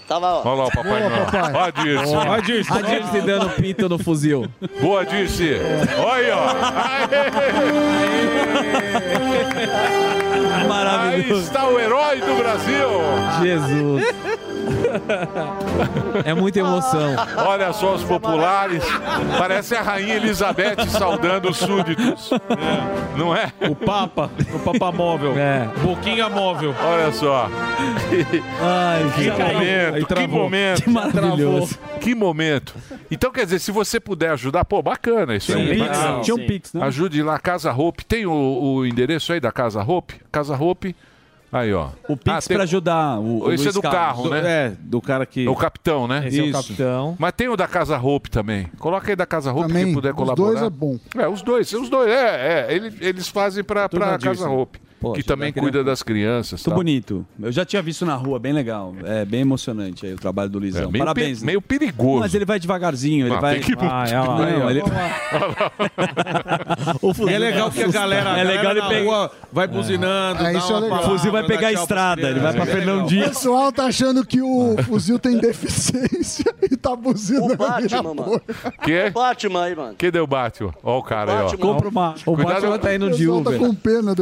[0.07, 0.41] Tava, ó.
[0.43, 1.25] Olha lá o Papai Boa, Noel.
[1.25, 1.53] papai.
[1.53, 2.15] Ó a Dirce.
[2.15, 2.73] Vai, Dirce.
[2.73, 4.47] A Dirce dando pito no fuzil.
[4.81, 5.51] Boa, Dirce.
[6.03, 6.45] Olha aí, ó.
[10.55, 11.43] Aí Maravilhoso.
[11.43, 12.87] está o herói do Brasil.
[13.43, 14.03] Jesus.
[16.23, 17.15] É muita emoção.
[17.45, 18.83] Olha só os populares.
[19.37, 22.29] Parece a Rainha Elizabeth saudando os súditos.
[23.17, 23.51] Não é?
[23.69, 24.29] O Papa.
[24.53, 25.33] O Papa móvel.
[25.37, 25.67] É.
[25.81, 26.73] Boquinha móvel.
[26.83, 27.49] Olha só.
[28.61, 30.39] Ai, Que momento, Aí que travou.
[30.43, 30.81] momento.
[30.83, 31.79] Que maravilhoso.
[32.01, 32.75] Que momento.
[33.09, 35.77] Então, quer dizer, se você puder ajudar, pô, bacana isso Tinha um aí.
[35.79, 36.21] Pix, Legal.
[36.21, 36.85] tinha um Pix, né?
[36.85, 38.05] Ajude lá, Casa Hope.
[38.05, 40.15] Tem o, o endereço aí da Casa Hope?
[40.31, 40.95] Casa Hope.
[41.51, 41.89] Aí, ó.
[42.09, 43.19] O Pix Ah, tem- pra ajudar.
[43.19, 43.99] O, o Esse é do Carlos.
[43.99, 44.41] carro, Do- né?
[44.45, 45.45] É, do cara que.
[45.45, 46.27] É o capitão, né?
[46.27, 46.61] Esse é o Isso.
[46.67, 47.15] capitão.
[47.17, 48.65] Mas tem o da Casa Hope também.
[48.77, 50.51] Coloca aí da Casa Hope, Também, quem puder os colaborar.
[50.51, 50.97] dois é bom.
[51.17, 52.73] É, os dois, os dois, é, é.
[52.75, 54.67] Eles, eles fazem pra, pra Casa Disney.
[55.13, 56.59] Que também cuida das crianças.
[56.61, 56.75] Muito tal.
[56.77, 57.25] bonito.
[57.41, 58.93] Eu já tinha visto na rua, bem legal.
[59.03, 60.83] É bem emocionante aí o trabalho do Luizão.
[60.83, 61.39] É, meio Parabéns.
[61.39, 62.19] pe- meio perigoso.
[62.19, 63.59] Mas ele vai devagarzinho, ele Ah, vai.
[63.59, 64.81] tem que- Ah, é, ó, Não, ele-
[67.29, 70.43] É legal que a galera, a É legal ele rua vai buzinando.
[70.45, 70.99] É, isso é legal.
[70.99, 72.85] O fuzil vai pegar a estrada, ele vai pra crianças.
[72.85, 73.27] Fernão O Dias.
[73.29, 77.53] pessoal tá achando que o fuzil tem deficiência e tá buzinando.
[77.53, 78.41] O Batman, mano.
[78.83, 79.07] Que?
[79.09, 79.95] O Batman aí, mano.
[79.95, 80.73] Que deu Batman?
[80.83, 81.57] Ó o cara aí, ó.
[81.57, 82.15] Compra uma.
[82.25, 83.59] O Batman tá indo O de tá Uber.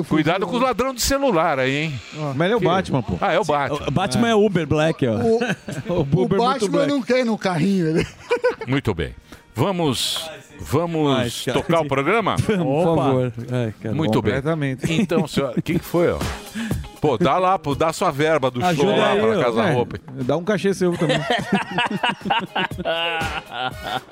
[0.08, 2.02] Cuidado com os ladrão de celular aí, hein?
[2.36, 3.18] Mas ele é o Que- Batman, pô.
[3.22, 3.88] Ah, é o Batman.
[3.88, 5.16] O Batman é Uber Black, ó.
[5.18, 5.40] O,
[5.88, 6.92] O o Uber é Batman black.
[6.92, 7.88] não quer ir no carrinho.
[7.90, 8.08] Ele...
[8.68, 9.14] Muito bem.
[9.56, 11.62] Vamos, vamos cara.
[11.62, 12.36] tocar o programa?
[12.38, 13.34] Por favor.
[13.52, 13.94] Ai, cara.
[13.96, 14.34] Muito bem.
[14.90, 16.18] Então, senhor, o que foi, ó?
[17.04, 19.44] Pô, dá lá, pô, dá sua verba do show Ajuda lá aí, pra.
[19.44, 19.98] Casa É, Roupa.
[20.22, 21.20] Dá um cachê seu também.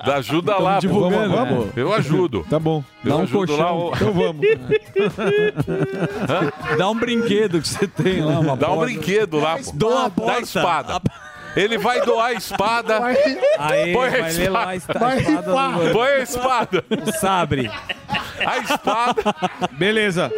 [0.04, 0.80] Dá ajuda lá, pô.
[0.80, 1.72] divulgando, Vamos, né?
[1.74, 2.44] Eu ajudo.
[2.50, 2.84] Tá bom.
[3.02, 3.88] Eu Dá um ajudo colchão.
[3.88, 3.96] lá.
[3.96, 4.42] Então vamos.
[6.76, 8.92] Dá um brinquedo que você tem lá, uma Dá um porta.
[8.92, 9.88] brinquedo lá, pô.
[9.88, 10.32] A Dá porta.
[10.32, 11.00] a espada.
[11.54, 13.00] Ele vai doar a espada.
[13.58, 14.98] Aí, Põe a vai lá a espada.
[14.98, 15.42] esta- a espada
[15.86, 15.92] do...
[15.92, 16.84] Põe a espada.
[16.90, 17.70] o sabre.
[18.46, 19.22] A espada.
[19.72, 20.32] Beleza.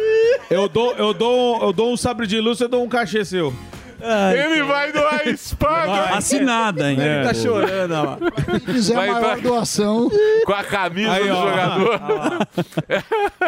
[0.49, 3.53] Eu dou, eu dou, eu dou um sabre de luz, eu dou um cachê seu.
[3.99, 6.15] Ele vai doar a espada.
[6.15, 6.97] Assinada, hein?
[6.99, 8.17] Ele tá chorando, ó.
[8.59, 10.09] Se fizer Vai maior pra- doação,
[10.45, 11.49] Com a camisa Aí, do ó.
[11.49, 12.47] jogador.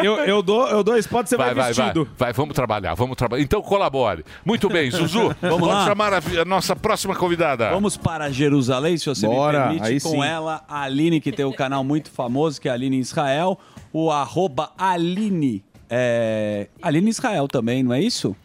[0.02, 2.08] Eu, eu dou, eu dou a espada, você vai, Vai, vai, vai, vestido.
[2.16, 2.32] vai.
[2.32, 3.42] Vamos trabalhar, vamos trabalhar.
[3.42, 4.24] Então colabore.
[4.44, 5.34] Muito bem, Zuzu.
[5.40, 5.84] vamos lá.
[5.84, 7.70] chamar a, a nossa próxima convidada.
[7.70, 10.24] Vamos para Jerusalém, se você Bora, me permite, aí com sim.
[10.24, 13.58] ela, a Aline, que tem o canal muito famoso, que é a Aline Israel,
[13.92, 16.68] o arroba Aline, é...
[16.82, 18.36] Aline Israel também, não é isso?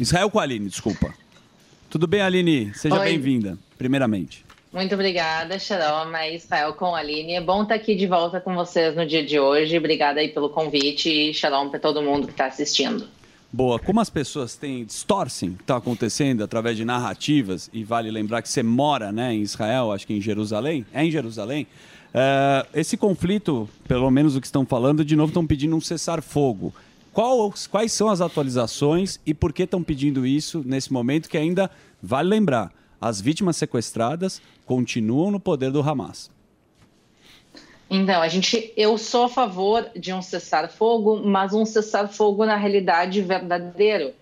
[0.00, 1.12] Israel com a Aline, desculpa.
[1.92, 2.72] Tudo bem, Aline?
[2.74, 4.46] Seja bem-vinda, primeiramente.
[4.72, 7.34] Muito obrigada, Shalom, é Israel com a Aline.
[7.34, 9.76] É bom estar aqui de volta com vocês no dia de hoje.
[9.76, 13.06] Obrigada aí pelo convite e Shalom para todo mundo que está assistindo.
[13.52, 18.10] Boa, como as pessoas têm, distorcem o que está acontecendo através de narrativas, e vale
[18.10, 21.66] lembrar que você mora né, em Israel, acho que em Jerusalém, é em Jerusalém,
[22.14, 26.72] eh, esse conflito, pelo menos o que estão falando, de novo estão pedindo um cessar-fogo.
[27.12, 31.70] Quais, quais são as atualizações e por que estão pedindo isso nesse momento que ainda,
[32.02, 36.30] vale lembrar, as vítimas sequestradas continuam no poder do Hamas?
[37.90, 43.20] Então, a gente, eu sou a favor de um cessar-fogo, mas um cessar-fogo na realidade
[43.20, 44.14] verdadeiro.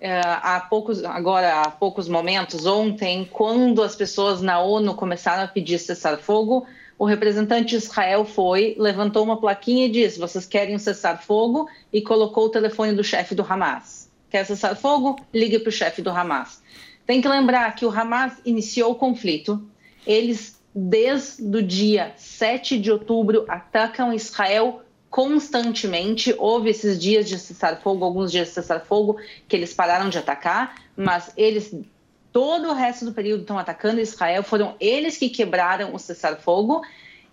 [0.00, 5.46] É, há poucos, agora há poucos momentos, ontem, quando as pessoas na ONU começaram a
[5.46, 6.66] pedir cessar-fogo,
[6.98, 11.68] o representante de Israel foi, levantou uma plaquinha e disse: vocês querem cessar-fogo?
[11.92, 14.10] E colocou o telefone do chefe do Hamas.
[14.30, 15.16] Quer cessar-fogo?
[15.32, 16.62] Ligue para o chefe do Hamas.
[17.06, 19.62] Tem que lembrar que o Hamas iniciou o conflito.
[20.06, 26.34] Eles, desde o dia 7 de outubro, atacam Israel constantemente.
[26.38, 31.32] Houve esses dias de cessar-fogo, alguns dias de cessar-fogo, que eles pararam de atacar, mas
[31.36, 31.74] eles,
[32.32, 34.42] todo o resto do período, estão atacando Israel.
[34.42, 36.82] Foram eles que quebraram o cessar-fogo.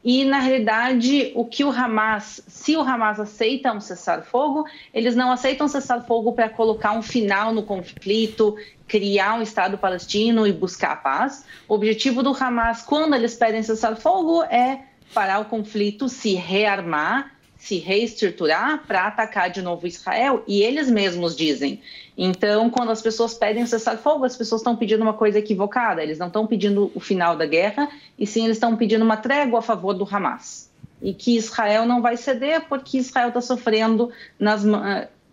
[0.04, 5.32] E, na realidade, o que o Hamas, se o Hamas aceita um cessar-fogo, eles não
[5.32, 8.56] aceitam cessar-fogo para colocar um final no conflito,
[8.88, 11.46] criar um Estado palestino e buscar a paz.
[11.68, 14.84] O objetivo do Hamas, quando eles pedem cessar-fogo, é
[15.14, 20.42] parar o conflito, se rearmar, se reestruturar para atacar de novo Israel.
[20.48, 21.82] E eles mesmos dizem.
[22.18, 26.02] Então, quando as pessoas pedem cessar-fogo, as pessoas estão pedindo uma coisa equivocada.
[26.02, 29.60] Eles não estão pedindo o final da guerra, e sim eles estão pedindo uma trégua
[29.60, 30.72] a favor do Hamas.
[31.02, 34.64] E que Israel não vai ceder porque Israel está sofrendo nas,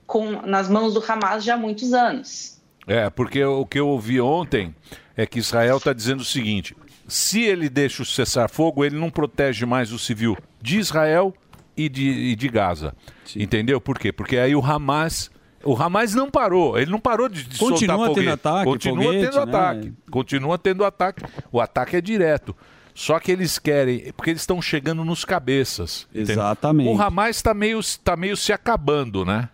[0.04, 2.60] com, nas mãos do Hamas já há muitos anos.
[2.88, 4.74] É, porque o que eu ouvi ontem
[5.16, 9.64] é que Israel está dizendo o seguinte: se ele deixa o cessar-fogo, ele não protege
[9.64, 11.32] mais o civil de Israel
[11.76, 12.94] e de, e de Gaza.
[13.34, 13.80] Entendeu?
[13.80, 14.12] Por quê?
[14.12, 15.30] Porque aí o Hamas.
[15.64, 18.28] O Hamas não parou, ele não parou de, de Continua soltar tendo foguete.
[18.30, 19.42] ataque, Continua foguete, tendo né?
[19.42, 19.92] ataque.
[20.10, 21.22] Continua tendo ataque.
[21.50, 22.54] O ataque é direto.
[22.94, 26.06] Só que eles querem, porque eles estão chegando nos cabeças.
[26.14, 26.34] entendeu?
[26.34, 26.88] Exatamente.
[26.88, 29.48] O Hamas está meio, tá meio se acabando, né?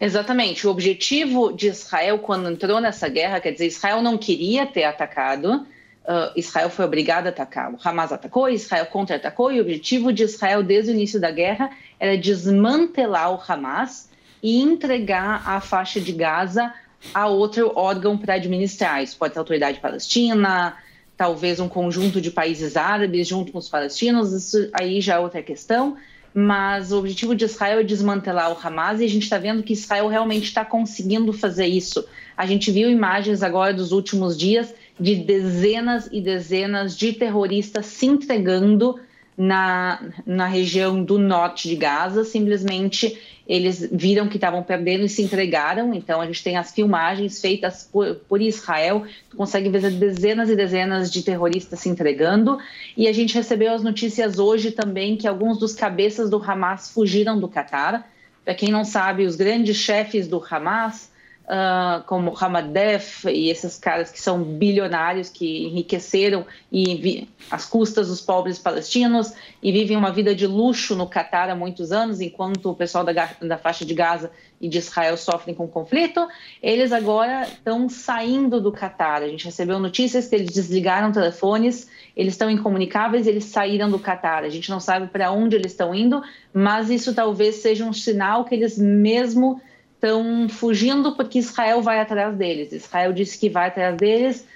[0.00, 0.66] Exatamente.
[0.66, 5.66] O objetivo de Israel, quando entrou nessa guerra, quer dizer, Israel não queria ter atacado,
[6.08, 7.72] uh, Israel foi obrigado a atacar.
[7.72, 11.70] O Hamas atacou, Israel contra-atacou, e o objetivo de Israel, desde o início da guerra,
[12.00, 14.08] era desmantelar o Hamas
[14.42, 16.72] e entregar a faixa de Gaza
[17.12, 19.02] a outro órgão para administrar.
[19.02, 20.76] Isso pode ser a autoridade palestina,
[21.16, 25.42] talvez um conjunto de países árabes junto com os palestinos, isso aí já é outra
[25.42, 25.96] questão.
[26.40, 29.72] Mas o objetivo de Israel é desmantelar o Hamas e a gente está vendo que
[29.72, 32.06] Israel realmente está conseguindo fazer isso.
[32.36, 38.06] A gente viu imagens agora dos últimos dias de dezenas e dezenas de terroristas se
[38.06, 39.00] entregando
[39.38, 42.24] na, na região do norte de Gaza.
[42.24, 43.16] Simplesmente
[43.46, 45.94] eles viram que estavam perdendo e se entregaram.
[45.94, 51.10] Então a gente tem as filmagens feitas por, por Israel, consegue ver dezenas e dezenas
[51.10, 52.58] de terroristas se entregando.
[52.96, 57.38] E a gente recebeu as notícias hoje também que alguns dos cabeças do Hamas fugiram
[57.38, 58.10] do Catar.
[58.44, 61.10] Para quem não sabe, os grandes chefes do Hamas,
[61.50, 68.20] ah, como Hamadef e esses caras que são bilionários, que enriqueceram e às custas dos
[68.20, 69.32] pobres palestinos
[69.62, 73.30] e vivem uma vida de luxo no Catar há muitos anos, enquanto o pessoal da,
[73.40, 74.30] da faixa de Gaza
[74.60, 76.28] e de Israel sofrem com o conflito,
[76.62, 79.22] eles agora estão saindo do Catar.
[79.22, 84.44] A gente recebeu notícias que eles desligaram telefones, eles estão incomunicáveis, eles saíram do Catar.
[84.44, 86.20] A gente não sabe para onde eles estão indo,
[86.52, 89.58] mas isso talvez seja um sinal que eles mesmo
[89.98, 92.72] estão fugindo porque Israel vai atrás deles.
[92.72, 94.46] Israel disse que vai atrás deles,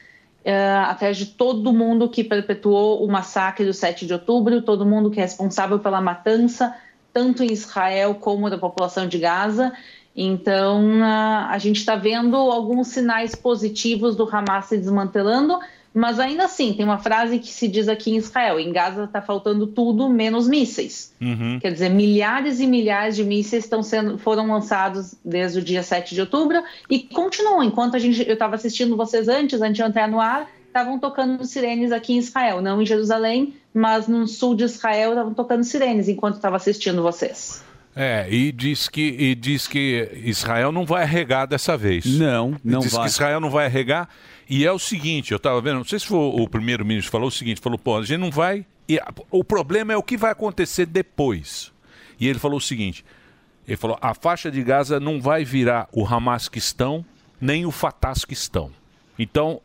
[0.44, 5.10] eh, atrás de todo mundo que perpetuou o massacre do 7 de outubro, todo mundo
[5.10, 6.74] que é responsável pela matança,
[7.12, 9.72] tanto em Israel como da população de Gaza.
[10.14, 15.58] Então, ah, a gente está vendo alguns sinais positivos do Hamas se desmantelando,
[15.94, 19.20] mas ainda assim, tem uma frase que se diz aqui em Israel: em Gaza está
[19.20, 21.14] faltando tudo menos mísseis.
[21.60, 26.14] Quer dizer, milhares e milhares de mísseis estão sendo, foram lançados desde o dia 7
[26.14, 27.62] de outubro e continuam.
[27.62, 30.98] Enquanto a gente, eu estava assistindo vocês antes, antes de eu entrar no ar, estavam
[30.98, 35.62] tocando sirenes aqui em Israel, não em Jerusalém, mas no sul de Israel estavam tocando
[35.64, 37.62] sirenes enquanto eu estava assistindo vocês.
[37.94, 42.06] É, e diz que, e diz que Israel não vai arregar dessa vez.
[42.06, 43.02] Não, não diz vai.
[43.02, 44.08] que Israel não vai arregar.
[44.54, 47.30] E é o seguinte, eu estava vendo, não sei se foi o primeiro-ministro falou o
[47.30, 48.66] seguinte, falou, pô, a gente não vai...
[48.86, 49.00] E
[49.30, 51.72] o problema é o que vai acontecer depois.
[52.20, 53.02] E ele falou o seguinte,
[53.66, 57.02] ele falou, a faixa de Gaza não vai virar o Hamas que estão,
[57.40, 58.70] nem o Fatah que estão.
[59.18, 59.58] Então,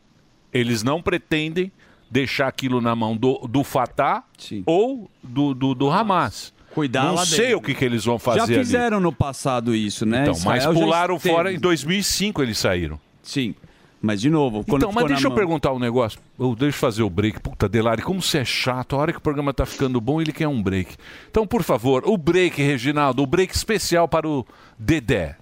[0.54, 1.70] eles não pretendem
[2.10, 4.24] deixar aquilo na mão do, do Fatah
[4.64, 6.54] ou do, do, do Hamas.
[6.72, 7.58] Cuidar não sei dentro.
[7.58, 8.54] o que, que eles vão fazer Já ali.
[8.54, 10.22] fizeram no passado isso, né?
[10.22, 12.98] Então, mas Israel pularam fora em 2005 eles saíram.
[13.22, 13.54] Sim,
[14.00, 16.18] mas de novo, quando Então, mas deixa eu mão- perguntar um negócio.
[16.38, 17.40] Eu, deixa eu fazer o break.
[17.40, 18.94] Puta, Delari, como você é chato.
[18.96, 20.96] A hora que o programa tá ficando bom, ele quer um break.
[21.30, 24.46] Então, por favor, o break, Reginaldo, o break especial para o
[24.78, 25.36] Dedé.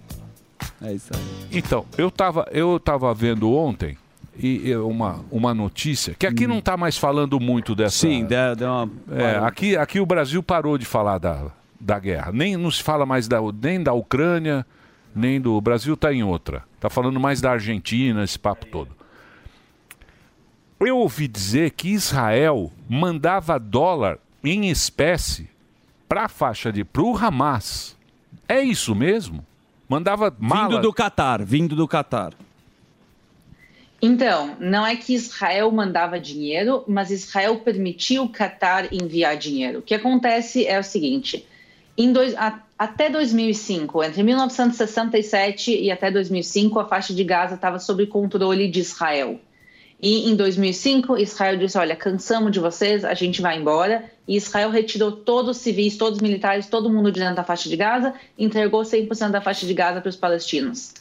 [0.81, 1.21] É isso aí.
[1.51, 3.95] Então, eu tava, eu tava vendo ontem
[4.37, 8.07] e, e uma, uma notícia que aqui não tá mais falando muito dessa.
[8.07, 8.09] Hum.
[8.09, 8.89] Sim, deu, deu uma.
[9.11, 11.45] É, aqui, aqui o Brasil parou de falar da,
[11.79, 12.31] da guerra.
[12.31, 14.65] Nem não se fala mais da, nem da Ucrânia,
[15.15, 15.53] nem do.
[15.53, 16.63] O Brasil está em outra.
[16.77, 18.95] Está falando mais da Argentina, esse papo todo.
[20.79, 25.49] Eu ouvi dizer que Israel mandava dólar em espécie
[26.07, 26.83] para a faixa de.
[26.83, 27.97] para o Hamas.
[28.47, 29.43] É isso mesmo?
[29.89, 30.69] Mandava mala...
[30.69, 32.33] Vindo do Catar, vindo do Catar.
[33.99, 39.79] Então, não é que Israel mandava dinheiro, mas Israel permitiu o Qatar enviar dinheiro.
[39.79, 41.47] O que acontece é o seguinte:
[42.13, 48.05] dois- a- até 2005, entre 1967 e até 2005, a faixa de Gaza estava sob
[48.05, 49.39] controle de Israel.
[49.99, 54.05] E em 2005, Israel disse: Olha, cansamos de vocês, a gente vai embora.
[54.27, 57.67] E Israel retirou todos os civis, todos os militares, todo mundo de dentro da faixa
[57.67, 60.93] de Gaza, entregou 100% da faixa de Gaza para os palestinos.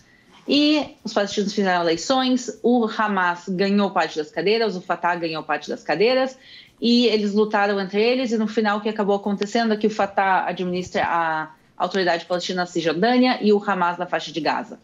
[0.49, 5.69] E os palestinos fizeram eleições, o Hamas ganhou parte das cadeiras, o Fatah ganhou parte
[5.69, 6.39] das cadeiras,
[6.81, 9.91] e eles lutaram entre eles, e no final o que acabou acontecendo é que o
[9.91, 14.79] Fatah administra a Autoridade Palestina na Cisjordânia e o Hamas na faixa de Gaza.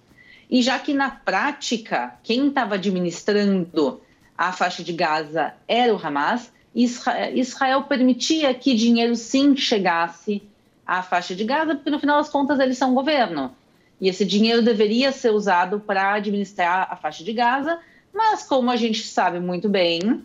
[0.50, 4.00] E já que na prática quem estava administrando
[4.36, 10.42] a faixa de Gaza era o Hamas, Isra- Israel permitia que dinheiro sim chegasse
[10.86, 13.54] à faixa de Gaza, porque no final das contas eles são governo.
[14.00, 17.78] E esse dinheiro deveria ser usado para administrar a faixa de Gaza,
[18.12, 20.22] mas como a gente sabe muito bem,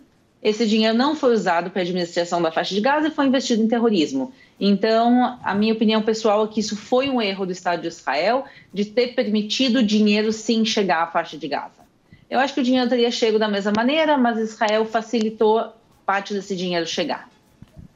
[0.47, 3.61] esse dinheiro não foi usado para a administração da faixa de Gaza e foi investido
[3.61, 4.33] em terrorismo.
[4.57, 8.45] Então, a minha opinião pessoal é que isso foi um erro do Estado de Israel
[8.73, 11.85] de ter permitido o dinheiro sim chegar à faixa de Gaza.
[12.29, 15.73] Eu acho que o dinheiro teria chego da mesma maneira, mas Israel facilitou
[16.05, 17.27] parte desse dinheiro chegar.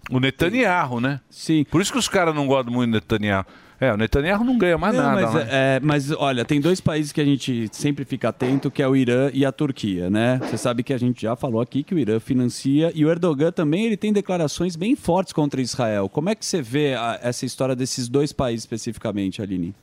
[0.10, 1.22] O Netanyahu, né?
[1.30, 1.64] Sim.
[1.64, 3.46] Por isso que os caras não gostam muito do Netanyahu.
[3.84, 5.22] É, o Netanyahu não ganha mais Não, nada.
[5.22, 5.48] mas, né?
[5.50, 8.96] é, mas olha, tem dois países que a gente sempre fica atento, que é o
[8.96, 10.40] Irã e a Turquia, né?
[10.44, 13.52] Você sabe que a gente já falou aqui que o Irã financia e o Erdogan
[13.52, 16.08] também ele tem declarações bem fortes contra Israel.
[16.08, 19.74] Como é que você vê a- essa história desses dois países especificamente, Aline?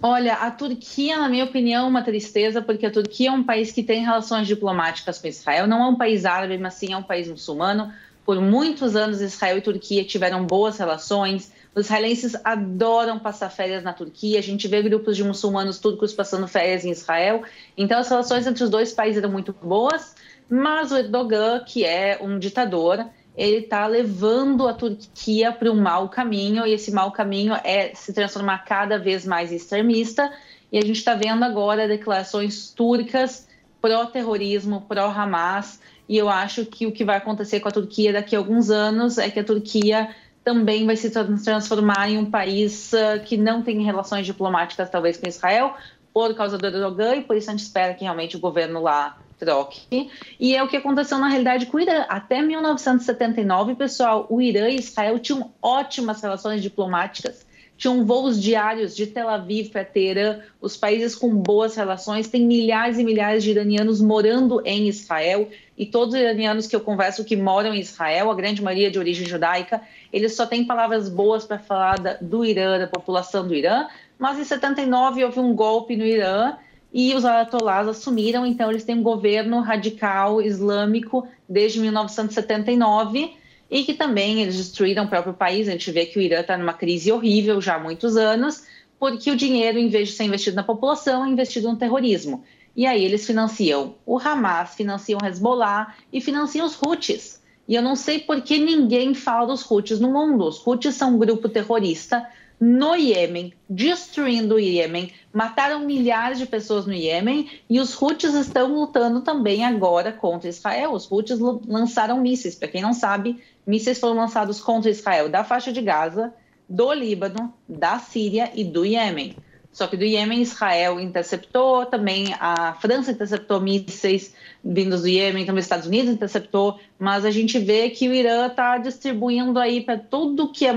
[0.00, 3.72] Olha, a Turquia, na minha opinião, é uma tristeza, porque a Turquia é um país
[3.72, 5.66] que tem relações diplomáticas com Israel.
[5.66, 7.92] Não é um país árabe, mas sim é um país muçulmano.
[8.24, 11.50] Por muitos anos, Israel e Turquia tiveram boas relações.
[11.74, 14.38] Os israelenses adoram passar férias na Turquia.
[14.38, 17.42] A gente vê grupos de muçulmanos turcos passando férias em Israel.
[17.76, 20.14] Então, as relações entre os dois países eram muito boas.
[20.48, 23.04] Mas o Erdogan, que é um ditador,
[23.36, 28.12] ele está levando a Turquia para um mau caminho, e esse mau caminho é se
[28.12, 30.32] transformar cada vez mais extremista.
[30.72, 33.46] E a gente está vendo agora declarações turcas
[33.80, 38.38] pró-terrorismo, pró-Hamas, e eu acho que o que vai acontecer com a Turquia daqui a
[38.38, 40.08] alguns anos é que a Turquia
[40.44, 45.16] também vai se trans- transformar em um país ah, que não tem relações diplomáticas, talvez,
[45.16, 45.74] com Israel,
[46.12, 49.18] por causa do Erdogan, e por isso a gente espera que realmente o governo lá
[49.38, 50.10] troque.
[50.38, 52.04] E é o que aconteceu na realidade com o Irã.
[52.08, 57.46] Até 1979, pessoal, o Irã e Israel tinham ótimas relações diplomáticas.
[57.76, 62.98] Tinham voos diários de Tel Aviv para Teherã, os países com boas relações, tem milhares
[62.98, 65.48] e milhares de iranianos morando em Israel,
[65.78, 68.98] e todos os iranianos que eu converso que moram em Israel, a grande maioria de
[68.98, 69.80] origem judaica,
[70.12, 73.86] eles só têm palavras boas para falar da- do Irã, da população do Irã,
[74.18, 76.54] mas em 79 houve um golpe no Irã
[76.92, 83.36] e os ayatollahs assumiram, então eles têm um governo radical islâmico desde 1979
[83.70, 85.68] e que também eles destruíram o próprio país.
[85.68, 88.66] A gente vê que o Irã está numa crise horrível já há muitos anos,
[88.98, 92.42] porque o dinheiro, em vez de ser investido na população, é investido no terrorismo.
[92.78, 97.42] E aí eles financiam o Hamas, financiam o Hezbollah e financiam os Houthis.
[97.66, 100.44] E eu não sei por que ninguém fala dos Houthis no mundo.
[100.44, 102.24] Os Houthis são um grupo terrorista
[102.60, 108.72] no Iêmen, destruindo o Iêmen, mataram milhares de pessoas no Iêmen e os Houthis estão
[108.72, 110.92] lutando também agora contra Israel.
[110.92, 115.72] Os Houthis lançaram mísseis, para quem não sabe, mísseis foram lançados contra Israel da faixa
[115.72, 116.32] de Gaza,
[116.68, 119.34] do Líbano, da Síria e do Iêmen.
[119.72, 124.34] Só que do Iêmen, Israel interceptou, também a França interceptou mísseis
[124.64, 128.46] vindos do Iêmen, também os Estados Unidos interceptou, mas a gente vê que o Irã
[128.46, 130.74] está distribuindo aí para tudo que é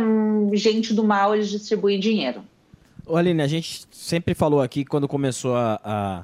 [0.53, 2.43] gente do mal, eles distribuem dinheiro.
[3.15, 6.23] Aline, a gente sempre falou aqui quando começou a, a,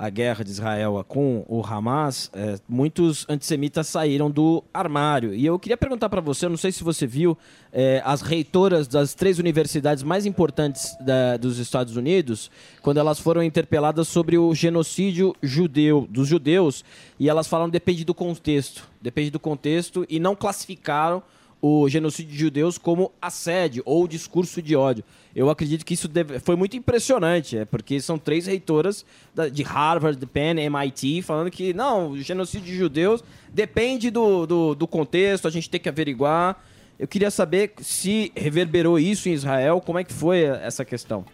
[0.00, 5.34] a guerra de Israel com o Hamas, é, muitos antissemitas saíram do armário.
[5.34, 7.36] E eu queria perguntar para você, eu não sei se você viu,
[7.70, 12.50] é, as reitoras das três universidades mais importantes da- dos Estados Unidos,
[12.80, 16.82] quando elas foram interpeladas sobre o genocídio judeu, dos judeus,
[17.18, 21.22] e elas falaram depende do contexto, depende do contexto, e não classificaram
[21.60, 25.04] o genocídio de judeus como assédio ou discurso de ódio.
[25.34, 29.04] Eu acredito que isso deve- foi muito impressionante, é porque são três reitoras
[29.34, 34.44] da- de Harvard, de Penn, MIT, falando que não, o genocídio de judeus depende do,
[34.46, 36.60] do, do contexto, a gente tem que averiguar.
[36.98, 41.24] Eu queria saber se reverberou isso em Israel, como é que foi essa questão?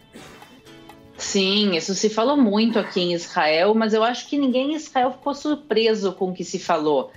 [1.17, 5.11] Sim, isso se falou muito aqui em Israel, mas eu acho que ninguém em Israel
[5.13, 7.11] ficou surpreso com o que se falou.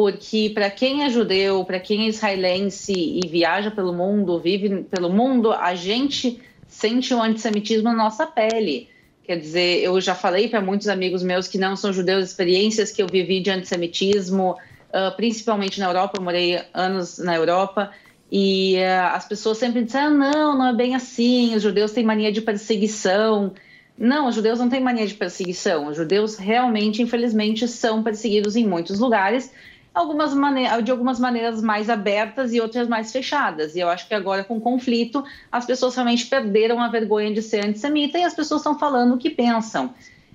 [0.00, 5.10] Porque para quem é judeu, para quem é israelense e viaja pelo mundo, vive pelo
[5.10, 8.88] mundo, a gente sente o antissemitismo na nossa pele.
[9.22, 13.02] Quer dizer, eu já falei para muitos amigos meus que não são judeus experiências que
[13.02, 14.56] eu vivi de antissemitismo,
[14.90, 17.90] ah, principalmente na Europa, eu morei anos na Europa,
[18.32, 22.32] e ah, as pessoas sempre disseram: não, não é bem assim, os judeus têm mania
[22.32, 23.52] de perseguição.
[23.98, 25.88] Não, os judeus não têm mania de perseguição.
[25.88, 29.52] Os judeus realmente, infelizmente, são perseguidos em muitos lugares,
[29.94, 33.74] algumas mane de algumas maneiras mais abertas e outras mais fechadas.
[33.74, 37.42] E eu acho que agora, com o conflito, as pessoas realmente perderam a vergonha de
[37.42, 39.92] ser antissemita e as pessoas estão falando o que pensam.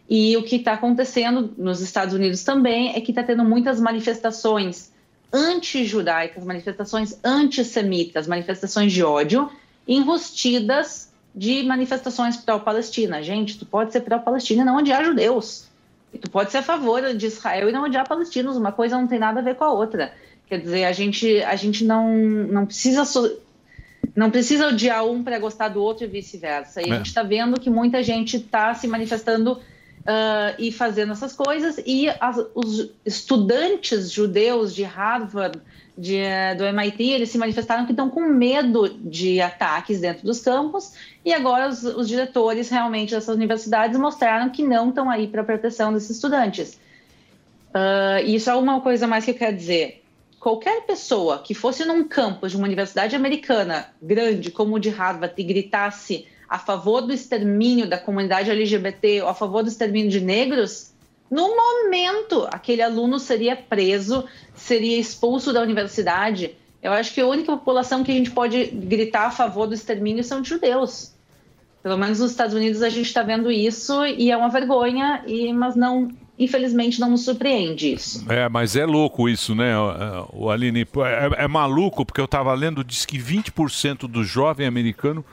[0.10, 4.92] E o que está acontecendo nos Estados Unidos também é que está tendo muitas manifestações
[5.34, 9.50] anti-judaicas, manifestações antissemitas, manifestações de ódio,
[9.88, 13.22] enrustidas de manifestações pró-Palestina.
[13.22, 15.68] Gente, tu pode ser pró-Palestina não odiar judeus.
[16.22, 18.58] Tu pode ser a favor de Israel e não odiar palestinos.
[18.58, 20.14] Uma coisa não tem nada a ver com a outra.
[20.48, 23.04] Quer dizer, a gente, a gente não, não precisa
[24.16, 26.82] não precisa odiar um para gostar do outro e vice-versa.
[26.82, 26.94] E É.
[26.94, 29.60] a gente está vendo que muita gente está se manifestando
[30.08, 35.60] ah, e fazendo essas coisas, e as- os estudantes judeus de Harvard,
[35.98, 36.22] de,
[36.58, 40.94] do MIT, eles se manifestaram que estão com medo de ataques dentro dos campos,
[41.24, 45.46] e agora os, os diretores realmente dessas universidades mostraram que não estão aí para a
[45.46, 46.78] proteção desses estudantes.
[47.76, 50.02] Ah, e só uma coisa mais que eu quero dizer.
[50.40, 55.34] Qualquer pessoa que fosse num campus de uma universidade americana grande como o de Harvard
[55.38, 60.22] e gritasse a favor do extermínio da comunidade LGBT ou a favor do extermínio de
[60.22, 60.94] negros,
[61.36, 66.56] no momento aquele aluno seria preso, seria expulso da universidade.
[66.82, 70.24] Eu acho que a única população que a gente pode gritar a favor do extermínio
[70.24, 71.14] são os judeus.
[71.84, 75.52] Pelo menos nos Estados Unidos a gente está vendo isso e é uma vergonha, e,
[75.52, 76.10] mas não,
[76.40, 78.26] infelizmente não nos surpreende isso.
[78.32, 79.74] É, mas é louco isso, né,
[80.32, 80.88] o Aline?
[81.38, 85.24] É, é maluco, porque eu tava lendo, diz que 20% do jovem americano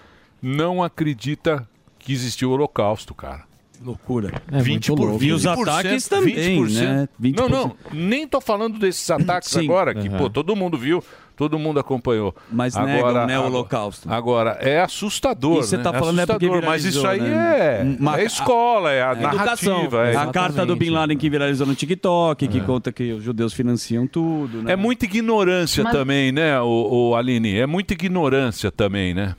[0.42, 1.66] não acredita
[1.96, 3.51] que existiu o Holocausto, cara.
[3.84, 4.42] Loucura.
[4.50, 5.24] É 20 muito por louco.
[5.24, 6.80] 20%, E os ataques também, 20%.
[6.84, 7.08] né?
[7.20, 7.36] 20%.
[7.40, 9.64] Não, não, nem tô falando desses ataques Sim.
[9.64, 10.16] agora, que Uhum.
[10.18, 11.02] pô, todo mundo viu,
[11.36, 12.34] todo mundo acompanhou.
[12.50, 14.12] Mas agora, negam, né, o Holocausto.
[14.12, 15.82] Agora, é assustador, E você né?
[15.82, 17.80] tá falando é porque assustador, Mas isso aí né?
[17.80, 20.06] é, Uma- é escola, é a narrativa.
[20.08, 23.52] É, A carta do Bin Laden que viralizou no TikTok, que conta que os judeus
[23.52, 24.72] financiam tudo, né?
[24.72, 27.58] É muita ignorância Mas- também, né, o, o Aline?
[27.58, 29.34] É muita ignorância também, né?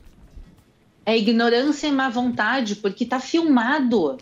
[1.05, 4.17] É ignorância e má vontade, porque tá filmado.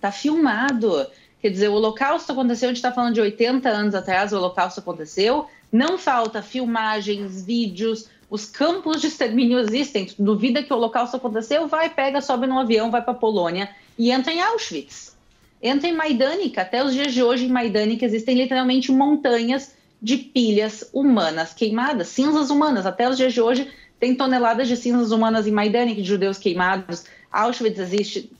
[0.00, 1.06] Tá filmado.
[1.40, 4.80] Quer dizer, o Holocausto aconteceu, a gente está falando de 80 anos atrás, o Holocausto
[4.80, 5.46] aconteceu.
[5.70, 10.06] Não falta filmagens, vídeos, os campos de extermínio existem.
[10.06, 11.66] Tu duvida que o Holocausto aconteceu?
[11.66, 15.16] Vai, pega, sobe num avião, vai para Polônia e entra em Auschwitz.
[15.62, 16.58] Entra em Majdanek.
[16.58, 22.50] Até os dias de hoje, em Majdanek, existem literalmente montanhas de pilhas humanas queimadas, cinzas
[22.50, 22.86] humanas.
[22.86, 23.68] Até os dias de hoje,
[23.98, 27.04] tem toneladas de cinzas humanas em Majdanek, de judeus queimados.
[27.32, 28.30] Auschwitz existe,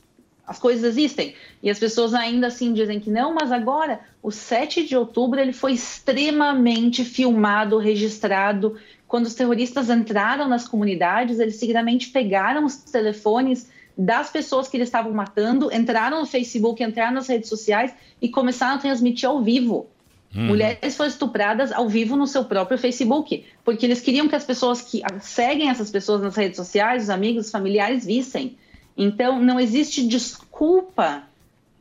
[0.48, 1.34] as coisas existem.
[1.62, 5.52] E as pessoas ainda assim dizem que não, mas agora, o 7 de outubro, ele
[5.52, 8.78] foi extremamente filmado, registrado.
[9.06, 14.88] Quando os terroristas entraram nas comunidades, eles seguidamente pegaram os telefones das pessoas que eles
[14.88, 17.92] estavam matando, entraram no Facebook, entraram nas redes sociais
[18.22, 19.86] e começaram a transmitir ao vivo.
[20.34, 20.46] Hum.
[20.46, 24.80] Mulheres foram estupradas ao vivo no seu próprio Facebook, porque eles queriam que as pessoas
[24.80, 28.56] que seguem essas pessoas nas redes sociais, os amigos, os familiares, vissem.
[28.98, 31.22] Então, não existe desculpa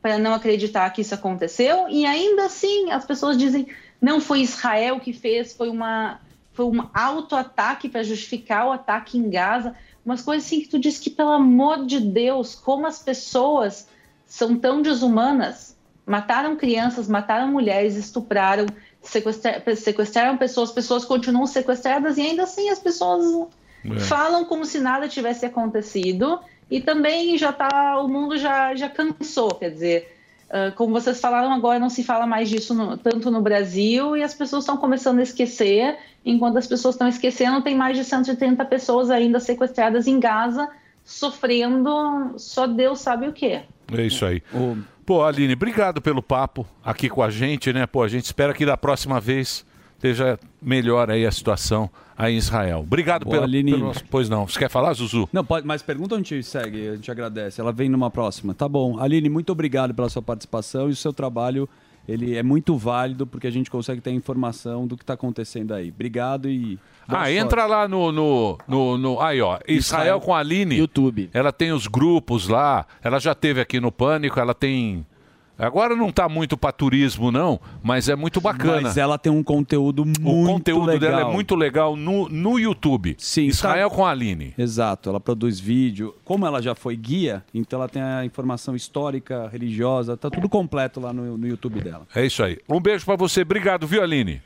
[0.00, 3.66] para não acreditar que isso aconteceu, e ainda assim as pessoas dizem
[4.00, 6.20] não foi Israel que fez, foi uma
[6.52, 10.98] foi um auto-ataque para justificar o ataque em Gaza, umas coisas assim que tu diz
[10.98, 13.86] que pelo amor de Deus, como as pessoas
[14.26, 18.66] são tão desumanas, mataram crianças, mataram mulheres, estupraram,
[19.00, 23.24] sequestra- sequestraram pessoas, pessoas continuam sequestradas e ainda assim as pessoas
[23.84, 23.98] É.
[24.00, 26.40] falam como se nada tivesse acontecido
[26.70, 30.14] e também já tá o mundo já já cansou quer dizer
[30.50, 34.22] ah, como vocês falaram agora não se fala mais disso no- tanto no Brasil e
[34.22, 38.64] as pessoas estão começando a esquecer enquanto as pessoas estão esquecendo tem mais de 130
[38.64, 40.68] pessoas ainda sequestradas em Gaza
[41.04, 43.46] sofrendo só Deus sabe o que
[43.92, 44.42] É isso aí.
[45.06, 47.86] Pô, Aline, obrigado pelo papo aqui com a gente, né?
[47.86, 49.64] Pô, a gente espera que da próxima vez
[49.94, 51.88] esteja melhor aí a situação
[52.18, 52.80] aí em Israel.
[52.80, 53.70] Obrigado Pô, pelo, Aline.
[53.72, 53.92] pelo...
[54.10, 54.46] Pois não.
[54.46, 55.28] Você quer falar, Zuzu?
[55.32, 57.60] Não, pode, mas pergunta onde te segue, a gente agradece.
[57.60, 58.52] Ela vem numa próxima.
[58.52, 58.98] Tá bom.
[59.00, 61.68] Aline, muito obrigado pela sua participação e o seu trabalho.
[62.08, 65.90] Ele é muito válido porque a gente consegue ter informação do que está acontecendo aí.
[65.90, 66.78] Obrigado e.
[67.06, 69.58] boa Ah, entra lá no, no, no, no- Aí, ó.
[69.68, 70.76] Israel, Israel com a Aline.
[70.78, 71.28] YouTube.
[71.34, 72.86] Ela tem os grupos lá.
[73.04, 74.40] Ela já teve aqui no Pânico.
[74.40, 75.04] Ela tem.
[75.58, 78.82] Agora não tá muito pra turismo, não, mas é muito bacana.
[78.82, 81.00] Mas ela tem um conteúdo muito O conteúdo legal.
[81.18, 83.16] dela é muito legal no, no YouTube.
[83.18, 84.54] Sim, Israel tá- com a Aline.
[84.56, 86.14] Exato, ela produz vídeo.
[86.24, 91.00] Como ela já foi guia, então ela tem a informação histórica, religiosa, tá tudo completo
[91.00, 92.06] lá no, no YouTube dela.
[92.14, 92.58] É isso aí.
[92.68, 93.42] Um beijo pra você.
[93.42, 94.40] Obrigado, viu, Aline?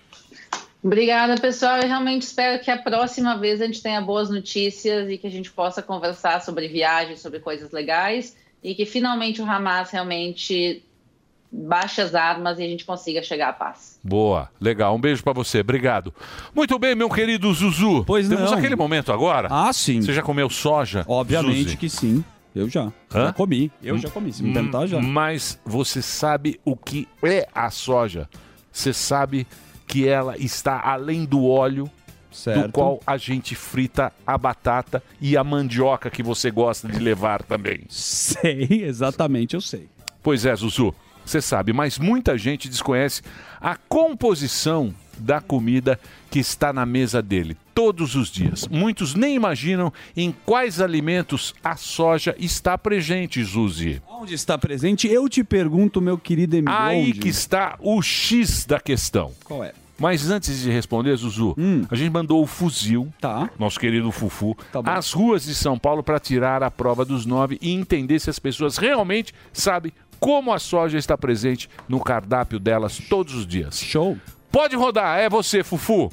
[0.83, 1.77] Obrigada, pessoal.
[1.79, 5.31] Eu realmente espero que a próxima vez a gente tenha boas notícias e que a
[5.31, 10.83] gente possa conversar sobre viagens, sobre coisas legais e que finalmente o Hamas realmente
[11.53, 13.99] baixe as armas e a gente consiga chegar à paz.
[14.03, 14.95] Boa, legal.
[14.97, 15.61] Um beijo pra você.
[15.61, 16.15] Obrigado.
[16.55, 18.05] Muito bem, meu querido Zuzu.
[18.07, 18.59] Pois Temos não.
[18.59, 19.49] aquele momento agora.
[19.51, 20.01] Ah, sim.
[20.01, 21.05] Você já comeu soja?
[21.07, 21.77] Obviamente Zuzi?
[21.77, 22.25] que sim.
[22.55, 22.85] Eu já.
[23.15, 23.27] Hã?
[23.27, 23.71] Já comi.
[23.83, 24.33] Eu já comi.
[24.33, 25.01] Se me perguntar, já.
[25.01, 28.29] Mas você sabe o que é a soja?
[28.71, 29.47] Você sabe
[29.87, 31.91] que ela está além do óleo
[32.31, 32.67] Certo.
[32.69, 37.43] do qual a gente frita a batata e a mandioca que você gosta de levar
[37.43, 37.81] também.
[37.91, 39.89] Sei, exatamente, eu sei.
[40.23, 43.23] Pois é, Zuzu, você sabe, mas muita gente desconhece
[43.61, 45.99] a composição da comida
[46.31, 48.67] que está na mesa dele todos os dias.
[48.69, 54.03] Muitos nem imaginam em quais alimentos a soja está presente, Zuzi.
[54.09, 55.07] Onde está presente?
[55.09, 56.77] Eu te pergunto, meu querido Emílio.
[56.79, 57.13] Aí onde?
[57.21, 59.33] que está o X da questão.
[59.45, 59.73] Qual é?
[59.99, 61.55] Mas antes de responder, Zuzu,
[61.89, 63.13] a gente mandou o fuzil, Hum.
[63.21, 63.49] tá.
[63.59, 67.57] nosso querido Fufu, Tá às ruas de São Paulo para tirar a prova dos nove
[67.63, 69.93] e entender se as pessoas realmente sabem
[70.23, 73.81] como a soja está presente no cardápio delas todos os dias.
[73.81, 74.17] Show!
[74.53, 76.13] Pode rodar, é você, Fufu.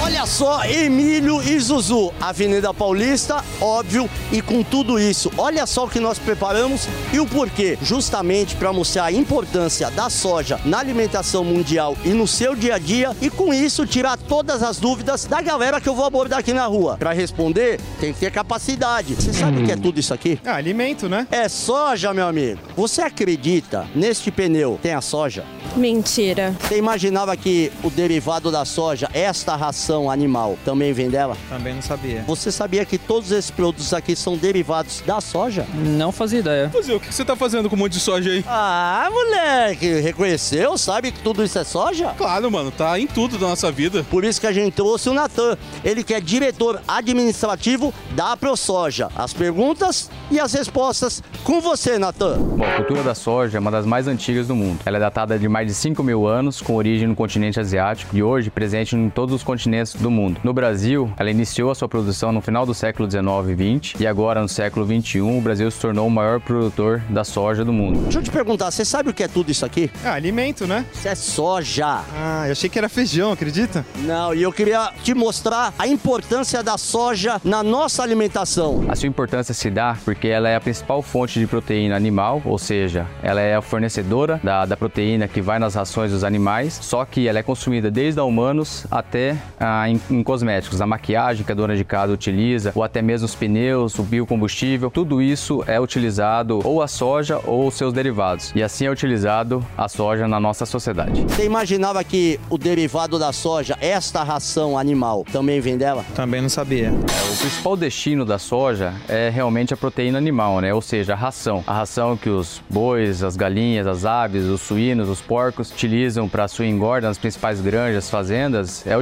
[0.00, 5.88] Olha só, Emílio e Zuzu, Avenida Paulista, óbvio, e com tudo isso, olha só o
[5.88, 7.76] que nós preparamos e o porquê.
[7.82, 12.78] Justamente para mostrar a importância da soja na alimentação mundial e no seu dia a
[12.78, 16.52] dia, e com isso tirar todas as dúvidas da galera que eu vou abordar aqui
[16.52, 16.96] na rua.
[16.96, 19.14] Para responder, tem que ter capacidade.
[19.14, 20.38] Você sabe o que é tudo isso aqui?
[20.44, 21.26] Ah, alimento, né?
[21.30, 22.60] É soja, meu amigo.
[22.76, 25.44] Você acredita neste pneu tem a soja?
[25.76, 26.54] Mentira.
[26.60, 31.36] Você imaginava que o derivado da soja, esta ração ração animal também vem dela?
[31.48, 32.22] Também não sabia.
[32.26, 35.66] Você sabia que todos esses produtos aqui são derivados da soja?
[35.74, 36.68] Não fazia ideia.
[36.68, 38.44] Fuzil, o que você tá fazendo com um monte de soja aí?
[38.46, 40.76] Ah, moleque, reconheceu?
[40.76, 42.12] Sabe que tudo isso é soja?
[42.18, 44.04] Claro, mano, tá em tudo da nossa vida.
[44.10, 45.56] Por isso que a gente trouxe o Natan.
[45.82, 49.08] Ele que é diretor administrativo da ProSoja.
[49.16, 52.38] As perguntas e as respostas com você, Natan.
[52.38, 54.80] Bom, a cultura da soja é uma das mais antigas do mundo.
[54.84, 58.22] Ela é datada de mais de 5 mil anos, com origem no continente asiático e
[58.22, 60.40] hoje presente em todos os continentes do mundo.
[60.42, 64.06] No Brasil, ela iniciou a sua produção no final do século 19 e 20 e
[64.06, 68.00] agora no século 21 o Brasil se tornou o maior produtor da soja do mundo.
[68.02, 69.90] Deixa eu te perguntar, você sabe o que é tudo isso aqui?
[70.04, 70.84] É alimento, né?
[70.92, 72.02] Isso é soja.
[72.14, 73.84] Ah, eu achei que era feijão, acredita?
[73.98, 78.84] Não, e eu queria te mostrar a importância da soja na nossa alimentação.
[78.88, 82.58] A sua importância se dá porque ela é a principal fonte de proteína animal, ou
[82.58, 87.04] seja, ela é a fornecedora da, da proteína que vai nas rações dos animais, só
[87.04, 89.36] que ela é consumida desde a humanos até
[89.68, 93.26] ah, em, em cosméticos, a maquiagem que a dona de casa utiliza, ou até mesmo
[93.26, 98.50] os pneus, o biocombustível, tudo isso é utilizado ou a soja ou seus derivados.
[98.54, 101.22] E assim é utilizado a soja na nossa sociedade.
[101.24, 106.02] Você imaginava que o derivado da soja, esta ração animal, também vem dela?
[106.14, 106.86] Também não sabia.
[106.86, 110.72] É, o principal destino da soja é realmente a proteína animal, né?
[110.72, 111.62] Ou seja, a ração.
[111.66, 116.48] A ração que os bois, as galinhas, as aves, os suínos, os porcos utilizam para
[116.48, 118.96] sua engorda nas principais granjas, fazendas, é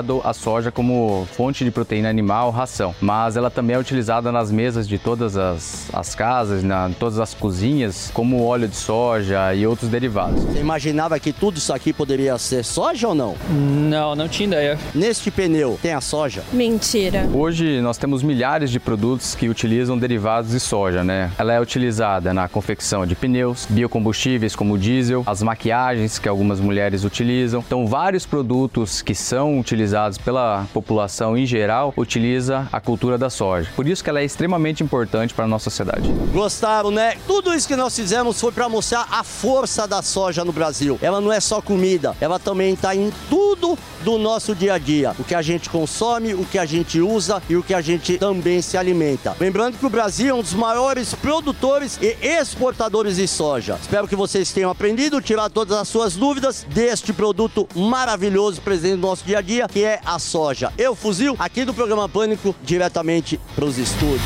[0.00, 2.94] utilizado a soja como fonte de proteína animal, ração.
[3.00, 7.18] Mas ela também é utilizada nas mesas de todas as, as casas, na, em todas
[7.18, 10.42] as cozinhas, como óleo de soja e outros derivados.
[10.42, 13.36] Você imaginava que tudo isso aqui poderia ser soja ou não?
[13.50, 14.78] Não, não tinha ideia.
[14.94, 16.42] Neste pneu tem a soja?
[16.52, 17.28] Mentira.
[17.32, 21.30] Hoje nós temos milhares de produtos que utilizam derivados de soja, né?
[21.38, 26.60] Ela é utilizada na confecção de pneus, biocombustíveis como o diesel, as maquiagens que algumas
[26.60, 27.62] mulheres utilizam.
[27.66, 29.89] Então, vários produtos que são utilizados
[30.24, 33.70] pela população em geral utiliza a cultura da soja.
[33.74, 36.10] Por isso que ela é extremamente importante para a nossa sociedade.
[36.32, 37.16] Gostaram, né?
[37.26, 40.98] Tudo isso que nós fizemos foi para mostrar a força da soja no Brasil.
[41.02, 45.14] Ela não é só comida, ela também está em tudo do nosso dia a dia.
[45.18, 48.18] O que a gente consome, o que a gente usa e o que a gente
[48.18, 49.36] também se alimenta.
[49.38, 53.78] Lembrando que o Brasil é um dos maiores produtores e exportadores de soja.
[53.80, 59.08] Espero que vocês tenham aprendido, tirar todas as suas dúvidas deste produto maravilhoso presente no
[59.08, 60.72] nosso dia a dia, que é a soja.
[60.76, 64.20] Eu, Fuzil, aqui do programa Pânico, diretamente para os estúdios.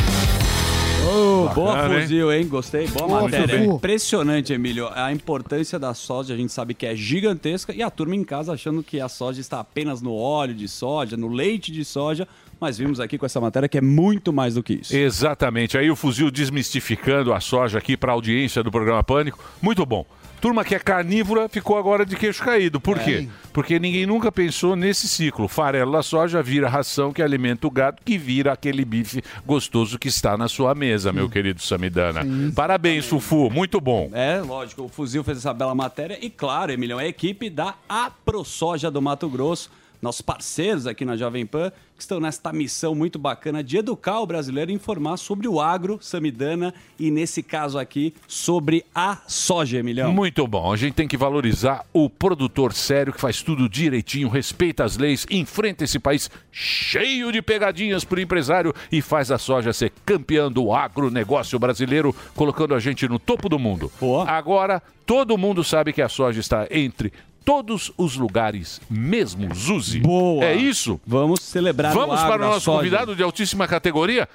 [1.55, 2.01] Boa Bacana, hein?
[2.03, 2.49] fuzil, hein?
[2.49, 2.89] Gostei.
[2.89, 3.65] Boa Boa, matéria.
[3.65, 4.89] Impressionante, Emílio.
[4.93, 8.53] A importância da soja a gente sabe que é gigantesca e a turma em casa
[8.53, 12.27] achando que a soja está apenas no óleo de soja, no leite de soja,
[12.59, 14.97] mas vimos aqui com essa matéria que é muito mais do que isso.
[14.97, 15.77] Exatamente.
[15.77, 19.39] Aí o fuzil desmistificando a soja aqui para a audiência do programa Pânico.
[19.61, 20.07] Muito bom.
[20.45, 22.79] Turma que é carnívora ficou agora de queixo caído.
[22.79, 23.31] Por quê?
[23.51, 25.49] Porque ninguém nunca pensou nesse ciclo.
[25.49, 30.07] Farelo da soja vira ração que alimenta o gado, que vira aquele bife gostoso que
[30.07, 32.21] está na sua mesa, meu querido Samidana.
[32.55, 33.49] Parabéns, Fufu.
[33.49, 34.11] Muito bom.
[34.13, 37.77] É, lógico, o Fuzil fez essa bela matéria e, claro, Emilhão, é a equipe da
[37.89, 43.19] AproSoja do Mato Grosso, nossos parceiros aqui na Jovem Pan, que estão nesta missão muito
[43.19, 48.13] bacana de educar o brasileiro e informar sobre o agro, Samidana, e nesse caso aqui,
[48.27, 50.13] sobre a soja, Emilhão.
[50.13, 50.73] Muito bom.
[50.73, 55.27] A gente tem que valorizar o produtor sério que faz tudo direitinho, respeita as leis,
[55.31, 60.51] enfrenta esse país cheio de pegadinhas para o empresário e faz a soja ser campeã
[60.51, 63.91] do agronegócio brasileiro, colocando a gente no topo do mundo.
[64.27, 67.13] Agora, todo mundo sabe que a soja está entre
[67.45, 70.01] todos os lugares, mesmo Zuzi.
[70.01, 70.45] Boa.
[70.45, 71.01] É isso?
[71.07, 72.79] Vamos celebrar o Vamos agro, para o nosso soja.
[72.79, 74.29] convidado de altíssima categoria.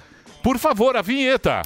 [0.44, 1.61] Por favor, a vinheta.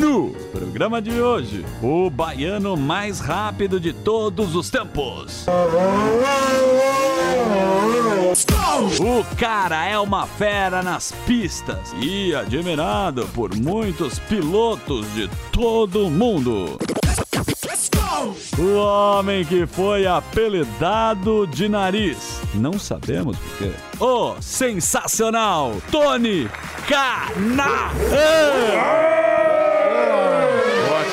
[0.00, 0.34] No
[0.74, 5.46] programa de hoje, o baiano mais rápido de todos os tempos.
[8.98, 16.10] O cara é uma fera nas pistas e admirado por muitos pilotos de todo o
[16.10, 16.76] mundo.
[18.58, 22.40] O homem que foi apelidado de nariz.
[22.52, 23.72] Não sabemos por quê.
[24.00, 26.50] O sensacional Tony
[26.88, 27.92] Cana.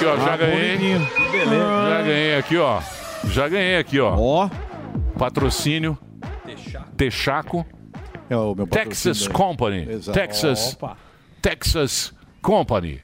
[0.01, 0.77] Aqui, ó, já Ah, ganhei.
[0.77, 1.07] bonitinho.
[1.07, 1.89] Que beleza.
[1.89, 2.81] Já ganhei aqui, ó.
[3.25, 4.15] Já ganhei aqui, ó.
[4.17, 4.49] Ó.
[5.17, 5.95] Patrocínio.
[6.97, 7.63] Texaco.
[8.27, 9.31] É o meu Texas patrocínio.
[9.33, 9.87] Company.
[9.91, 10.17] Exato.
[10.19, 10.73] Texas.
[10.73, 10.97] Opa.
[11.41, 12.99] Texas Company.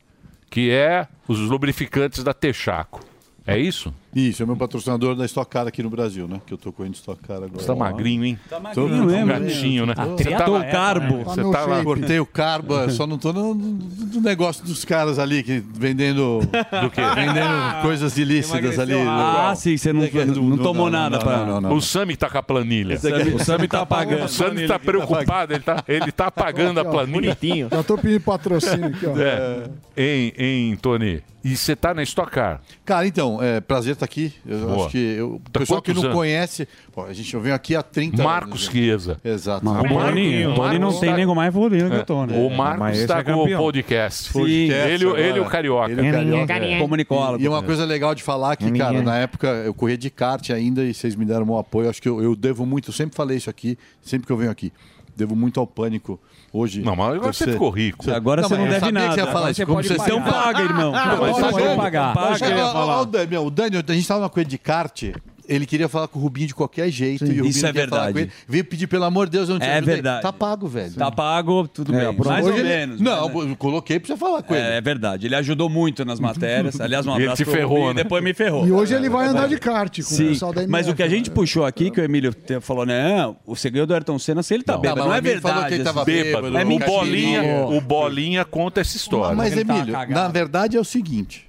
[0.50, 3.02] Que é os lubrificantes da Texaco.
[3.46, 3.94] É isso?
[4.18, 6.42] Isso, é o meu patrocinador da Stock Car aqui no Brasil, né?
[6.46, 7.52] Que eu tô correndo Stock Car agora.
[7.54, 8.40] Você tá magrinho, hein?
[8.50, 9.28] Tá magrinho magrinho mesmo.
[9.46, 9.94] gatinho, né?
[9.94, 11.84] Tô- Você tá- Cortei Você tá lá.
[11.84, 16.40] Cortei o carbo, só não tô no, no negócio dos caras ali que vendendo.
[16.82, 17.02] Do quê?
[17.14, 18.94] Vendendo coisas ilícitas ali.
[18.94, 21.46] Ah, sim, você não, não tomou nada pra.
[21.72, 22.98] O Sami tá com a planilha.
[23.36, 24.26] O Sami tá apagando.
[24.26, 27.22] O Sami tá preocupado, ele tá, ele tá apagando a Aqui, ó, planilha.
[27.36, 27.68] bonitinho.
[27.72, 29.16] Já tô pedindo patrocínio aqui, ó.
[29.18, 29.64] É.
[29.96, 31.22] Hein, hein, Tony?
[31.44, 32.60] E você tá na Stock Car?
[32.84, 34.34] Cara, então, é prazer estar aqui.
[34.46, 34.76] Eu Boa.
[34.78, 36.14] acho que eu, o Tá pessoal que não anos?
[36.16, 38.72] conhece, pô, a gente eu venho aqui há 30 Marcos anos.
[38.72, 39.20] Chiesa.
[39.24, 39.64] Exato.
[39.66, 42.38] Mas o Tony- o Tony não tem nego mais evoluído que eu tô, né?
[42.38, 44.32] O Marcos Mas esse tá é com o podcast.
[44.32, 44.42] Sim.
[44.42, 45.38] Ele, ele, agora.
[45.38, 45.92] e o Carioca.
[45.92, 46.54] Ele e o Carioca.
[46.54, 47.40] É.
[47.40, 50.50] E, e uma coisa legal de falar que, cara, na época eu corria de kart
[50.50, 51.90] ainda e vocês me deram um apoio.
[51.90, 54.52] Acho que eu, eu devo muito, eu sempre falei isso aqui, sempre que eu venho
[54.52, 54.72] aqui.
[55.16, 56.20] Devo muito ao pânico
[56.58, 56.82] hoje.
[56.82, 58.12] Não, mas agora você ficou rico.
[58.12, 59.08] Agora você mas não eu deve nada.
[59.10, 59.58] Que você ia falar isso.
[59.58, 60.14] você Como pode você pagar.
[60.14, 60.92] sempre- Então paga, irmão.
[60.92, 62.14] Não, Não, mas você pode pagar.
[62.14, 65.04] Paga, o Dani, meu, o Dani, a gente tava numa coisa de kart.
[65.48, 67.26] Ele queria falar com o Rubinho de qualquer jeito.
[67.26, 67.32] Sim.
[67.32, 68.28] e o Rubinho Isso não é queria falar verdade.
[68.28, 68.46] com ele.
[68.48, 69.96] Veio pedir, pelo amor de Deus, eu não te É ajudei.
[69.96, 70.22] verdade.
[70.22, 70.94] Tá pago, velho.
[70.94, 72.18] Tá pago, tudo É, bem.
[72.26, 73.02] Mais ou ele- menos.
[73.02, 74.64] Não, mas- eu coloquei pra você falar com ele.
[74.66, 75.26] É, é verdade.
[75.28, 76.80] Ele ajudou muito nas matérias.
[76.82, 78.04] Aliás, um E ele abraço te ferrou, Rubinho, né?
[78.04, 78.68] depois me ferrou.
[78.68, 81.02] E hoje ele vai andar de kart com o Sim, pessoal da mas o que
[81.02, 83.34] a MF, gente puxou aqui, que o Emílio falou, né?
[83.46, 85.54] O segredo do Ayrton Senna, se ele tá Não, bêbado, mas não, o é verdade.
[85.54, 86.12] falou que ele tava assim.
[86.12, 86.80] bêbado, É o.
[86.80, 89.36] Bolinha, o Bolinha conta essa história.
[89.36, 91.47] Mas, Ele tava Emílio, na verdade é o seguinte.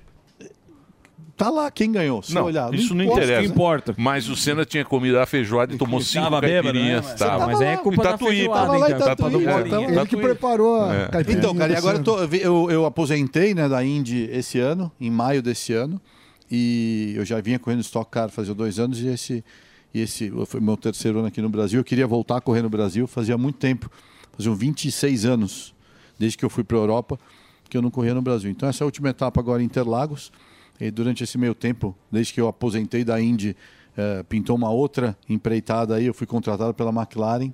[1.39, 2.21] Tá lá quem ganhou.
[2.21, 3.25] Se Não, olhar, isso não importa.
[3.25, 3.95] interessa.
[3.97, 7.07] Mas o Senna tinha comido a feijoada e tomou cinco bêbado, caipirinhas.
[7.07, 7.15] né?
[7.15, 7.45] Tava.
[7.47, 7.75] Você tava lá.
[7.75, 11.09] Em Tatuí, Tava lá Tá Ele que preparou a É.
[11.09, 14.91] caipirinha Então, cara, e agora eu, tô- eu, eu aposentei né, da Indy esse ano,
[15.01, 16.01] em maio desse ano,
[16.51, 19.45] e eu já vinha correndo Stock Car fazia dois anos, e esse,
[19.95, 21.79] e esse foi meu terceiro ano aqui no Brasil.
[21.79, 23.89] Eu queria voltar a correr no Brasil, fazia muito tempo,
[24.37, 25.73] faziam 26 anos,
[26.19, 27.17] desde que eu fui para a Europa,
[27.71, 28.51] que eu não corria no Brasil.
[28.51, 30.33] Então, essa é a última etapa agora em Interlagos,
[30.81, 33.57] e durante esse meio tempo, desde que eu aposentei da Indy,
[33.97, 37.53] eh, pintou uma outra empreitada aí, eu fui contratado pela McLaren,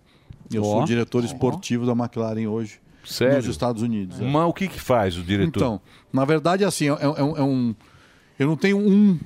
[0.52, 0.64] eu Ó.
[0.72, 2.80] sou o diretor esportivo da McLaren hoje.
[3.04, 3.36] Sério?
[3.36, 4.20] Nos Estados Unidos.
[4.20, 4.24] é.
[4.24, 5.48] Mas o que que faz o diretor?
[5.58, 5.80] Então,
[6.12, 7.74] na verdade, assim, é, é um- é um.
[8.38, 9.18] Eu não tenho um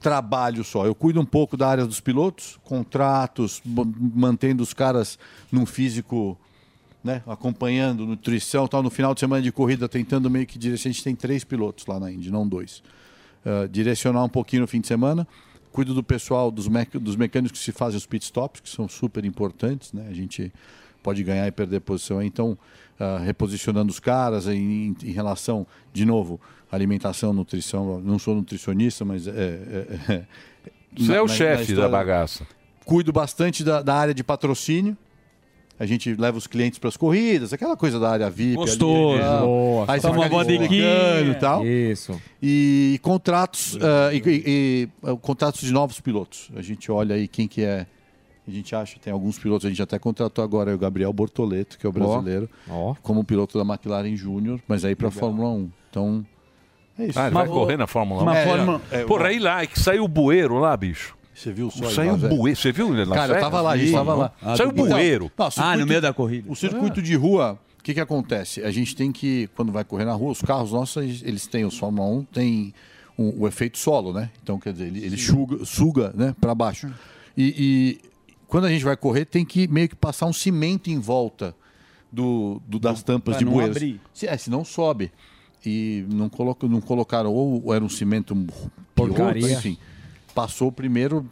[0.00, 0.86] trabalho só.
[0.86, 5.18] Eu cuido um pouco da área dos pilotos, contratos, mantendo os caras
[5.52, 6.38] num físico,
[7.04, 8.82] né, acompanhando nutrição, tal.
[8.82, 10.90] No final de semana de corrida, tentando meio que direcionar.
[10.90, 12.82] A gente tem três pilotos lá na Indy, não dois.
[13.46, 15.24] Uh, direcionar um pouquinho no fim de semana.
[15.70, 18.88] Cuido do pessoal, dos, mec- dos mecânicos que se fazem os pit stops, que são
[18.88, 20.06] super importantes, né?
[20.10, 20.52] A gente
[21.02, 22.20] pode ganhar e perder posição.
[22.20, 22.58] Então,
[22.98, 26.40] ah, reposicionando os caras em, em relação, de novo,
[26.72, 28.00] alimentação, nutrição.
[28.00, 29.30] Não sou nutricionista, mas é.
[29.30, 30.22] é- é-
[30.98, 32.46] Você é na- o na- chefe da bagaça.
[32.84, 34.96] Cuido bastante da, da área de patrocínio.
[35.78, 38.48] A gente leva os clientes para as corridas, aquela coisa da área VIP.
[38.52, 39.18] ali, Gostoso.
[39.20, 39.46] tal.
[39.46, 39.84] Boa.
[39.88, 41.66] Aí você uma ali e tal.
[41.66, 42.20] Isso.
[42.42, 46.50] E contratos, ah, e, e- e, ah, contratos de novos pilotos.
[46.56, 47.86] A gente olha aí quem que é.
[48.48, 51.84] A gente acha, tem alguns pilotos, a gente até contratou agora o Gabriel Bortoleto, que
[51.84, 52.48] é o brasileiro,
[53.02, 55.68] como piloto da McLaren Júnior, mas aí para a Fórmula 1.
[55.90, 56.24] Então,
[56.96, 57.18] é isso.
[57.18, 58.22] Ah, ele vai correr na Fórmula 1.
[58.22, 59.00] Uma É, Fórmula- é.
[59.00, 61.15] é, Porra, aí lá, é que saiu o bueiro lá, bicho.
[61.36, 61.90] Você viu só?
[61.90, 62.36] Saiu lá, velho?
[62.36, 62.58] bueiro.
[62.58, 62.88] Você viu?
[62.92, 64.32] Las Cara, eu tava lá, a gente tava lá.
[64.56, 65.30] Saiu Então, bueiro.
[65.36, 65.74] não, circuito-
[66.48, 68.62] O circuito de rua, o que que acontece?
[68.62, 71.76] A gente tem que, quando vai correr na rua, os carros nossos, eles- têm, os
[71.78, 72.72] Fórmula 1 tem
[73.18, 74.30] um- o efeito solo, né?
[74.42, 76.88] Então, quer dizer, ele, ele suga, suga né, para baixo.
[77.36, 78.08] E, e
[78.48, 81.54] quando a gente vai correr, tem que meio que passar um cimento em volta
[82.10, 83.76] do, do- das tampas pra de bueiros.
[83.76, 84.00] abrir.
[84.14, 85.12] Se, é, senão sobe.
[85.64, 88.34] E não, coloca, não colocaram, ou era um cimento
[88.94, 89.42] Porcaria.
[89.46, 89.76] pior, enfim.
[90.36, 91.26] Passou primeiro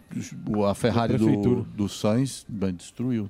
[0.66, 3.28] a Ferrari do, do Sainz, bem, destruiu.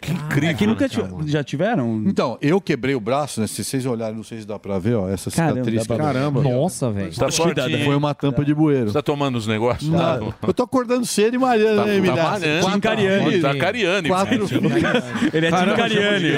[0.00, 0.50] Que incrível.
[0.50, 2.02] Aqui nunca ti- já tiveram?
[2.06, 3.46] Então, eu quebrei o braço, né?
[3.46, 5.86] Se vocês olharem, não sei se dá pra ver, ó, essa Caramba, cicatriz.
[5.86, 6.12] dá pra ver.
[6.14, 6.42] Caramba.
[6.42, 7.12] Nossa, velho.
[7.14, 7.94] Tá Foi hein?
[7.94, 8.86] uma tampa de bueiro.
[8.88, 9.90] Você tá tomando os negócios?
[9.90, 12.16] Não, eu tô acordando cedo e malhando, Tá- né, tá Emílio?
[12.16, 12.60] malhando.
[12.60, 13.40] Quatro- Tim Cariani.
[13.40, 13.54] Tá.
[14.08, 14.34] Quatro...
[14.34, 15.36] É.
[15.36, 16.28] Ele é Tim Cariani.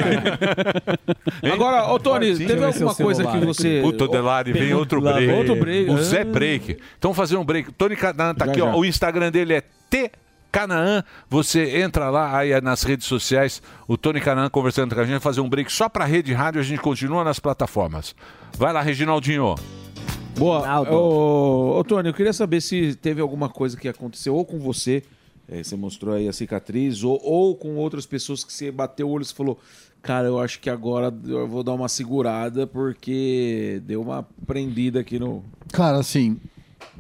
[1.52, 3.80] Agora, ô Tony, teve ver alguma coisa celular que você.
[3.82, 5.26] Puta, Delari, vem outro Lá break.
[5.26, 5.90] vem outro break.
[5.90, 5.98] O.
[6.02, 6.76] Zé Break.
[6.98, 7.72] Então, fazer um break.
[7.72, 8.74] Tony Canaan tá aqui, ó.
[8.76, 10.10] O Instagram dele é T.
[10.50, 15.20] Canaã, você entra lá aí nas redes sociais, o Tony Canaã conversando com a gente,
[15.20, 18.14] fazer um break só pra rede rádio, a gente continua nas plataformas.
[18.56, 19.54] Vai lá, Reginaldinho.
[20.36, 20.80] Boa.
[20.90, 25.02] Ô, ô, Tony, eu queria saber se teve alguma coisa que aconteceu ou com você,
[25.48, 29.10] eh, você mostrou aí a cicatriz, ou, ou com outras pessoas que você bateu o
[29.10, 29.58] olho e falou,
[30.02, 35.18] cara, eu acho que agora eu vou dar uma segurada porque deu uma prendida aqui
[35.18, 35.44] no...
[35.72, 36.38] Cara, assim,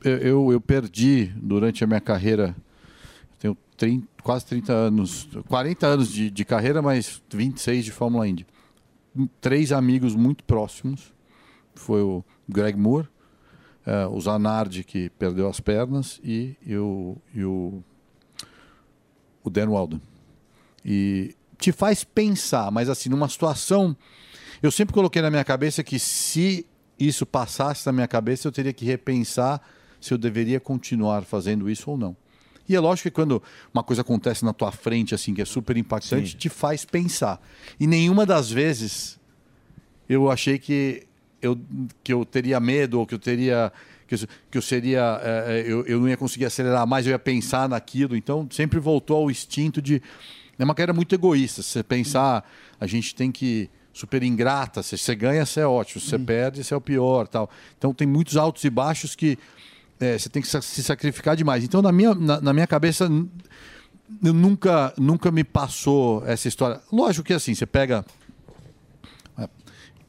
[0.04, 2.54] eu, eu, eu perdi durante a minha carreira,
[3.80, 8.46] 30, quase 30 anos, 40 anos de, de carreira, mas 26 de Fórmula Indy.
[9.40, 11.14] Três amigos muito próximos,
[11.74, 13.08] foi o Greg Moore,
[13.86, 17.82] eh, o Zanardi, que perdeu as pernas, e, e o, e o,
[19.42, 20.02] o Dan Walden.
[20.84, 23.96] E te faz pensar, mas assim, numa situação.
[24.62, 26.66] Eu sempre coloquei na minha cabeça que se
[26.98, 29.58] isso passasse na minha cabeça, eu teria que repensar
[29.98, 32.14] se eu deveria continuar fazendo isso ou não.
[32.70, 33.42] E é lógico que quando
[33.74, 37.40] uma coisa acontece na tua frente, assim, que é super impactante, te faz pensar.
[37.80, 39.18] E nenhuma das vezes
[40.08, 41.02] eu achei que
[41.42, 41.58] eu,
[42.04, 43.72] que eu teria medo ou que eu teria.
[44.06, 44.18] Que eu,
[44.50, 45.20] que eu seria.
[45.22, 48.16] eh, eu, eu não ia conseguir acelerar mais, eu ia pensar naquilo.
[48.16, 50.00] Então sempre voltou ao instinto de.
[50.56, 51.62] É uma carreira muito egoísta.
[51.62, 52.48] Você pensar,
[52.78, 53.68] a gente tem que.
[53.92, 54.84] Super ingrata.
[54.84, 56.00] Se você ganha, você é ótimo.
[56.00, 57.26] Se você perde, você é o pior.
[57.26, 57.50] tal.
[57.76, 59.36] Então tem muitos altos e baixos que
[60.00, 61.62] é, você tem que se sacrificar demais.
[61.62, 66.80] Então, na minha, na, na minha cabeça, eu nunca, nunca me passou essa história.
[66.92, 68.04] Lógico que assim, você pega.
[69.38, 69.48] é,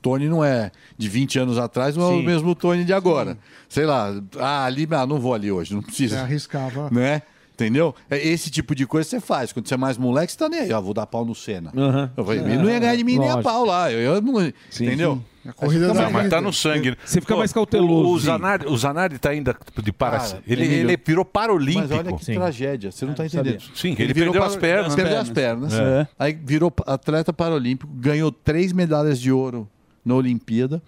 [0.01, 2.25] Tony não é de 20 anos atrás, não é o Sim.
[2.25, 3.37] mesmo Tony de agora.
[3.69, 6.21] Sei lá, ah, ali, ah, não vou ali hoje, não Você precisa.
[6.21, 6.89] arriscava.
[6.91, 7.21] Né?
[7.53, 7.93] Entendeu?
[8.09, 9.53] É esse tipo de coisa você faz.
[9.53, 10.73] Quando você é mais moleque, você tá nem aí.
[10.73, 11.71] Ah, vou dar pau no Senna.
[12.17, 13.43] Eu falei, ele não ia ganhar de mim nem a Lógico.
[13.43, 13.91] pau lá.
[13.91, 14.41] Eu, eu não-
[14.81, 15.23] entendeu?
[15.47, 16.95] A corrida fica da Não, mas tá no sangue.
[17.03, 18.25] Você fica Pô, mais cauteloso, O, sim.
[18.25, 20.19] Zanardi, o Zanardi tá ainda de para.
[20.19, 21.79] Cara, ele, ele virou paralímpico.
[21.89, 23.53] Mas olha que tragédia, você não está sabia.
[23.53, 23.75] entendendo.
[23.75, 24.93] Sim, ele perdeu as pernas.
[24.95, 25.73] Perdeu as pernas.
[25.73, 26.07] É.
[26.19, 29.67] Aí virou atleta paralímpico, ganhou três medalhas de ouro
[30.05, 30.81] na Olimpíada.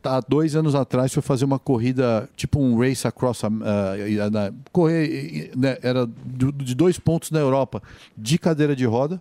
[0.00, 3.42] Tá, Há dois anos atrás foi fazer uma corrida, tipo um race across.
[4.30, 7.82] na- correr, né, era de de dois pontos na Europa,
[8.16, 9.20] de cadeira de roda.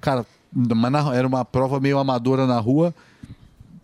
[0.00, 0.26] Cara,
[1.14, 2.94] era uma prova meio amadora na rua.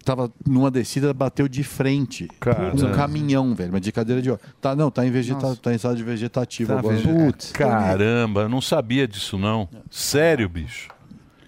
[0.06, 2.28] Tava numa descida, bateu de frente.
[2.38, 2.86] Caramba.
[2.86, 4.40] Um caminhão, velho, mas de cadeira de roda.
[4.60, 6.96] Tá, não, tá em, vegeta tá em estado de vegetativo Tá agora.
[6.96, 7.34] vendo?
[7.52, 9.68] Caramba, eu não sabia disso não.
[9.90, 10.90] Sério, bicho.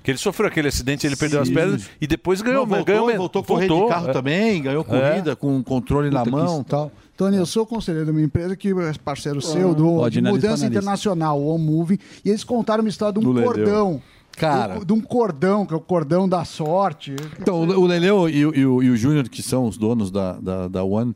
[0.03, 1.55] Que ele sofreu aquele acidente, ele perdeu as Sim.
[1.55, 4.13] pernas e depois ganhou, Não, voltou, ganhou voltou a correr de carro é.
[4.13, 6.91] também, ganhou corrida com um controle na Puta que mão e tal.
[7.17, 10.47] Tony, eu sou conselheiro de uma empresa que é parceiro seu, do, Pode, de mudança
[10.47, 10.67] analista.
[10.67, 13.53] internacional, o Moving, e eles contaram uma história de um Do Leleu.
[13.53, 14.03] cordão.
[14.39, 14.85] Cara.
[14.85, 17.15] De um cordão, que é o cordão da sorte.
[17.41, 20.33] Então, o Leleu e, o- e o, e o Júnior, que são os donos da,
[20.35, 21.15] da, da One,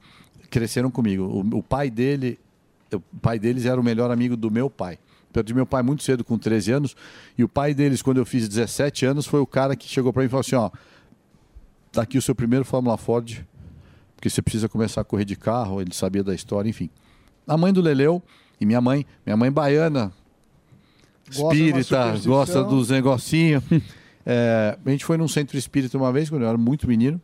[0.50, 1.24] cresceram comigo.
[1.24, 2.38] O, o pai dele,
[2.92, 4.98] o pai deles era o melhor amigo do meu pai.
[5.32, 6.96] Perdi meu pai muito cedo, com 13 anos,
[7.38, 10.20] e o pai deles, quando eu fiz 17 anos, foi o cara que chegou para
[10.20, 10.68] mim e falou assim: ó,
[11.90, 13.38] tá aqui o seu primeiro Fórmula Ford,
[14.14, 16.90] porque você precisa começar a correr de carro, ele sabia da história, enfim.
[17.46, 18.22] A mãe do Leleu
[18.60, 20.12] e minha mãe, minha mãe baiana,
[21.32, 23.62] espírita, gosta dos negocinhos.
[24.24, 27.20] É, a gente foi num centro espírita uma vez, quando eu era muito menino,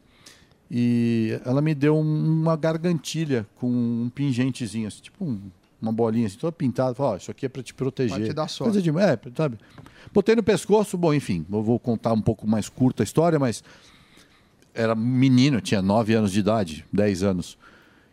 [0.68, 5.38] e ela me deu um- uma gargantilha com um pingentezinho, assim, tipo um-
[5.80, 6.96] uma bolinha assim, toda pintada.
[6.96, 8.16] Falou, ó, isso aqui é para te proteger.
[8.18, 8.72] Pra te dar sorte.
[8.72, 9.58] Coisa de, é, sabe?
[10.12, 13.62] Botei no pescoço, bom, enfim, eu vou contar um pouco mais curta a história, mas
[14.74, 17.56] era menino, tinha 9 anos de idade, 10 anos.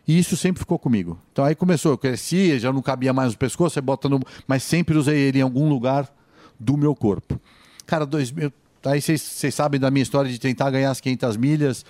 [0.06, 1.18] E isso sempre ficou comigo.
[1.32, 4.20] Então aí começou, eu cresci, já não cabia mais no pescoço, você bota no.
[4.46, 6.08] Mas sempre usei ele em algum lugar
[6.58, 7.40] do meu corpo.
[7.84, 8.52] Cara, 2000.
[8.84, 11.84] Aí vocês sabem da minha história de tentar ganhar as 500 milhas.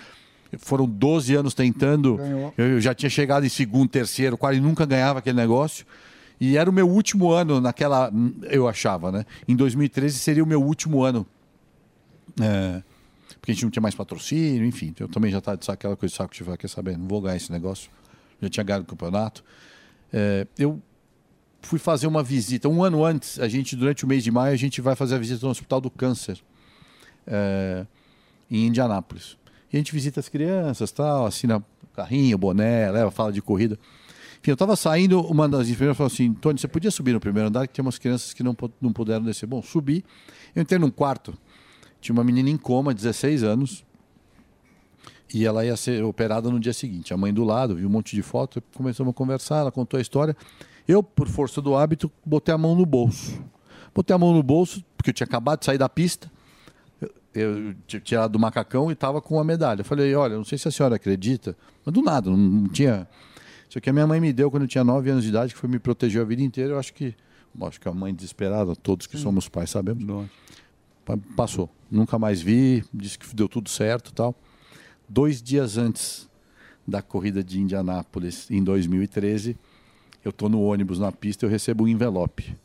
[0.57, 2.19] Foram 12 anos tentando.
[2.57, 5.85] Eu, eu já tinha chegado em segundo, terceiro, quase nunca ganhava aquele negócio.
[6.39, 8.11] E era o meu último ano naquela.
[8.43, 9.25] Eu achava, né?
[9.47, 11.25] Em 2013 seria o meu último ano.
[12.41, 12.81] É,
[13.39, 14.93] porque a gente não tinha mais patrocínio, enfim.
[14.99, 16.97] Eu também já estava de saco, aquela coisa de saco de quer saber?
[16.97, 17.89] Não vou ganhar esse negócio.
[18.41, 19.43] Já tinha ganhado o campeonato.
[20.11, 20.81] É, eu
[21.61, 22.69] fui fazer uma visita.
[22.69, 25.17] Um ano antes, a gente, durante o mês de maio, a gente vai fazer a
[25.17, 26.39] visita no Hospital do Câncer,
[27.25, 27.85] é,
[28.49, 29.37] em Indianápolis.
[29.71, 33.77] E a gente visita as crianças, tal, assina carrinho, boné, leva, fala de corrida.
[34.39, 37.49] Enfim, eu estava saindo, uma das enfermeiras falou assim, Tony, você podia subir no primeiro
[37.49, 39.47] andar, que tem umas crianças que não, não puderam descer.
[39.47, 40.05] Bom, subi,
[40.55, 41.33] eu entrei num quarto,
[41.99, 43.83] tinha uma menina em coma, 16 anos,
[45.33, 47.13] e ela ia ser operada no dia seguinte.
[47.13, 50.01] A mãe do lado, viu um monte de foto, começamos a conversar, ela contou a
[50.01, 50.35] história.
[50.87, 53.41] Eu, por força do hábito, botei a mão no bolso.
[53.93, 56.31] Botei a mão no bolso, porque eu tinha acabado de sair da pista,
[57.33, 59.81] eu, tinha tirado do macacão e estava com a medalha.
[59.81, 61.55] Eu falei, olha, não sei se a senhora acredita,
[61.85, 63.07] mas do nada, não, não tinha...
[63.69, 65.59] Isso aqui a minha mãe me deu quando eu tinha 9 anos de idade, que
[65.59, 66.71] foi me proteger a vida inteira.
[66.73, 67.13] Eu acho que,
[67.63, 70.25] acho que a mãe desesperada, todos que somos pais sabemos.
[71.03, 71.69] Pa- Passou.
[71.91, 74.33] Nunca mais vi, disse que deu tudo certo e tal.
[75.09, 76.29] Dois dias antes
[76.87, 79.57] da corrida de Indianápolis, em 2013,
[80.23, 82.55] eu estou no ônibus na pista eu recebo um envelope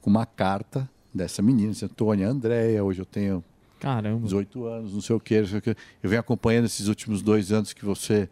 [0.00, 3.42] com uma carta dessa menina, dizendo, Tônia, Andréia, hoje eu tenho
[3.78, 4.24] Caramba.
[4.24, 5.76] 18 anos, não sei o quê, não sei o quê.
[6.02, 8.28] Eu venho acompanhando esses últimos dois anos que você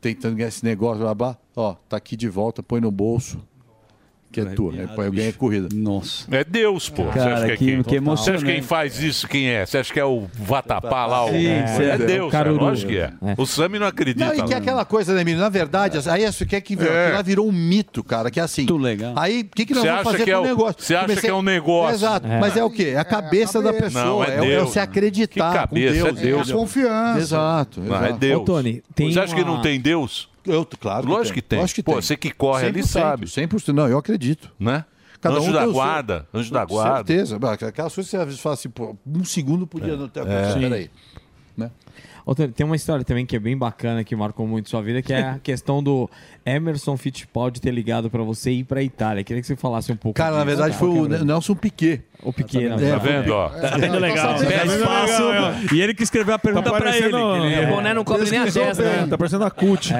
[0.00, 1.38] tentando ganhar esse negócio, blá, blá.
[1.56, 3.42] Ó, tá aqui de volta, põe no bolso.
[4.32, 4.72] Que é tua.
[4.94, 5.68] Põe, eu ganhei a corrida.
[5.74, 6.24] Nossa.
[6.30, 7.04] É Deus, pô.
[7.06, 7.82] Cara, Você acha que, é que- quem?
[7.82, 9.66] que Você acha que quem faz isso quem é?
[9.66, 11.24] Você acha que é o Vatapá lá?
[11.24, 11.30] O...
[11.30, 12.44] Sim, é, é o Deus, cara.
[12.44, 12.64] Caruru.
[12.64, 13.12] Lógico que é.
[13.36, 14.26] O Sami não acredita.
[14.26, 14.56] Não, e que é né?
[14.56, 15.40] aquela coisa, né, Emílio?
[15.40, 17.22] Na verdade, aí isso quer que virou, É.
[17.22, 18.66] virou um mito, cara, que é assim.
[18.66, 19.12] Tudo legal.
[19.16, 20.74] Aí, o que, que nós Você vamos acha fazer que com é o negócio?
[20.82, 21.94] você acha que é um negócio.
[21.96, 22.26] Exato.
[22.28, 22.40] É.
[22.40, 22.92] Mas é o quê?
[22.94, 24.04] É a cabeça da pessoa.
[24.04, 24.70] Não, é é, o- é Deus.
[24.70, 26.20] você acreditar Que cabeça, com é Deus.
[26.20, 26.38] Deus.
[26.48, 26.58] entendeu?
[26.60, 27.18] Confiança.
[27.18, 27.80] Exato.
[27.80, 28.12] Não, é.
[28.12, 28.42] Deus.
[28.42, 30.29] Ô, Tony, tem Você acha que não tem Deus?
[30.46, 31.58] Eu, claro que Lógico que tem.
[31.58, 32.02] Lógico que Pô, tem.
[32.02, 33.26] você que corre ali 100%, sabe.
[33.26, 33.68] 100%.
[33.74, 34.50] Não, eu acredito.
[34.58, 34.84] Né?
[35.20, 36.28] Cada anjo um da tem o seu- guarda.
[36.32, 36.96] Anjo da Com guarda.
[36.96, 37.36] certeza.
[37.36, 40.22] Aquelas coisas que você às vezes fala assim, pô, um segundo podia não ter É.
[40.22, 40.54] acontecido.
[40.54, 40.60] Sim.
[40.60, 40.90] Peraí.
[41.56, 41.70] Né?
[42.34, 45.12] Tony, tem uma história também que é bem bacana, que marcou muito sua vida, que
[45.12, 46.08] é a questão do
[46.44, 49.22] Emerson Fittipaldi ter ligado pra você ir pra Itália.
[49.24, 50.78] Queria que você falasse um pouco Cara, na verdade tá?
[50.78, 52.02] foi o é a Nelson Piquet.
[52.22, 52.90] O Piquet, Tá né?
[52.90, 53.48] Tá vendo, ó?
[53.48, 54.34] Tá vendo legal.
[54.34, 55.74] Tá vendo espaço.
[55.74, 57.08] E ele que escreveu a pergunta pra ele.
[57.10, 59.06] que ele- É, o boné não cobre nem a testa, né?
[59.08, 59.92] Tá parecendo a CUT.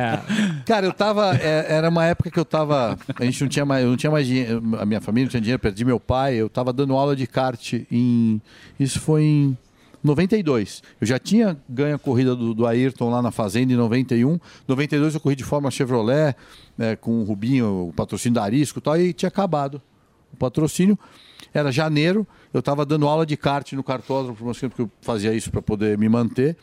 [0.66, 1.34] Cara, eu tava.
[1.36, 2.98] é, era uma época que eu tava.
[3.18, 3.84] A gente não tinha mais.
[3.84, 4.62] Eu não tinha mais dinheiro.
[4.78, 6.34] A minha família não tinha dinheiro, perdi meu pai.
[6.34, 8.40] Eu tava dando aula de kart em.
[8.78, 9.58] Isso foi em
[10.02, 10.82] 92.
[11.00, 14.38] Eu já tinha ganho a corrida do, do Ayrton lá na Fazenda em 91.
[14.66, 16.34] 92 eu corri de forma Chevrolet,
[16.76, 19.80] né, com o Rubinho, o patrocínio da Arisco e tal, e tinha acabado
[20.32, 20.98] o patrocínio.
[21.52, 24.90] Era janeiro, eu estava dando aula de kart no cartódromo, por mais tempo que eu
[25.02, 26.56] fazia isso para poder me manter.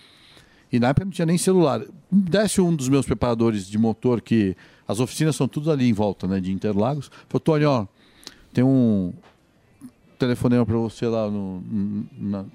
[0.72, 1.82] E na época não tinha nem celular.
[2.12, 4.56] Desce um dos meus preparadores de motor, que
[4.88, 7.12] as oficinas são tudo ali em volta, né, de Interlagos.
[7.30, 7.86] Falou, Tony, ó,
[8.54, 9.14] tem um
[10.18, 11.62] telefonema para você lá no-
[12.18, 12.46] na,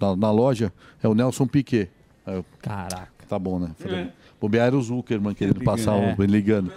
[0.00, 0.72] na, na loja,
[1.02, 1.88] é o Nelson Piquet.
[2.26, 3.08] Aí eu, Caraca.
[3.28, 3.70] Tá bom, né?
[3.78, 4.08] Falei, É.
[4.40, 6.16] bobear era o Zuckerman querendo passar, É.
[6.18, 6.72] o, ligando.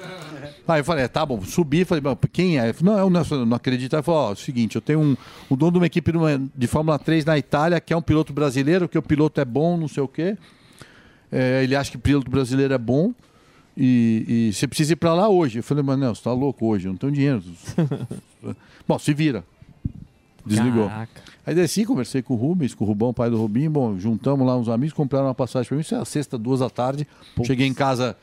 [0.68, 2.72] Aí eu falei, é, tá bom, subi, falei, "Mas quem é?
[2.74, 3.94] Falou, não, é o Nelson, eu não acredito.
[3.96, 5.18] Aí ele falou, ó, é o seguinte, eu tenho um,
[5.50, 8.32] um dono de uma equipe numa- de Fórmula 3 na Itália, que é um piloto
[8.32, 10.38] brasileiro, que o piloto é bom, não sei o quê.
[11.32, 13.12] É, ele acha que piloto brasileiro é bom.
[13.76, 15.58] E, e você precisa ir pra lá hoje.
[15.60, 17.42] Eu falei, mas Nelson, tá louco hoje, eu não tenho dinheiro.
[18.88, 19.44] bom, se vira.
[20.46, 20.90] Desligou.
[20.90, 21.22] Caraca.
[21.46, 23.70] Aí desci, conversei com o Rubens, com o Rubão, pai do Rubinho.
[23.70, 25.82] Bom, juntamos lá uns amigos, compraram uma passagem pra mim.
[25.82, 27.08] Isso é a sexta, duas da tarde.
[27.46, 28.16] Cheguei em casa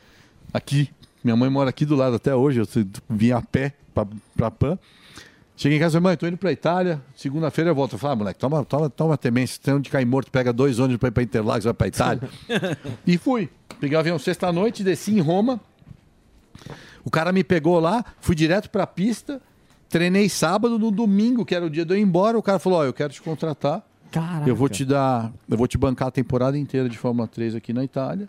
[0.53, 0.91] aqui.
[1.23, 2.61] Minha mãe mora aqui do lado até hoje.
[2.61, 2.67] Eu
[3.09, 4.07] vim a pé pra,
[4.37, 4.79] pra PAN.
[5.57, 7.03] Cheguei em casa e falei, mãe, tô indo pra Itália.
[7.15, 7.93] Segunda-feira eu volto.
[7.93, 9.61] Eu falei, ah, moleque, toma, toma, toma temência.
[9.63, 12.23] Tem onde cair morto, pega dois ônibus pra ir pra Interlagos, vai pra Itália.
[13.07, 13.51] e fui.
[13.79, 15.61] Peguei o avião sexta-noite, desci em Roma.
[17.05, 19.41] O cara me pegou lá, fui direto pra pista.
[19.91, 22.79] Treinei sábado, no domingo, que era o dia de eu ir embora, o cara falou:
[22.79, 23.83] Ó, eu quero te contratar.
[24.11, 24.49] Caraca.
[24.49, 25.33] Eu vou te dar.
[25.49, 28.29] Eu vou te bancar a temporada inteira de Fórmula 3 aqui na Itália.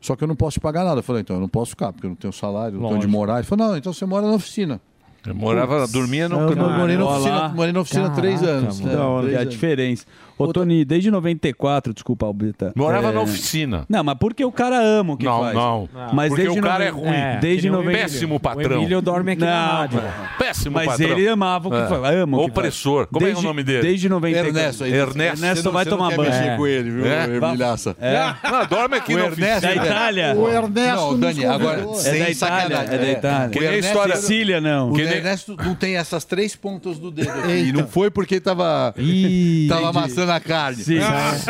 [0.00, 1.00] Só que eu não posso te pagar nada.
[1.00, 3.06] Eu falei, então eu não posso ficar, porque eu não tenho salário, não tenho onde
[3.06, 3.38] morar.
[3.38, 4.80] Ele falou, não, então você mora na oficina.
[5.26, 8.78] Eu morava, dormia no Eu morei na oficina, morei na oficina há três anos.
[8.78, 9.54] Que É, da hora, três é a anos.
[9.54, 10.06] diferença.
[10.38, 12.72] Ô, Tony, desde 94, desculpa, Albita.
[12.76, 13.84] Morava é, na oficina.
[13.88, 15.54] Não, mas porque o cara ama o que Não, faz.
[15.54, 15.88] não.
[16.12, 17.40] Mas Porque desde o cara é noven- ruim.
[17.40, 17.98] Desde Que nem o 90...
[17.98, 18.76] Péssimo patrão.
[18.78, 20.02] O Emílio dorme aqui Não, na rádio.
[20.38, 21.08] Péssimo Mas patrão.
[21.10, 21.86] ele amava o que É.
[21.86, 22.14] faz.
[22.16, 22.96] Ama o que Opressor.
[22.98, 23.08] faz.
[23.12, 23.82] Como é Desde- o nome dele?
[23.82, 24.48] Desde 94.
[24.58, 24.92] Ernesto, aí.
[24.92, 25.44] Ernesto.
[25.44, 26.30] Ernesto não- vai você não tomar quer banho.
[26.30, 26.56] mexer É.
[26.56, 27.24] com ele, viu, É?
[27.36, 27.96] Emilhaça?
[28.00, 28.34] É.
[28.50, 29.74] Não, dorme aqui O na Ernesto, oficina.
[29.82, 30.34] Da Itália.
[30.36, 32.94] O Ernesto Não, Dani, agora, sem É da Itália, sacanagem.
[32.94, 33.48] é da Itália.
[33.50, 34.90] Que O nem história- Sicília, não.
[34.92, 37.52] O Ernesto não tem essas três pontas do dedo aqui.
[37.68, 38.94] E não foi porque tava,
[39.68, 40.82] tava amassando a carne.
[40.82, 40.98] Sim.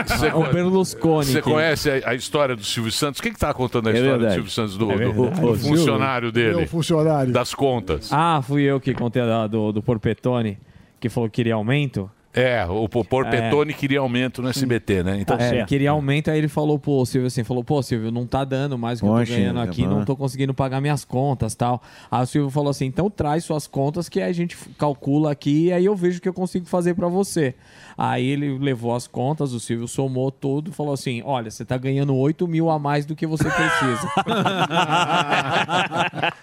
[0.06, 1.26] Você, O Berlusconi.
[1.26, 3.20] você que- conhece a, a história do Silvio Santos?
[3.20, 4.34] Quem que tá contando a É história do verdade.
[4.34, 5.40] Silvio Santos, do, É do- verdade.
[5.40, 6.56] do Ô, funcionário dele?
[6.56, 7.32] Meu funcionário.
[7.32, 8.10] Das contas.
[8.12, 10.58] Ah, fui eu que contei da- do, do Porpetone,
[11.00, 12.10] que falou que queria aumento.
[12.38, 15.18] É, o Porpetone queria aumento no SBT, né?
[15.22, 18.44] Então, É, queria aumento, aí ele falou pro Silvio assim, falou, pô, Silvio, não tá
[18.44, 21.02] dando mais o que eu Poxa, tô ganhando é aqui, não tô conseguindo pagar minhas
[21.02, 21.82] contas tal.
[22.10, 25.68] Aí o Silvio falou assim, então traz suas contas que a gente f- calcula aqui
[25.68, 27.54] e aí eu vejo o que eu consigo fazer pra você.
[27.98, 31.76] Aí ele levou as contas, o Silvio somou tudo e falou assim, olha, você tá
[31.78, 34.10] ganhando 8 mil a mais do que você precisa.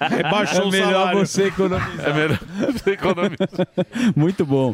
[0.10, 1.20] Rebaixou É o melhor salário.
[1.26, 2.08] você economizar.
[2.10, 2.40] é melhor
[2.72, 3.50] você economizar.
[4.16, 4.74] Muito bom.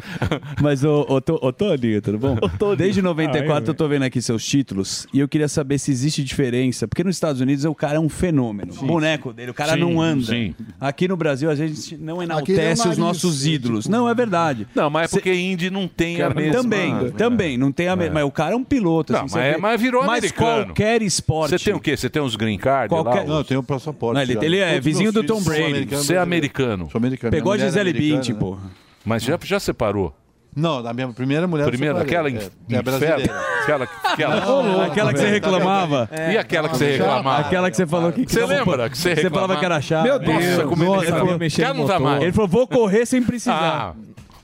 [0.62, 2.36] Mas, ô, ô, Tô- ô, Tony, tudo bom?
[2.76, 6.88] Desde 94 eu tô vendo aqui seus títulos e eu queria saber se existe diferença,
[6.88, 8.72] porque nos Estados Unidos o cara é um fenômeno.
[8.80, 10.26] O boneco dele, o cara Sim, não anda.
[10.26, 10.54] sim.
[10.80, 13.84] Aqui no Brasil a gente não Aqui enaltece é os nossos é, ídolos.
[13.84, 14.66] tipo- Não, é verdade.
[14.74, 16.69] Não, mas é porque Indy não tem a mesma...
[16.70, 18.14] também, também, não tem a mesma.
[18.14, 19.12] Mas o cara é um piloto.
[19.12, 20.64] Não, assim, mas, é- mas virou Mas americano.
[20.66, 21.50] qualquer esporte.
[21.50, 21.96] Você tem o quê?
[21.96, 23.24] Você tem os green card Qualquer- lá?
[23.24, 24.14] Não, eu tenho um passaporte.
[24.14, 25.86] Não, ele- ele é Todos vizinho do Tom Brady.
[25.90, 26.88] Você é americano.
[26.90, 27.30] Sou americano.
[27.30, 28.40] Pegou a é Gisele Bündchen, né?
[28.40, 28.56] pô.
[29.04, 30.14] Mas já, já separou?
[30.54, 31.64] Não, da minha primeira mulher.
[31.70, 31.90] separei.
[32.02, 33.32] aquela em, É, é brasileira.
[33.62, 36.10] Aquela, aquela, Ô, aquela que você reclamava.
[36.32, 37.38] E aquela que você reclamava?
[37.38, 38.26] Aquela que você falou que.
[38.28, 39.58] Você lembra que você Você falava reclamava?
[39.60, 40.02] que era chata.
[40.02, 41.18] Meu Deus, Nossa, como ele reclamava.
[41.20, 42.22] falou, mexer Já no não tá mais.
[42.24, 43.54] Ele falou, vou correr sem precisar.
[43.54, 43.94] Ah,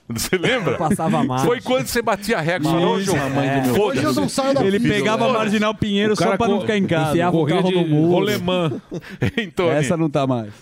[0.08, 0.76] você lembra?
[0.78, 1.40] Passava mal.
[1.44, 2.84] Foi quando você batia recorde.
[2.84, 3.72] Hoje, eu- É.
[3.80, 6.86] Hoje eu não saio da Ele pegava a Marginal Pinheiro só pra não ficar em
[6.86, 7.10] casa.
[7.10, 8.12] enfiava o carro de no muro.
[8.12, 8.80] rolemã.
[9.36, 10.52] Então, Essa não tá mais.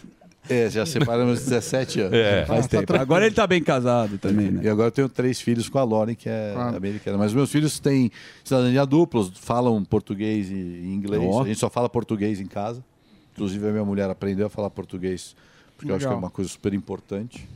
[0.49, 2.13] É, já separamos 17 anos.
[2.13, 2.45] É.
[2.45, 2.95] Faz tempo.
[2.97, 4.61] Agora ele tá bem casado também, né?
[4.65, 6.69] E agora eu tenho três filhos com a Lauren, que é Ah.
[6.77, 7.17] americana.
[7.17, 8.11] Mas meus filhos têm
[8.45, 10.55] cidadania dupla, falam português e
[10.85, 11.23] inglês.
[11.25, 11.43] Ó.
[11.43, 12.85] A gente só fala português em casa.
[13.33, 15.35] Inclusive, a minha mulher aprendeu a falar português,
[15.79, 16.23] porque eu acho que é Legal.
[16.25, 17.49] uma coisa super importante.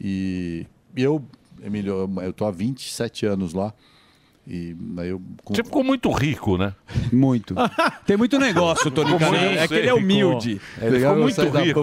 [0.00, 0.66] E
[0.96, 1.24] eu,
[1.64, 3.72] Emílio, eu- eu tô há 27 anos lá.
[4.44, 5.22] E aí eu...
[5.50, 6.74] Você ficou muito rico, né?
[7.12, 7.54] Muito.
[8.04, 9.12] Tem muito negócio, Tony
[9.56, 10.60] É que ele é humilde.
[10.80, 11.80] Ele ficou muito rico.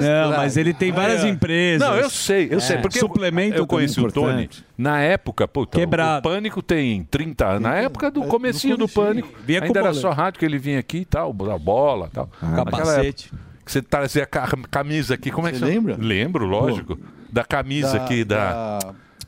[0.00, 1.28] Não, mas ele tem várias É.
[1.28, 1.86] empresas.
[1.86, 2.76] Não, eu sei, eu sei.
[2.76, 2.80] É.
[2.80, 4.48] Porque Suplemento eu conheci também o Tony
[4.78, 6.26] na época, puta, Quebrado.
[6.26, 7.62] o Pânico tem 30 anos.
[7.62, 9.28] Na época do comecinho do Pânico.
[9.44, 12.14] Vinha com ainda era só rádio que ele vinha aqui e tal, a bola e
[12.14, 12.30] tal.
[12.40, 13.26] Naquela capacete.
[13.26, 15.30] época Que você trazia a ca- camisa aqui.
[15.30, 15.96] Como é que Você lembra?
[16.00, 16.98] Lembro, lógico.
[17.32, 18.78] Da camisa Da- aqui da.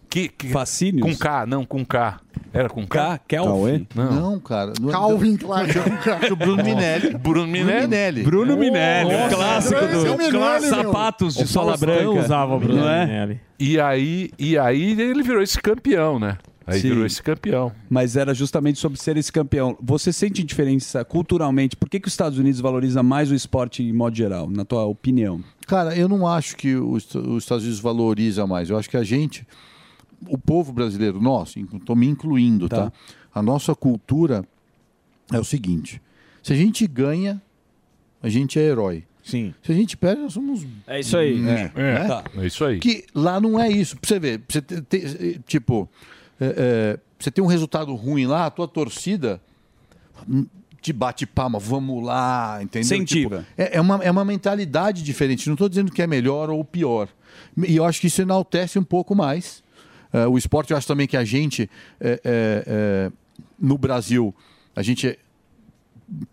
[0.08, 0.48] Que, que...
[0.50, 1.06] Fascínios?
[1.08, 2.20] Com K, não, com K.
[2.52, 3.18] Era com K?
[3.26, 3.86] Kelvin?
[3.94, 4.74] Não, cara.
[4.78, 5.68] Não, Calvin Klein.
[5.68, 7.14] Tinha o Bruno Minelli.
[7.16, 8.22] Bruno Minelli.
[8.22, 12.10] Bruno Minelli, clássico é o do Minelli, clássico sapatos de O sola branca.
[12.10, 13.06] usava o Bruno não é?
[13.06, 13.40] Minelli.
[13.58, 16.36] E aí, e aí ele virou esse campeão, né?
[16.66, 16.88] Aí Sim.
[16.90, 17.72] virou esse campeão.
[17.90, 19.76] Mas era justamente sobre ser esse campeão.
[19.80, 21.76] Você sente diferença culturalmente?
[21.76, 24.84] Por que, que os Estados Unidos valoriza mais o esporte em modo geral, na tua
[24.84, 25.42] opinião?
[25.66, 28.70] Cara, eu não acho que os, os Estados Unidos valoriza mais.
[28.70, 29.46] Eu acho que a gente,
[30.28, 32.92] o povo brasileiro, nós, estou me incluindo, tá.
[33.34, 34.44] A nossa cultura
[35.32, 36.00] é o seguinte:
[36.42, 37.40] se a gente ganha,
[38.22, 39.04] a gente é herói.
[39.24, 39.54] Sim.
[39.62, 40.66] Se a gente perde, nós somos.
[40.86, 41.38] É isso aí.
[41.48, 42.08] É, É, né?
[42.08, 42.24] tá.
[42.38, 42.78] é isso aí.
[42.80, 43.96] Que lá não é isso.
[43.96, 45.88] Pra você ver, pra você ter- ter- tipo,
[46.42, 49.40] é, é, você tem um resultado ruim lá, a tua torcida
[50.80, 52.84] te bate palma, vamos lá, entendeu?
[52.84, 53.38] Incentiva.
[53.38, 55.46] Tipo, é, é uma, é uma mentalidade diferente.
[55.46, 57.08] Não estou dizendo que é melhor ou pior.
[57.56, 59.62] E eu acho que isso enaltece um pouco mais.
[60.12, 61.70] É, o esporte, eu acho também que a gente,
[62.00, 63.12] é, é, é,
[63.58, 64.34] no Brasil,
[64.74, 65.16] a gente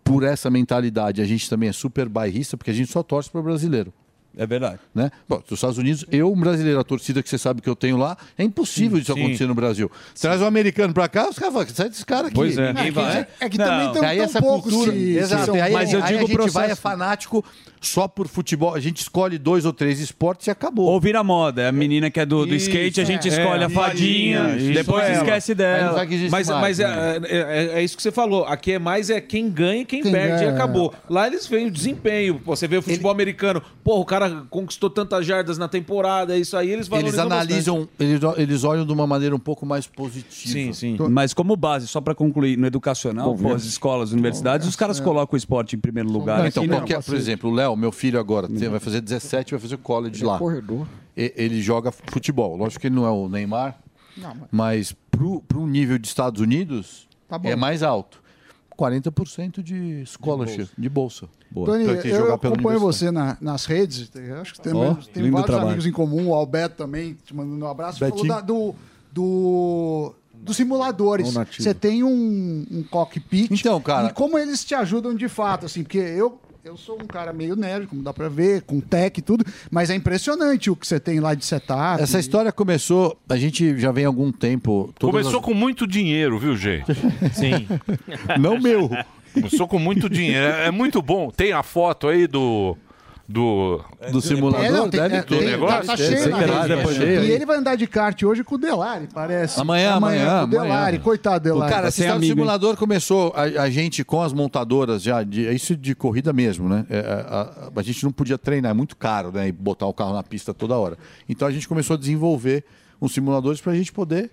[0.03, 3.39] por essa mentalidade, a gente também é super bairrista, porque a gente só torce para
[3.39, 3.93] o brasileiro.
[4.37, 4.79] É verdade.
[4.95, 5.11] Né?
[5.27, 7.97] Bom, nos Estados Unidos, eu, um brasileiro, a torcida que você sabe que eu tenho
[7.97, 9.19] lá, é impossível isso Sim.
[9.19, 9.91] acontecer no Brasil.
[10.19, 12.35] Traz um americano pra cá, os caras falam, sai desse cara aqui.
[12.35, 12.67] Pois é.
[12.67, 13.27] Ninguém É que- vai.
[13.39, 14.91] é que também aí tão essa poucos cultura.
[14.95, 15.51] se- se Exato.
[15.53, 17.43] aí, Mas eu aí digo a gente processo- vai é fanático
[17.81, 18.73] só por futebol.
[18.75, 20.85] A gente escolhe dois ou três esportes e acabou.
[20.87, 21.69] Ou vira moda.
[21.69, 23.31] A menina que é do, do Isso, skate, a gente é.
[23.31, 25.15] escolhe a É, fadinha, isso, depois ela.
[25.17, 26.05] esquece dela.
[26.29, 26.87] Mas, mais, mas é,
[27.19, 27.27] né?
[27.29, 27.37] é-
[27.75, 28.45] é- é isso que você falou.
[28.45, 30.93] Aqui é mais é quem ganha e quem, Quem perde ganha, e acabou.
[31.09, 32.39] Lá eles veem o desempenho.
[32.39, 33.61] Pô, você vê o futebol americano.
[33.83, 36.37] Pô, o cara conquistou tantas jardas na temporada.
[36.37, 39.87] Isso aí eles Eles valorizam analisam, eles, eles olham de uma maneira um pouco mais
[39.87, 40.29] positiva.
[40.53, 40.97] Sim, sim.
[41.09, 45.35] Mas como base, só para concluir, no educacional, pô, as escolas, universidades, os caras colocam
[45.35, 46.39] o esporte em primeiro lugar.
[46.39, 49.59] Não, então, qualquer- por exemplo, o Léo, meu filho agora, tem- vai fazer 17, vai
[49.59, 50.37] fazer college lá.
[50.37, 50.87] corredor.
[51.15, 52.55] E- Ele joga futebol.
[52.55, 53.77] Lógico que ele não é o Neymar,
[54.17, 57.49] Não, mas- mas pro, pro nível de Estados Unidos Tá bom.
[57.49, 58.21] é mais alto.
[58.77, 61.27] 40% de scholarship, de bolsa.
[61.53, 64.09] Tony, Pra quem eu jogar pela acompanho você na- nas redes.
[64.15, 65.67] eu Acho que tem, Ó, tem vários trabalho.
[65.67, 66.29] amigos em comum.
[66.29, 67.99] O Alberto também, te mandando um abraço.
[67.99, 68.73] Você falou da- do,
[69.11, 71.33] do, dos simuladores.
[71.57, 73.51] Você tem um, um cockpit.
[73.51, 76.39] Então, cara- E como eles te ajudam de fato, assim, porque eu.
[76.63, 79.89] Eu sou um cara meio nerd, como dá pra ver, com tech e tudo, mas
[79.89, 82.01] é impressionante o que você tem lá de setup.
[82.01, 84.93] Essa história começou, a gente já vem há algum tempo.
[84.99, 86.85] Começou as- com muito dinheiro, viu, gente?
[87.33, 87.65] Sim.
[88.39, 88.89] Não meu.
[89.33, 90.53] Começou com muito dinheiro.
[90.53, 91.31] É, é muito bom.
[91.31, 92.75] Tem a foto aí do.
[93.31, 93.79] Do,
[94.11, 95.45] do simulador, É, não, tem- deve é, ter.
[95.45, 95.81] negócio?
[95.81, 96.75] Tá, tá cheio na rede.
[96.75, 99.59] depois cheio E ele vai andar de kart hoje com o Delari, parece.
[99.61, 100.99] Amanhã, amanhã, com o Delari, amanhã.
[100.99, 101.71] coitado do Delari.
[101.71, 105.53] Cara, esse história do simulador começou a, a gente com as montadoras já, de, é
[105.53, 106.87] isso de corrida mesmo, né?
[106.89, 109.47] É, a, a- a gente não podia treinar, é muito caro, né?
[109.47, 110.97] E botar o carro na pista toda hora.
[111.29, 112.63] Então a gente começou a desenvolver
[112.99, 114.31] uns simuladores para a gente poder,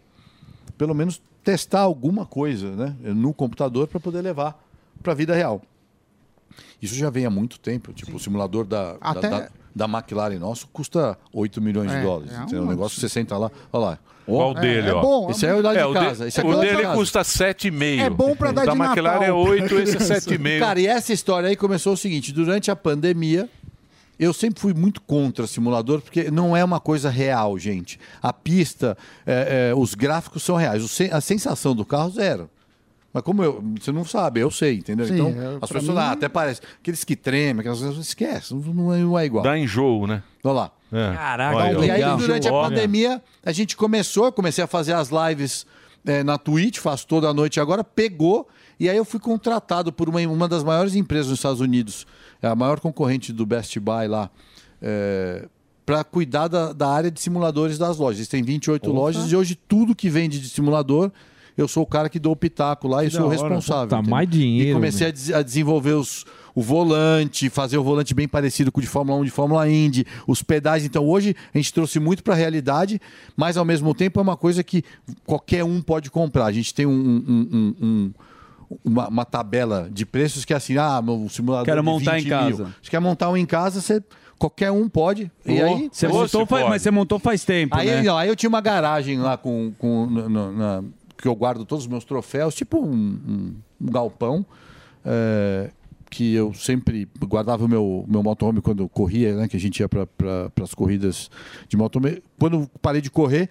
[0.78, 2.94] pelo menos, testar alguma coisa, né?
[3.02, 4.58] No computador para poder levar
[5.02, 5.60] para a vida real.
[6.80, 7.92] Isso já vem há muito tempo.
[7.92, 12.02] Tipo, o simulador da, da- Até- da, da McLaren nosso custa 8 milhões É, de
[12.04, 12.32] dólares.
[12.52, 12.62] é um?
[12.62, 13.98] O negócio você senta lá, olha lá.
[14.28, 15.00] Olha o dele, é ó.
[15.00, 16.26] bom, Esse é o da de É, o, de- casa.
[16.26, 16.94] esse aqui o é o da dele casa.
[16.96, 18.00] custa 7,5.
[18.00, 19.38] É bom pra dar da de McLaren é Natal.
[19.38, 20.58] 8, esse é 7,5.
[20.58, 23.48] Cara, e essa história aí começou o seguinte: durante a pandemia,
[24.18, 28.00] eu sempre fui muito contra simulador, porque não é uma coisa real, gente.
[28.20, 30.82] A pista, é, é, os gráficos são reais.
[30.82, 32.50] O sen- a sensação do carro, zero.
[33.16, 35.06] Mas como eu, você não sabe, eu sei, entendeu?
[35.06, 36.60] Sim, então, é, as pessoas, mim- ah, até parece.
[36.78, 39.42] Aqueles que tremem, aquelas coisas, esquece, não é, não é igual.
[39.42, 40.22] Dá enjoo, né?
[40.44, 40.70] Olha lá.
[40.92, 41.14] É.
[41.14, 42.18] Caraca, Olha, E aí, legal.
[42.18, 45.64] durante a pandemia, a gente começou, comecei a fazer as lives
[46.04, 48.46] eh, na Twitch, faço toda a noite agora, pegou,
[48.78, 52.06] e aí eu fui contratado por uma, uma das maiores empresas nos Estados Unidos,
[52.42, 54.30] é a maior concorrente do Best Buy lá,
[55.86, 58.18] para cuidar da, da área de simuladores das lojas.
[58.18, 61.10] Eles têm 28 lojas e hoje tudo que vende de simulador
[61.56, 63.96] eu sou o cara que dou o pitaco lá e sou o responsável.
[63.98, 64.10] Entendeu?
[64.10, 66.24] mais dinheiro, E comecei a, des- a desenvolver os,
[66.54, 70.06] o volante, fazer o volante bem parecido com o de Fórmula 1, de Fórmula Indy,
[70.26, 70.84] os pedais.
[70.84, 73.00] Então hoje a gente trouxe muito para a realidade,
[73.36, 74.82] mas ao mesmo tempo é uma coisa que
[75.24, 76.46] qualquer um pode comprar.
[76.46, 78.12] A gente tem um- um- um- um-
[78.84, 82.22] uma, uma tabela de preços que é assim, ah, meu simulador Quero de montar 20
[82.24, 82.38] em mil.
[82.58, 82.74] casa.
[82.82, 84.02] Você quer montar um em casa, você
[84.38, 85.30] qualquer um pode.
[85.46, 88.02] E Ô, aí você montou faz- mas você montou faz tempo, aí, né?
[88.02, 90.82] não, aí eu tinha uma garagem lá com, com no- no- na-
[91.16, 94.44] que eu guardo todos os meus troféus, tipo um, um- um galpão.
[95.04, 95.70] é,
[96.10, 99.48] que eu sempre guardava o meu, meu motorhome quando eu corria, né?
[99.48, 101.28] Que a gente ia para pra, as corridas
[101.68, 102.22] de motorhome.
[102.38, 103.48] Quando parei de correr,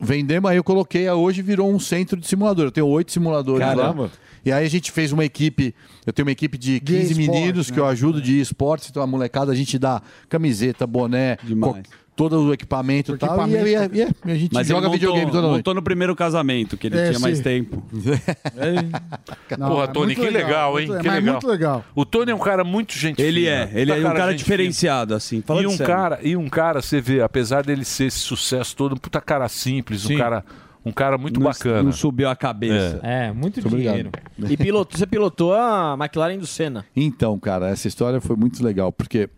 [0.00, 2.66] vendemos, aí eu coloquei, hoje virou um centro de simulador.
[2.66, 4.02] Eu tenho oito simuladores Caramba.
[4.04, 4.10] lá.
[4.44, 5.74] E aí a gente fez uma equipe,
[6.06, 7.74] eu tenho uma equipe de 15 esporte, meninos né?
[7.74, 11.78] que eu ajudo de esportes, então a molecada a gente dá camiseta, boné, co-
[12.16, 13.96] todo o equipamento e tal, e, equipamento.
[13.96, 15.56] e- e- e a gente Mas joga ele montou, videogame toda noite.
[15.58, 17.42] montou no primeiro casamento, que ele É, tinha mais sim.
[17.42, 17.82] tempo.
[19.58, 20.88] Porra, Tony, que legal, hein?
[21.00, 21.84] que legal.
[21.94, 23.24] O Tony é um cara muito gentil.
[23.24, 25.42] Ele é, ele é um cara diferenciado, assim.
[25.48, 25.86] E um, sério.
[25.86, 29.48] cara, e um cara, você vê, apesar dele ser esse sucesso todo, um puta cara
[29.48, 30.14] simples, Sim.
[30.14, 30.44] um cara,
[30.84, 31.82] um cara muito Não- bacana.
[31.82, 33.00] não subiu a cabeça.
[33.02, 34.10] É, muito Muito dinheiro.
[34.48, 36.84] E piloto, você pilotou a McLaren do Senna.
[36.94, 39.28] Então, cara, essa história foi muito legal, porque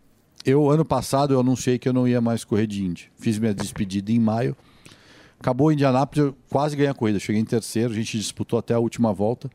[0.44, 3.10] eu, ano passado, eu anunciei que eu não ia mais correr de Indy.
[3.16, 4.56] Fiz minha despedida em maio.
[5.38, 7.18] Acabou em Indianápolis, eu quase ganhei a corrida.
[7.18, 9.50] Cheguei em terceiro, a gente disputou até a última volta.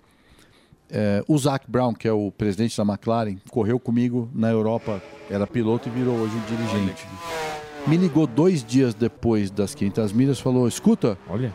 [0.90, 5.46] É, o Zac Brown, que é o presidente da McLaren, correu comigo na Europa, era
[5.46, 7.06] piloto e virou hoje um dirigente.
[7.86, 11.54] Me ligou dois dias depois das 500 milhas, falou: escuta, Olha.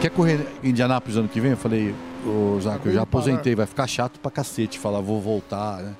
[0.00, 1.52] quer correr em Indianápolis ano que vem?
[1.52, 1.94] Eu falei,
[2.26, 5.94] ô Zac, eu já aposentei, vai ficar chato pra cacete falar, vou voltar, né?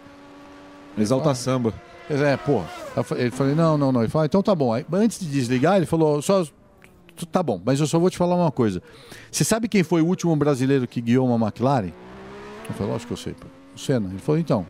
[0.96, 1.74] Exalta samba.
[2.10, 2.62] É, pô.
[3.16, 4.02] Ele falou, não, não, não.
[4.02, 4.72] Ele falou, então tá bom.
[4.72, 6.46] Aí, antes de desligar, ele falou, só.
[7.30, 8.82] Tá bom, mas eu só vou te falar uma coisa.
[9.30, 11.92] Você sabe quem foi o último brasileiro que guiou uma McLaren?
[12.68, 13.46] Eu falei, lógico que eu sei, pô.
[13.74, 14.08] O Senna.
[14.10, 14.66] Ele falou, então.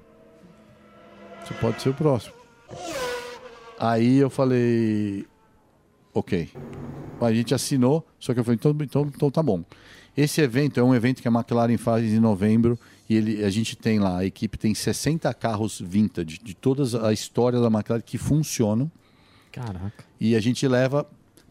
[1.42, 2.34] Você pode ser o próximo.
[3.78, 5.26] Aí eu falei,
[6.12, 6.50] ok.
[7.20, 9.64] A gente assinou, só que eu falei, então, então, então tá bom.
[10.16, 12.78] Esse evento é um evento que a McLaren faz em novembro
[13.08, 17.12] e ele, a gente tem lá, a equipe tem 60 carros vintage de toda a
[17.12, 18.90] história da McLaren que funcionam
[19.52, 20.04] Caraca.
[20.18, 21.06] e a gente leva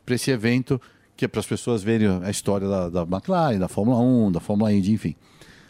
[0.06, 0.82] para esse evento
[1.16, 4.40] que é para as pessoas verem a história da, da McLaren, da Fórmula 1, da
[4.40, 5.16] Fórmula Indy, enfim.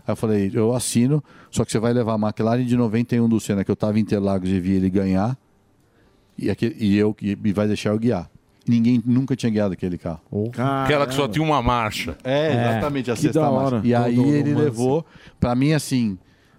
[0.06, 3.40] Aí eu falei, eu assino, só que você vai levar a McLaren de 91 do
[3.40, 5.38] Senna, que eu estava em Interlagos e vi ele ganhar,
[6.38, 8.30] e, aquele, e eu e vai deixar eu guiar.
[8.68, 10.22] Ninguém nunca tinha guiado aquele carro.
[10.84, 12.18] Aquela que só tinha uma marcha.
[12.24, 13.82] É, exatamente, a Que sexta da marcha.
[13.84, 14.64] E aí ele romance.
[14.64, 15.06] levou,
[15.40, 16.18] pra mim assim,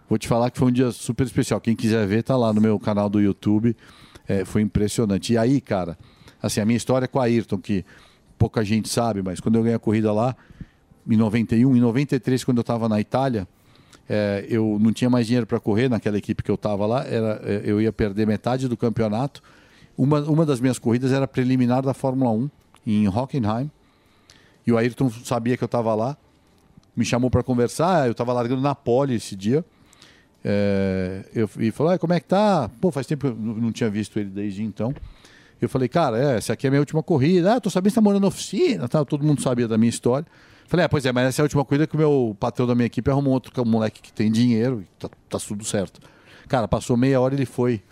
[0.09, 1.61] vou te falar que foi um dia super especial.
[1.61, 3.75] Quem quiser ver, tá lá no meu canal do YouTube.
[4.29, 5.33] É, foi impressionante.
[5.33, 5.99] E aí, cara,
[6.43, 7.85] assim, a minha história é com a Ayrton, que
[8.39, 10.37] pouca gente sabe, mas quando eu ganhei a corrida lá,
[11.09, 13.47] em 91, em 93, quando eu estava na Itália,
[14.09, 17.41] é, eu não tinha mais dinheiro para correr naquela equipe que eu estava lá, era,
[17.45, 19.43] é, eu ia perder metade do campeonato.
[19.97, 22.51] Uma, uma das minhas corridas era preliminar da Fórmula 1,
[22.87, 23.71] em Hockenheim.
[24.67, 26.17] E o Ayrton sabia que eu estava lá,
[26.97, 28.07] me chamou para conversar.
[28.07, 29.65] Eu estava largando na pole esse dia.
[30.45, 32.71] É, eu, e falou: "Ah, como é que tá?
[32.81, 34.95] Pô, faz tempo que eu não tinha visto ele desde então.
[35.61, 37.55] Eu falei, cara, é, essa aqui é a minha última corrida.
[37.55, 39.05] Ah, tô sabendo que você tá morando na oficina, tá?
[39.05, 40.27] todo mundo sabia da minha história.
[40.67, 42.75] Falei, ah, pois é, mas essa é a última corrida que o meu patrão da
[42.75, 46.01] minha equipe arrumou outro que moleque que tem dinheiro, tá, tá tudo certo.
[46.49, 47.83] Cara, passou meia hora ele foi.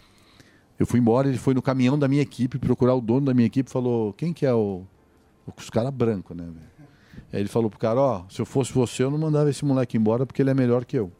[0.83, 3.47] Eu fui embora, ele foi no caminhão da minha equipe procurar o dono da minha
[3.47, 4.83] equipe falou: quem que é o.
[5.57, 6.73] Os caras brancos, né, velho?
[7.33, 9.97] Aí ele falou pro cara: ó, se eu fosse você, eu não mandava esse moleque
[9.97, 11.13] embora porque ele é melhor que eu.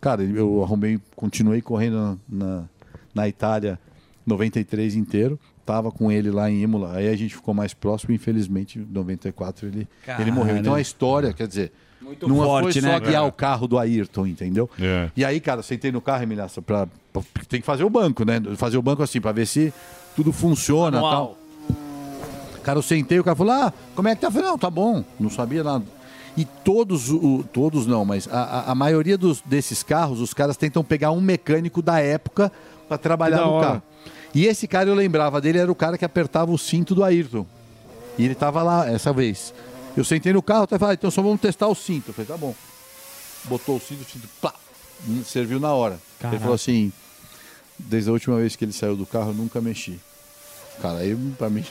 [0.00, 2.68] Cara, eu arrumei, continuei correndo na, na,
[3.14, 3.78] na Itália
[4.24, 5.38] 93 inteiro.
[5.66, 6.96] Tava com ele lá em Imola.
[6.96, 8.14] Aí a gente ficou mais próximo.
[8.14, 9.86] Infelizmente, em 94 ele,
[10.18, 10.56] ele morreu.
[10.56, 11.72] Então a história, quer dizer,
[12.08, 14.68] Muito não forte, foi só né, guiar o carro do Ayrton, entendeu?
[14.80, 15.10] É.
[15.16, 18.24] E aí, cara, eu sentei no carro, Emilhaça, pra, pra- tem que fazer o banco,
[18.24, 18.40] né?
[18.56, 19.72] Fazer o banco assim, pra ver se
[20.16, 21.36] tudo funciona e tal.
[22.62, 24.26] Cara, eu sentei, o cara falou, ah, como é que tá?
[24.26, 25.84] Eu falei, não, tá bom, não sabia nada.
[26.36, 30.56] E todos, o, todos não, mas a, a- a maioria dos, desses carros, os caras
[30.56, 32.52] tentam pegar um mecânico da época
[32.88, 33.66] pra trabalhar no hora.
[33.66, 33.82] carro.
[34.34, 37.46] E esse cara, eu lembrava dele, era o cara que apertava o cinto do Ayrton.
[38.18, 39.54] E ele tava lá essa vez.
[39.98, 42.08] Eu sentei no carro, até falei, ah, então só vamos testar o cinto.
[42.10, 42.54] Eu falei, tá bom.
[43.44, 44.54] Botou o cinto, o cinto, plá,
[45.24, 45.98] serviu na hora.
[46.18, 46.36] Caraca.
[46.36, 46.92] Ele falou assim,
[47.78, 49.98] desde a última vez que ele saiu do carro, eu nunca mexi.
[50.80, 51.64] Cara, aí pra mim...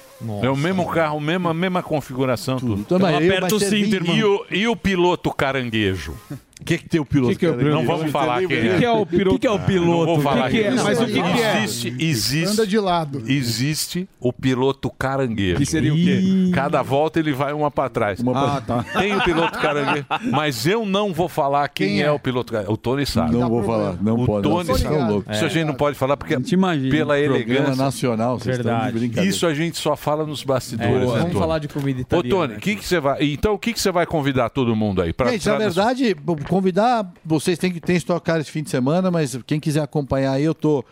[0.44, 2.82] É o mesmo carro, mesma, mesma configuração, tudo.
[2.82, 4.18] Então, mas Então aí aperta vai o cinto, 20.
[4.18, 6.14] E o, e o piloto caranguejo?
[6.60, 7.34] O que, que tem o piloto?
[7.34, 7.56] Que que é o?
[7.72, 8.76] Não vamos falar quem é.
[8.76, 9.36] O que é o piloto?
[9.36, 10.06] O que é o piloto?
[10.06, 10.72] Não vou falar que que é?
[10.72, 11.64] Mas o que que é?
[11.64, 12.54] Existe, existe.
[12.54, 13.24] Anda de lado.
[13.28, 15.58] Existe o piloto caranguejo.
[15.58, 16.52] Que seria o quê?
[16.54, 18.20] Cada volta ele vai uma pra trás.
[18.36, 18.84] Ah, tá.
[18.98, 20.06] Tem o piloto caranguejo.
[20.32, 22.06] Mas eu não vou falar quem, Quem é?
[22.06, 22.12] é?
[22.12, 22.74] o piloto caranguejo.
[22.74, 23.36] O Tony sabe.
[23.36, 23.96] Não vou falar.
[24.02, 24.44] Não o pode.
[24.48, 25.12] Tony não, sabe.
[25.12, 25.36] loucos.
[25.36, 26.90] Isso a gente não pode falar porque imagina.
[26.92, 27.76] pela elegância.
[27.76, 29.28] nacional, vocês estão de Verdade.
[29.28, 30.92] Isso a gente só fala nos bastidores.
[30.92, 31.34] É, né, vamos Tony?
[31.34, 32.48] falar de comida Ô, italiana.
[32.48, 33.18] Tony, que que você vai.
[33.22, 35.14] Então, o que, que você vai convidar todo mundo aí?
[35.14, 36.16] Pra, Gente, na verdade,
[36.48, 40.34] convidar, vocês têm que tem Stock Car esse fim de semana, mas quem quiser acompanhar
[40.34, 40.84] aí, eu tô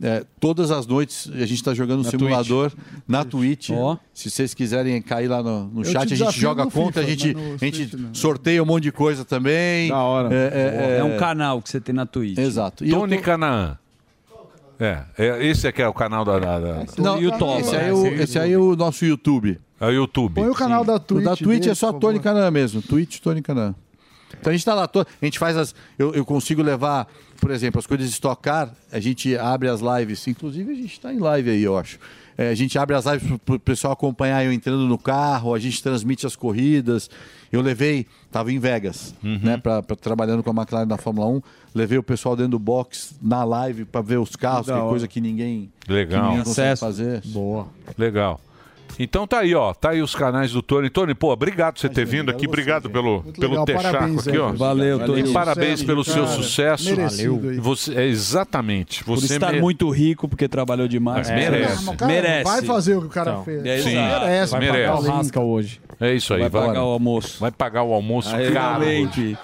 [0.00, 2.72] é, todas as noites, a gente está jogando um simulador
[3.06, 3.70] na Twitch.
[3.70, 3.96] Ó.
[4.14, 7.64] Se vocês quiserem cair lá no, no chat, a gente joga conta, a gente, a
[7.64, 9.88] gente sorteia um monte de coisa também.
[9.88, 10.28] Da hora.
[10.32, 12.38] É, É um canal que você tem na Twitch.
[12.38, 12.84] Exato.
[12.84, 13.76] E Tony tô- Canaan.
[14.80, 16.38] É, é, esse aqui é o canal da.
[16.38, 17.58] da, da- Não, YouTube.
[17.60, 19.58] esse aí, é o, esse aí é o nosso YouTube.
[19.80, 20.34] é o YouTube.
[20.36, 21.24] Põe o canal da O Twitch.
[21.24, 22.20] da Twitch dele, é só Tony.
[22.20, 22.80] Canã mesmo.
[22.80, 23.74] Twitch, Tony Canã.
[24.40, 25.74] Então a gente tá lá, to- a gente faz as.
[25.98, 27.06] Eu, eu consigo levar,
[27.40, 31.12] por exemplo, as coisas de estocar, a gente abre as lives, inclusive a gente está
[31.12, 31.98] em live aí, eu acho.
[32.36, 35.58] É, a gente abre as lives para o pessoal acompanhar eu entrando no carro, a
[35.58, 37.10] gente transmite as corridas.
[37.50, 39.40] Eu levei, estava em Vegas, Uhum.
[39.42, 41.42] né, pra, pra- trabalhando com a McLaren na Fórmula 1,
[41.74, 45.08] levei o pessoal dentro do box na live para ver os carros, que é coisa
[45.08, 46.28] que ninguém, que Legal.
[46.28, 47.22] ninguém consegue fazer.
[47.24, 47.66] Boa.
[47.96, 48.40] Legal.
[48.98, 49.72] Então tá aí, ó.
[49.74, 50.90] Tá aí os canais do Tony.
[50.90, 52.46] Tony, pô, obrigado por você ter vindo aqui.
[52.46, 54.52] Obrigado pelo, pelo techaco aqui, ó.
[54.52, 55.28] Valeu, Tony.
[55.30, 56.88] E parabéns Sucesso, pelo seu sucesso.
[56.90, 57.58] Aí.
[57.58, 59.04] Você, é, exatamente.
[59.04, 61.28] Por Você estar mere- muito rico porque trabalhou demais.
[61.28, 61.86] É, merece.
[62.04, 62.44] Merece.
[62.44, 63.64] Vai fazer o que o cara Então, fez.
[63.64, 63.94] é Sim.
[63.96, 64.52] merece.
[64.52, 64.92] Vai Merece.
[64.92, 65.80] pagar o rasca hoje.
[66.00, 66.40] É isso aí.
[66.42, 67.40] Vai Vai, pagar o almoço.
[67.40, 68.84] vai pagar o almoço Aí, caro.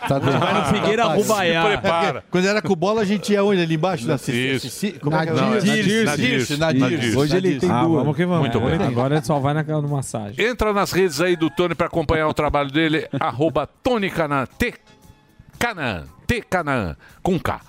[0.08, 1.62] Tá dando- Vai no Figueira Rubaiá.
[1.62, 2.24] Se prepara.
[2.30, 3.60] Quando era com bola, a gente ia onde?
[3.62, 4.06] Ali embaixo?
[4.30, 5.00] Isso.
[5.00, 5.34] Como é que é?
[5.34, 6.04] Na Dirce.
[6.04, 6.68] na Dirce, Na.
[7.20, 7.98] Hoje ele tem Ah, duas.
[8.02, 8.40] vamos que vamos.
[8.40, 8.86] Muito bem.
[8.86, 10.44] Agora ele só vai na, no massagem.
[10.46, 13.08] Entra nas redes aí do Tony para acompanhar o trabalho dele.
[13.18, 14.46] arroba Tony Canan.
[14.58, 14.74] T
[15.58, 16.04] Canan.
[16.26, 16.96] T Canan.
[17.22, 17.60] Com K.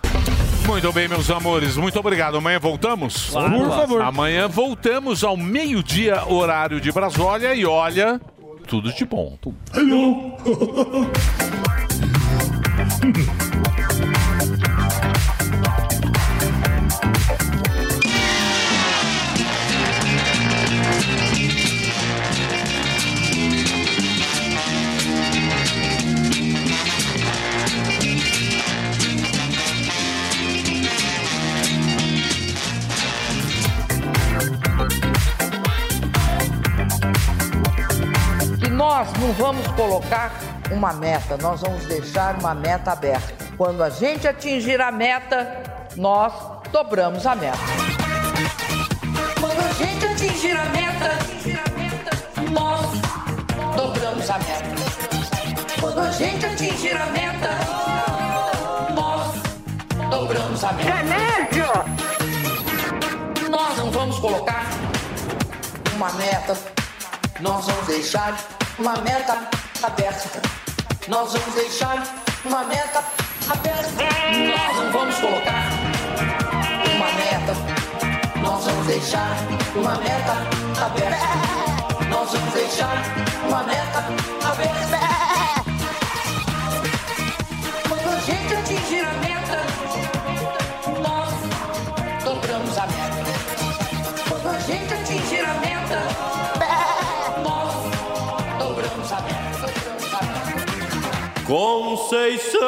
[0.68, 1.78] Muito bem, meus amores.
[1.78, 2.38] Muito obrigado.
[2.38, 3.30] Amanhã voltamos?
[3.30, 4.02] Por favor.
[4.02, 7.54] Amanhã voltamos ao meio-dia, horário de Brasólia.
[7.54, 8.20] E olha,
[8.66, 9.38] tudo de bom.
[9.76, 9.82] E
[38.88, 40.32] nós não vamos colocar
[40.72, 43.34] uma meta, nós vamos deixar uma meta aberta.
[43.58, 45.64] Quando a gente atingir a meta,
[45.96, 46.32] nós
[46.72, 47.58] dobramos a meta.
[49.40, 51.18] Quando a gente atingir a meta,
[52.52, 52.86] nós
[53.76, 54.76] dobramos a meta.
[55.82, 57.50] Quando a gente atingir a meta,
[58.94, 59.32] nós
[60.12, 60.96] dobramos a meta.
[63.50, 64.64] Nós não vamos colocar
[65.96, 66.56] uma meta,
[67.40, 69.48] nós vamos deixar uma meta
[69.84, 70.42] aberta.
[71.08, 72.04] Nós vamos deixar
[72.44, 73.04] uma meta
[73.50, 74.04] aberta.
[74.58, 75.70] Nós não vamos colocar
[76.96, 77.54] uma meta,
[78.42, 79.38] nós vamos deixar
[79.76, 82.06] uma meta aberta.
[82.10, 83.04] Nós vamos deixar
[83.48, 84.00] uma meta
[84.50, 84.85] aberta.
[101.48, 102.60] Meta.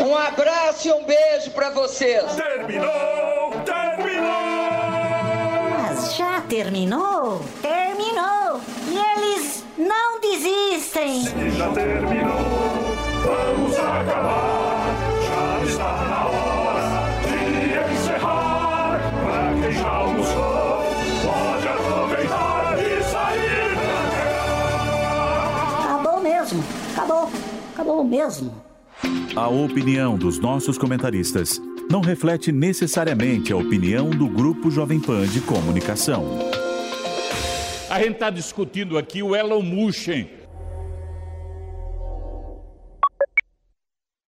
[0.00, 2.24] Um abraço e um beijo pra vocês.
[5.70, 7.44] Mas já terminou?
[7.60, 8.60] Terminou!
[8.88, 11.24] E eles não desistem!
[11.56, 12.38] Já terminou,
[13.24, 14.86] vamos acabar.
[15.26, 16.41] Já está na hora
[19.74, 20.82] já almoçou,
[21.22, 23.72] pode aproveitar e sair
[25.84, 26.64] Acabou mesmo!
[26.92, 27.30] Acabou!
[27.74, 28.54] Acabou mesmo!
[29.34, 35.40] A opinião dos nossos comentaristas não reflete necessariamente a opinião do Grupo Jovem Pan de
[35.40, 36.24] Comunicação.
[37.90, 40.08] A gente está discutindo aqui o Elon Musk,